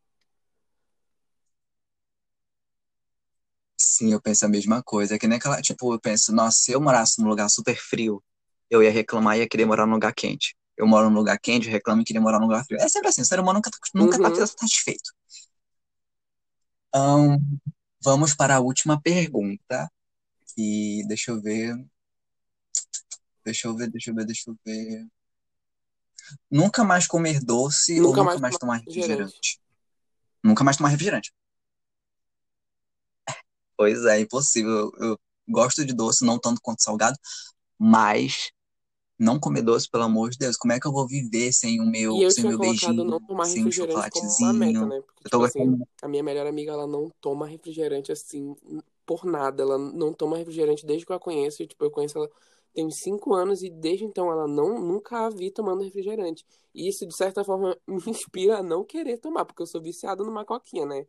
Sim, 3.77 4.13
eu 4.13 4.21
penso 4.21 4.45
a 4.45 4.49
mesma 4.49 4.81
coisa. 4.83 5.15
É 5.15 5.19
que 5.19 5.27
nem 5.27 5.37
aquela, 5.37 5.61
tipo, 5.61 5.93
eu 5.93 5.99
penso, 5.99 6.33
nossa, 6.33 6.57
se 6.59 6.71
eu 6.71 6.81
morasse 6.81 7.21
num 7.21 7.27
lugar 7.29 7.49
super 7.49 7.75
frio, 7.77 8.23
eu 8.69 8.81
ia 8.83 8.91
reclamar 8.91 9.37
e 9.37 9.41
ia 9.41 9.47
querer 9.49 9.65
morar 9.65 9.85
num 9.85 9.93
lugar 9.93 10.13
quente. 10.13 10.55
Eu 10.77 10.87
moro 10.87 11.09
num 11.09 11.17
lugar 11.17 11.37
quente, 11.39 11.67
eu 11.67 11.71
reclamo 11.73 12.01
e 12.01 12.05
queria 12.05 12.21
morar 12.21 12.39
num 12.39 12.47
lugar 12.47 12.65
frio. 12.65 12.79
É 12.81 12.87
sempre 12.89 13.09
assim, 13.09 13.21
o 13.21 13.25
ser 13.25 13.39
humano 13.39 13.57
nunca, 13.59 13.69
nunca 13.93 14.19
tá 14.19 14.31
Uhum. 14.31 14.47
satisfeito. 14.47 15.11
Ahn, 16.93 17.37
vamos 18.03 18.35
para 18.35 18.55
a 18.55 18.59
última 18.59 19.01
pergunta. 19.01 19.89
E 20.57 21.03
deixa 21.07 21.31
eu 21.31 21.41
ver. 21.41 21.75
Deixa 23.43 23.67
eu 23.67 23.75
ver, 23.75 23.89
deixa 23.89 24.11
eu 24.11 24.15
ver, 24.15 24.25
deixa 24.25 24.49
eu 24.49 24.57
ver. 24.65 25.07
Nunca 26.49 26.83
mais 26.83 27.07
comer 27.07 27.39
doce 27.43 27.99
ou 27.99 28.07
Nunca 28.07 28.23
nunca 28.23 28.23
mais 28.23 28.41
mais 28.41 28.57
tomar 28.57 28.77
tomar 28.77 28.85
refrigerante. 28.85 29.23
refrigerante? 29.23 29.59
Nunca 30.43 30.63
mais 30.63 30.77
tomar 30.77 30.89
refrigerante. 30.89 31.33
Pois 33.75 34.05
é, 34.05 34.19
impossível. 34.19 34.91
Eu 34.99 35.19
gosto 35.49 35.83
de 35.83 35.93
doce, 35.93 36.23
não 36.23 36.39
tanto 36.39 36.61
quanto 36.61 36.83
salgado, 36.83 37.17
mas 37.77 38.51
não 39.23 39.39
comer 39.39 39.61
doce, 39.61 39.89
pelo 39.89 40.03
amor 40.03 40.29
de 40.29 40.37
Deus. 40.37 40.57
Como 40.57 40.73
é 40.73 40.79
que 40.79 40.87
eu 40.87 40.91
vou 40.91 41.07
viver 41.07 41.51
sem 41.53 41.79
o 41.79 41.83
E 41.83 41.89
meu, 41.89 42.21
eu 42.21 42.31
sem 42.31 42.43
meu 42.45 42.59
beijinho, 42.59 43.03
não 43.03 43.19
tomar 43.19 43.45
sem 43.45 43.61
o 43.61 43.65
refrigerante 43.65 44.09
como 44.11 44.27
uma 44.27 44.53
meta, 44.53 44.71
chocolatezinho? 44.71 44.87
né? 44.87 45.01
Porque, 45.01 45.21
Eu 45.25 45.29
tô 45.29 45.47
tipo 45.47 45.59
assim, 45.59 45.79
a 46.01 46.07
minha 46.07 46.23
melhor 46.23 46.45
amiga, 46.45 46.71
ela 46.71 46.85
não 46.85 47.09
toma 47.21 47.47
refrigerante 47.47 48.11
assim, 48.11 48.55
por 49.05 49.25
nada. 49.25 49.63
Ela 49.63 49.77
não 49.77 50.13
toma 50.13 50.37
refrigerante 50.37 50.85
desde 50.85 51.05
que 51.05 51.11
eu 51.11 51.15
a 51.15 51.19
conheço. 51.19 51.63
E, 51.63 51.67
tipo, 51.67 51.83
eu 51.83 51.91
conheço 51.91 52.17
ela 52.17 52.29
tem 52.73 52.85
uns 52.85 52.95
5 52.97 53.33
anos 53.33 53.61
e 53.61 53.69
desde 53.69 54.03
então 54.03 54.31
ela 54.31 54.47
não, 54.47 54.81
nunca 54.81 55.27
a 55.27 55.29
vi 55.29 55.51
tomando 55.51 55.83
refrigerante. 55.83 56.43
E 56.73 56.87
isso, 56.87 57.05
de 57.05 57.15
certa 57.15 57.43
forma, 57.43 57.77
me 57.87 58.01
inspira 58.07 58.57
a 58.57 58.63
não 58.63 58.83
querer 58.83 59.17
tomar, 59.17 59.45
porque 59.45 59.61
eu 59.61 59.67
sou 59.67 59.81
viciado 59.81 60.25
numa 60.25 60.43
coquinha, 60.43 60.85
né? 60.85 61.05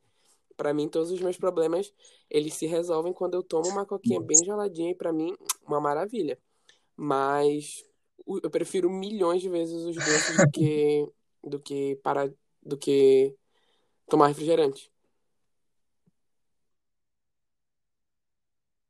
Pra 0.56 0.72
mim, 0.72 0.88
todos 0.88 1.10
os 1.10 1.20
meus 1.20 1.36
problemas, 1.36 1.92
eles 2.30 2.54
se 2.54 2.66
resolvem 2.66 3.12
quando 3.12 3.34
eu 3.34 3.42
tomo 3.42 3.68
uma 3.70 3.84
coquinha 3.84 4.20
bem 4.20 4.36
geladinha 4.44 4.90
e 4.90 4.94
pra 4.94 5.12
mim, 5.12 5.34
uma 5.66 5.80
maravilha. 5.80 6.38
Mas 6.96 7.82
eu 8.26 8.50
prefiro 8.50 8.90
milhões 8.90 9.42
de 9.42 9.48
vezes 9.48 9.82
os 9.82 9.96
doces 9.96 10.36
do 10.36 10.50
que 10.52 11.08
do 11.42 11.60
que 11.60 11.96
para 12.02 12.32
do 12.62 12.76
que 12.76 13.34
tomar 14.08 14.28
refrigerante. 14.28 14.90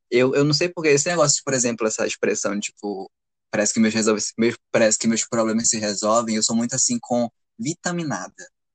Eu, 0.09 0.33
eu 0.33 0.43
não 0.43 0.53
sei 0.53 0.69
porque 0.69 0.89
esse 0.89 1.09
negócio, 1.09 1.41
por 1.43 1.53
exemplo, 1.53 1.85
essa 1.87 2.05
expressão, 2.07 2.57
tipo, 2.59 3.11
parece 3.51 3.73
que 3.73 3.79
meus, 3.79 3.93
resolve, 3.93 4.21
meus, 4.37 4.55
parece 4.71 4.97
que 4.97 5.07
meus 5.07 5.27
problemas 5.27 5.69
se 5.69 5.79
resolvem. 5.79 6.35
Eu 6.35 6.43
sou 6.43 6.55
muito 6.55 6.73
assim 6.75 6.97
com 6.99 7.29
vitaminada. 7.59 8.33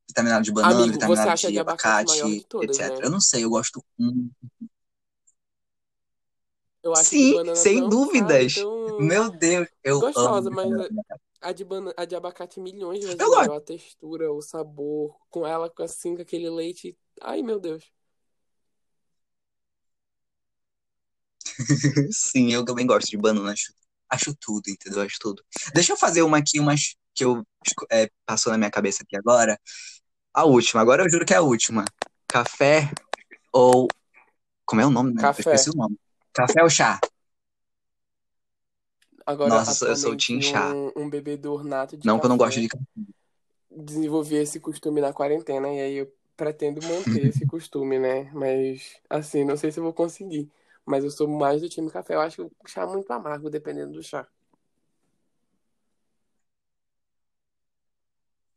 Vitaminada 0.08 0.42
de 0.42 0.52
banana, 0.52 0.74
Amigo, 0.74 0.92
você 0.92 0.98
vitaminada 0.98 1.36
de 1.36 1.58
abacate 1.58 2.20
abacate, 2.20 2.38
de 2.40 2.44
todas, 2.46 2.78
etc. 2.78 2.98
né? 2.98 3.06
Eu 3.06 3.10
não 3.10 3.20
sei, 3.20 3.44
eu 3.44 3.50
gosto. 3.50 3.82
hum, 3.98 4.30
Eu 6.82 6.92
acho 6.92 7.10
Sim, 7.10 7.54
sem 7.54 7.88
dúvidas. 7.88 8.54
tão 8.54 8.79
Meu 9.00 9.30
Deus, 9.30 9.68
eu 9.82 9.96
amo 9.96 10.00
gostosa, 10.00 10.50
mas 10.50 10.70
vitaminada. 10.70 11.20
a 11.40 11.52
de 11.52 11.64
banana, 11.64 11.94
a 11.96 12.04
de 12.04 12.14
abacate 12.14 12.60
milhões 12.60 13.00
de 13.00 13.06
vezes 13.06 13.20
Eu 13.20 13.28
gosto. 13.28 13.40
melhor, 13.40 13.56
a 13.56 13.60
textura, 13.60 14.32
o 14.32 14.42
sabor, 14.42 15.16
com 15.30 15.46
ela 15.46 15.70
com 15.70 15.82
assim, 15.82 16.14
com 16.14 16.22
aquele 16.22 16.50
leite. 16.50 16.96
Ai, 17.20 17.42
meu 17.42 17.58
Deus. 17.58 17.90
Sim, 22.12 22.52
eu 22.52 22.64
também 22.64 22.86
gosto 22.86 23.08
de 23.08 23.16
banana. 23.16 23.52
Acho, 23.52 23.72
acho 24.08 24.34
tudo, 24.34 24.68
entendeu? 24.68 25.02
Acho 25.02 25.18
tudo. 25.18 25.42
Deixa 25.74 25.92
eu 25.92 25.96
fazer 25.96 26.22
uma 26.22 26.38
aqui, 26.38 26.60
umas 26.60 26.94
que 27.14 27.24
eu 27.24 27.42
é, 27.90 28.10
passou 28.26 28.52
na 28.52 28.58
minha 28.58 28.70
cabeça 28.70 29.02
aqui 29.02 29.16
agora. 29.16 29.58
A 30.32 30.44
última, 30.44 30.80
agora 30.80 31.04
eu 31.04 31.10
juro 31.10 31.24
que 31.24 31.34
é 31.34 31.38
a 31.38 31.42
última. 31.42 31.84
Café 32.28 32.90
ou. 33.52 33.88
Como 34.64 34.80
é 34.80 34.86
o 34.86 34.90
nome, 34.90 35.12
né? 35.14 35.24
Eu 35.24 35.30
esqueci 35.30 35.64
Café. 35.64 35.70
o 35.70 35.76
nome. 35.76 35.98
Café 36.32 36.62
ou 36.62 36.70
chá? 36.70 37.00
Agora, 39.30 39.54
Nossa, 39.54 39.86
eu 39.86 39.96
sou, 39.96 40.10
atualmente, 40.10 40.26
team 40.28 40.42
chá. 40.42 40.74
um, 40.74 40.92
um 41.04 41.10
bebedor 41.10 41.62
nato 41.62 41.96
de 41.96 42.04
Não 42.06 42.18
que 42.18 42.26
eu 42.26 42.28
não 42.28 42.36
gosto 42.36 42.60
de 42.60 42.68
desenvolvi 43.70 44.34
esse 44.36 44.58
costume 44.58 45.00
na 45.00 45.12
quarentena 45.12 45.68
e 45.68 45.80
aí 45.80 45.94
eu 45.98 46.12
pretendo 46.36 46.80
manter 46.82 47.26
esse 47.28 47.46
costume, 47.46 47.98
né? 47.98 48.28
Mas 48.32 48.96
assim, 49.08 49.44
não 49.44 49.56
sei 49.56 49.70
se 49.70 49.78
eu 49.78 49.84
vou 49.84 49.92
conseguir. 49.92 50.50
Mas 50.84 51.04
eu 51.04 51.10
sou 51.10 51.28
mais 51.28 51.60
do 51.60 51.68
time 51.68 51.88
café. 51.90 52.14
Eu 52.14 52.20
acho 52.20 52.36
que 52.36 52.42
o 52.42 52.68
chá 52.68 52.82
é 52.82 52.86
muito 52.86 53.10
amargo, 53.12 53.48
dependendo 53.48 53.92
do 53.92 54.02
chá. 54.02 54.26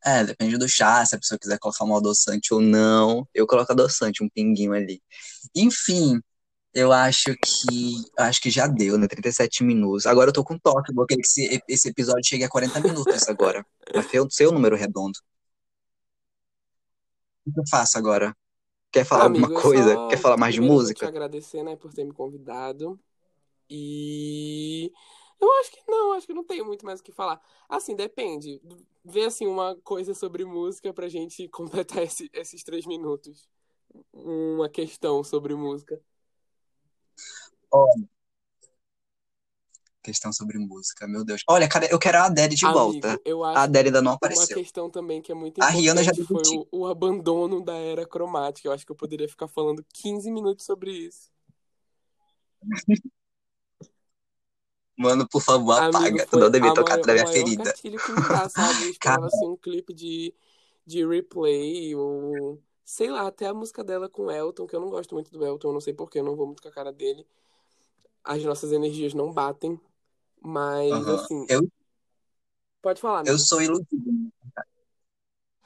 É, 0.04 0.22
depende 0.24 0.58
do 0.58 0.68
chá, 0.68 1.04
se 1.06 1.14
a 1.14 1.18
pessoa 1.18 1.38
quiser 1.38 1.58
colocar 1.58 1.84
um 1.84 1.96
adoçante 1.96 2.52
ou 2.52 2.60
não. 2.60 3.26
Eu 3.32 3.46
coloco 3.46 3.72
adoçante, 3.72 4.22
um 4.22 4.28
pinguinho 4.28 4.72
ali. 4.74 5.00
Enfim, 5.54 6.20
eu 6.74 6.92
acho 6.92 7.34
que 7.36 8.02
acho 8.18 8.40
que 8.40 8.50
já 8.50 8.66
deu, 8.66 8.98
né? 8.98 9.06
37 9.08 9.62
minutos. 9.64 10.06
Agora 10.06 10.30
eu 10.30 10.34
tô 10.34 10.44
com 10.44 10.58
toque, 10.58 10.90
eu 10.90 10.94
vou 10.94 11.06
querer 11.06 11.22
que 11.22 11.28
esse, 11.28 11.62
esse 11.68 11.88
episódio 11.88 12.24
chegue 12.26 12.44
a 12.44 12.48
40 12.48 12.80
minutos 12.80 13.28
agora. 13.28 13.64
Vai 13.94 14.02
ser 14.02 14.20
o 14.20 14.30
seu 14.30 14.50
número 14.52 14.76
redondo. 14.76 15.18
O 17.46 17.52
que 17.52 17.60
eu 17.60 17.64
faço 17.70 17.98
agora? 17.98 18.36
Quer 18.92 19.04
falar 19.04 19.24
alguma 19.24 19.48
amigo, 19.48 19.54
eu 19.54 19.62
coisa? 19.62 19.96
Quer 20.08 20.16
só 20.16 20.22
falar 20.22 20.36
mais 20.36 20.54
de 20.54 20.60
primeiro 20.60 20.74
eu 20.82 20.84
vou 20.84 20.94
te 20.94 21.04
música? 21.04 21.08
agradecer, 21.08 21.62
né, 21.62 21.76
por 21.76 21.92
ter 21.92 22.04
me 22.04 22.12
convidado. 22.12 22.98
E 23.70 24.92
eu 25.40 25.52
acho 25.60 25.72
que 25.72 25.82
não, 25.88 26.12
acho 26.14 26.26
que 26.26 26.34
não 26.34 26.44
tenho 26.44 26.64
muito 26.66 26.84
mais 26.86 27.00
o 27.00 27.02
que 27.02 27.12
falar. 27.12 27.40
Assim, 27.68 27.96
depende. 27.96 28.60
Vê 29.04 29.24
assim 29.24 29.46
uma 29.46 29.76
coisa 29.84 30.14
sobre 30.14 30.44
música 30.44 30.92
pra 30.92 31.08
gente 31.08 31.48
completar 31.50 32.02
esse- 32.04 32.30
esses 32.32 32.62
três 32.64 32.86
minutos. 32.86 33.48
Uma 34.12 34.68
questão 34.68 35.24
sobre 35.24 35.54
música. 35.54 36.00
Ó, 37.70 37.86
questão 40.04 40.32
sobre 40.32 40.58
música, 40.58 41.08
meu 41.08 41.24
Deus. 41.24 41.42
Olha, 41.48 41.66
cadê? 41.68 41.88
Eu 41.90 41.98
quero 41.98 42.18
a 42.18 42.26
Adele 42.26 42.54
de 42.54 42.66
volta. 42.66 43.08
Amigo, 43.08 43.22
eu 43.24 43.42
A 43.42 43.62
Adele 43.62 43.88
ainda 43.88 44.02
não 44.02 44.12
uma 44.12 44.16
apareceu. 44.16 44.58
questão 44.58 44.90
também 44.90 45.22
que 45.22 45.32
é 45.32 45.34
muito 45.34 45.62
A 45.62 45.68
Rihanna 45.68 46.04
já 46.04 46.12
importante 46.12 46.44
foi 46.44 46.58
o, 46.72 46.82
o 46.82 46.86
abandono 46.86 47.64
da 47.64 47.74
era 47.74 48.06
cromática. 48.06 48.68
Eu 48.68 48.72
acho 48.72 48.84
que 48.84 48.92
eu 48.92 48.96
poderia 48.96 49.28
ficar 49.28 49.48
falando 49.48 49.84
15 49.92 50.30
minutos 50.30 50.66
sobre 50.66 50.92
isso. 50.92 51.32
Mano, 54.96 55.26
por 55.28 55.42
favor, 55.42 55.72
Amigo, 55.72 55.96
apaga. 55.96 56.26
Tu 56.26 56.38
não 56.38 56.50
devia 56.50 56.72
tocar 56.72 56.98
maior, 56.98 57.02
o 57.02 57.12
minha 57.12 57.26
ferida. 57.26 57.72
que 57.72 57.90
me 57.90 57.98
dá, 58.28 58.48
sabe? 58.48 58.84
Eu 58.84 58.90
Cara, 59.00 59.26
esperava 59.26 59.26
assim 59.26 59.48
um 59.48 59.56
clipe 59.56 59.92
de, 59.92 60.32
de 60.86 61.04
replay 61.04 61.96
ou 61.96 62.62
sei 62.84 63.10
lá, 63.10 63.26
até 63.26 63.46
a 63.46 63.54
música 63.54 63.84
dela 63.84 64.08
com 64.08 64.24
o 64.26 64.30
Elton, 64.30 64.66
que 64.66 64.76
eu 64.76 64.80
não 64.80 64.90
gosto 64.90 65.14
muito 65.14 65.30
do 65.32 65.44
Elton, 65.44 65.68
eu 65.68 65.72
não 65.74 65.80
sei 65.80 65.94
porquê, 65.94 66.18
eu 66.20 66.24
não 66.24 66.36
vou 66.36 66.46
muito 66.46 66.62
com 66.62 66.68
a 66.68 66.72
cara 66.72 66.92
dele. 66.92 67.26
As 68.24 68.42
nossas 68.44 68.72
energias 68.72 69.14
não 69.14 69.32
batem, 69.32 69.80
mas 70.42 71.08
aham. 71.08 71.14
assim, 71.14 71.48
Eu, 71.48 71.68
pode 72.82 73.00
falar, 73.00 73.20
eu 73.24 73.38
amigo. 73.38 73.38
sou 73.38 73.60
iludido. 73.62 74.30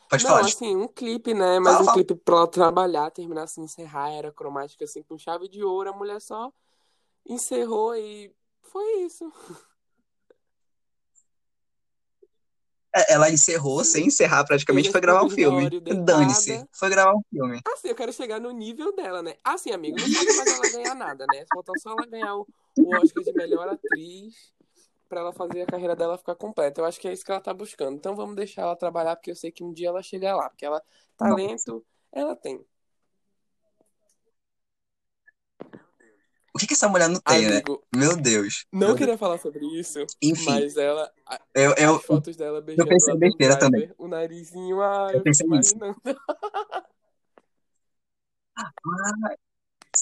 Pode 0.09 0.23
Não, 0.23 0.31
falar, 0.31 0.47
assim, 0.47 0.75
um 0.77 0.89
clipe, 0.89 1.33
né? 1.35 1.59
Mas 1.61 1.81
Fala, 1.81 1.81
um 1.81 1.87
fala. 1.87 1.95
clipe 1.95 2.15
pra 2.15 2.37
ela 2.37 2.49
trabalhar, 2.51 3.11
terminar 3.11 3.45
assim, 3.45 3.63
encerrar 3.63 4.11
era 4.11 4.33
cromática 4.33 4.85
assim 4.85 5.03
com 5.03 5.17
chave 5.19 5.49
de 5.49 5.63
ouro, 5.63 5.91
a 5.91 5.93
mulher 5.97 6.21
só 6.21 6.53
encerrou 7.27 7.97
e 7.97 8.35
foi 8.63 9.03
isso. 9.03 9.33
É, 12.88 12.88
Ela 13.09 13.31
encerrou 13.31 13.85
sem 13.85 14.07
encerrar 14.07 14.45
praticamente, 14.45 14.91
foi 14.91 15.01
gravar 15.01 15.25
um 15.25 15.31
filme. 15.31 15.69
Dane-se, 15.81 16.67
foi 16.73 16.89
gravar 16.91 17.15
um 17.15 17.23
filme. 17.31 17.61
Assim, 17.67 17.89
eu 17.89 17.95
quero 17.95 18.13
chegar 18.13 18.41
no 18.41 18.51
nível 18.51 18.95
dela, 18.95 19.23
né? 19.23 19.37
Assim, 19.45 19.71
amigo, 19.71 19.97
não 19.99 20.09
falta 20.09 20.35
mais 20.37 20.49
ela 20.49 20.71
ganhar 20.71 20.95
nada, 20.95 21.27
né? 21.33 21.45
Falta 21.53 21.73
só 21.79 21.91
ela 21.93 22.07
ganhar 22.07 22.37
o, 22.37 22.47
Oscar 22.97 23.25
de 23.25 23.33
melhor 23.33 23.69
atriz 23.69 24.53
pra 25.09 25.21
ela 25.21 25.33
fazer 25.33 25.63
a 25.63 25.67
carreira 25.67 25.97
dela 25.97 26.19
ficar 26.19 26.35
completa. 26.35 26.81
Eu 26.81 26.85
acho 26.85 27.01
que 27.01 27.09
é 27.09 27.13
isso 27.13 27.25
que 27.25 27.31
ela 27.31 27.41
tá 27.41 27.53
buscando. 27.53 27.97
Então 27.97 28.15
vamos 28.15 28.37
deixar 28.37 28.63
ela 28.63 28.77
trabalhar, 28.77 29.17
porque 29.17 29.31
eu 29.31 29.37
sei 29.37 29.51
que 29.51 29.65
um 29.65 29.73
dia 29.73 29.89
ela 29.89 30.03
chega 30.03 30.35
lá. 30.35 30.49
Porque 30.51 30.65
ela, 30.65 30.83
Nossa. 31.21 31.35
talento, 31.35 31.85
ela 32.13 32.37
tem. 32.37 32.65
O 36.59 36.61
que 36.61 36.67
que 36.67 36.75
essa 36.75 36.89
mulher 36.89 37.09
não 37.09 37.21
tem, 37.21 37.43
né? 37.43 37.53
Amigo, 37.53 37.85
Meu 37.95 38.17
Deus. 38.17 38.67
não 38.73 38.81
Meu 38.81 38.89
Deus. 38.89 38.99
queria 38.99 39.17
falar 39.17 39.39
sobre 39.39 39.65
isso, 39.79 40.05
Enfim, 40.21 40.45
mas 40.45 40.77
ela, 40.77 41.09
eu, 41.55 41.73
eu, 41.79 41.95
as 41.95 42.03
fotos 42.03 42.37
dela 42.37 42.59
eu 42.59 42.63
beijando 42.63 42.89
o 42.89 42.93
pensei 42.93 43.17
besteira 43.17 43.57
também. 43.57 43.81
Driver, 43.83 43.95
o 43.97 44.09
narizinho, 44.09 44.83
ah, 44.83 45.07
Eu 45.13 45.19
eu 45.19 45.23
pensei 45.23 45.47
nisso. 45.47 45.77
Ah, 48.57 48.73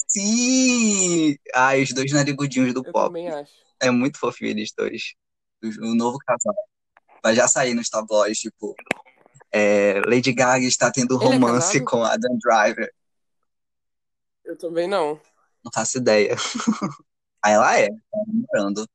sim! 0.09 1.37
Ai, 1.55 1.83
os 1.83 1.93
dois 1.93 2.11
narigudinhos 2.11 2.73
do 2.73 2.83
Eu 2.83 2.91
pop. 2.91 3.09
também 3.09 3.29
acho. 3.29 3.53
É 3.79 3.91
muito 3.91 4.19
fofinho 4.19 4.53
eles 4.53 4.73
dois. 4.75 5.13
O, 5.63 5.95
novo 5.95 6.17
casal. 6.27 6.55
Vai 7.23 7.35
já 7.35 7.47
sair 7.47 7.75
nos 7.75 7.91
tabloides, 7.91 8.39
tipo, 8.39 8.75
é, 9.53 10.01
Lady 10.07 10.33
Gaga 10.33 10.65
está 10.65 10.91
tendo 10.91 11.17
é 11.17 11.19
romance 11.19 11.73
casado? 11.73 11.85
com 11.85 12.03
Adam 12.03 12.39
Driver. 12.39 12.91
Eu 14.43 14.57
também 14.57 14.89
não. 14.89 15.21
Não 15.67 15.73
faço 15.75 15.99
ideia. 15.99 16.37
Aí 17.45 17.53
ela 17.53 17.77
é, 17.77 17.89
tá 17.89 18.19
namorando. 18.29 18.89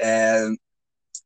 É, 0.00 0.48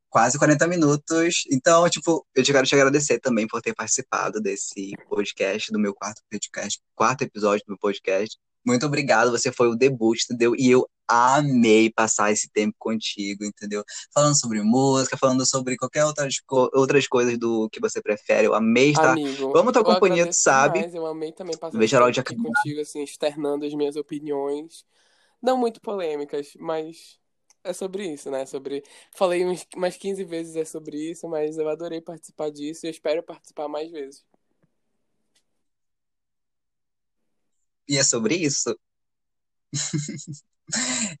quase 0.09 0.37
40 0.37 0.67
minutos. 0.67 1.45
Então, 1.49 1.89
tipo, 1.89 2.27
eu 2.35 2.43
te 2.43 2.51
quero 2.51 2.67
te 2.67 2.75
agradecer 2.75 3.17
também 3.21 3.47
por 3.47 3.61
ter 3.61 3.73
participado 3.73 4.41
desse 4.41 4.91
podcast, 5.07 5.71
do 5.71 5.79
meu 5.79 5.93
quarto 5.93 6.21
podcast, 6.29 6.81
quarto 6.93 7.21
episódio 7.21 7.63
do 7.65 7.71
meu 7.71 7.77
podcast. 7.77 8.37
Muito 8.67 8.85
obrigado, 8.85 9.31
você 9.31 9.49
foi 9.49 9.69
o 9.69 9.75
debut, 9.75 10.21
entendeu? 10.25 10.53
E 10.53 10.69
eu 10.69 10.85
amei 11.07 11.89
passar 11.89 12.33
esse 12.33 12.49
tempo 12.51 12.75
contigo, 12.77 13.45
entendeu? 13.45 13.81
Falando 14.13 14.37
sobre 14.37 14.61
música, 14.61 15.15
falando 15.15 15.45
sobre 15.45 15.77
qualquer 15.77 16.03
outras, 16.03 16.35
outras 16.73 17.07
coisas 17.07 17.37
do 17.37 17.69
que 17.69 17.79
você 17.79 18.01
prefere. 18.01 18.45
Eu 18.45 18.53
amei 18.53 18.89
estar. 18.89 19.11
Amigo, 19.13 19.53
Vamos 19.53 19.71
tua 19.71 19.85
companhia, 19.85 20.27
tu 20.27 20.33
sabe? 20.35 20.79
demais. 20.79 20.93
Eu 20.93 21.05
amei 21.05 21.31
também 21.31 21.55
passar 21.55 21.69
esse 21.69 21.77
Veja 21.77 21.97
tempo 21.97 22.19
aqui 22.19 22.35
contigo, 22.35 22.81
assim, 22.81 23.01
externando 23.01 23.65
as 23.65 23.73
minhas 23.73 23.95
opiniões. 23.95 24.85
Não 25.41 25.57
muito 25.57 25.79
polêmicas, 25.79 26.51
mas 26.59 27.17
é 27.63 27.71
sobre 27.71 28.05
isso, 28.05 28.29
né? 28.29 28.45
Sobre... 28.45 28.83
Falei 29.15 29.45
umas 29.77 29.95
15 29.95 30.25
vezes 30.25 30.57
é 30.57 30.65
sobre 30.65 31.11
isso, 31.11 31.25
mas 31.29 31.57
eu 31.57 31.69
adorei 31.69 32.01
participar 32.01 32.49
disso 32.49 32.85
e 32.85 32.89
espero 32.89 33.23
participar 33.23 33.69
mais 33.69 33.89
vezes. 33.89 34.25
E 37.87 37.97
é 37.97 38.03
sobre 38.03 38.35
isso. 38.35 38.75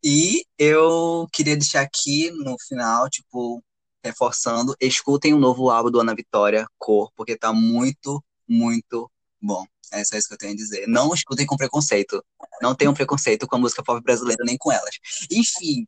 E 0.03 0.43
eu 0.57 1.27
queria 1.31 1.55
deixar 1.55 1.81
aqui 1.81 2.29
no 2.31 2.57
final, 2.67 3.09
tipo, 3.09 3.63
reforçando, 4.03 4.75
escutem 4.79 5.33
o 5.33 5.39
novo 5.39 5.69
álbum 5.69 5.89
do 5.91 5.99
Ana 5.99 6.13
Vitória, 6.13 6.67
Cor, 6.77 7.11
porque 7.15 7.37
tá 7.37 7.53
muito, 7.53 8.23
muito 8.47 9.09
bom. 9.41 9.65
É 9.91 10.03
só 10.03 10.17
isso 10.17 10.27
que 10.27 10.33
eu 10.33 10.37
tenho 10.37 10.51
a 10.53 10.55
dizer. 10.55 10.85
Não 10.87 11.13
escutem 11.13 11.45
com 11.45 11.55
preconceito. 11.55 12.21
Não 12.61 12.75
tenham 12.75 12.93
preconceito 12.93 13.47
com 13.47 13.55
a 13.55 13.59
música 13.59 13.81
pop 13.83 14.01
brasileira 14.03 14.43
nem 14.45 14.57
com 14.57 14.71
elas. 14.71 14.95
Enfim. 15.31 15.87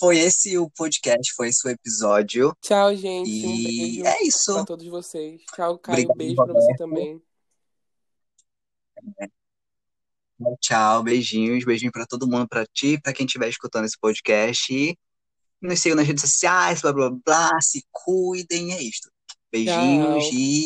Foi 0.00 0.16
esse 0.18 0.56
o 0.56 0.70
podcast, 0.70 1.34
foi 1.34 1.48
esse 1.48 1.66
o 1.66 1.70
episódio. 1.70 2.56
Tchau, 2.62 2.94
gente. 2.94 3.28
Um 3.28 3.54
E 3.54 3.64
beijo 3.64 4.06
é 4.06 4.22
isso. 4.22 4.54
pra 4.54 4.64
todos 4.64 4.86
vocês. 4.86 5.42
Tchau, 5.54 5.78
Caio. 5.78 6.08
Obrigado, 6.08 6.16
Beijo 6.16 6.36
pra 6.36 6.54
você 6.54 6.76
também. 6.76 7.20
Tchau, 10.60 11.02
beijinhos, 11.02 11.64
beijinho 11.64 11.90
pra 11.90 12.06
todo 12.06 12.28
mundo, 12.28 12.48
pra 12.48 12.64
ti, 12.66 13.00
pra 13.00 13.12
quem 13.12 13.26
estiver 13.26 13.48
escutando 13.48 13.84
esse 13.84 13.98
podcast. 13.98 14.72
E 14.72 14.96
nos 15.60 15.80
sigam 15.80 15.96
nas 15.96 16.06
redes 16.06 16.22
sociais, 16.22 16.80
blá 16.80 16.92
blá 16.92 17.10
blá, 17.10 17.60
se 17.60 17.84
cuidem, 17.90 18.72
é 18.72 18.82
isto. 18.82 19.10
Beijinhos 19.50 20.24
Tchau. 20.24 20.34
e 20.34 20.56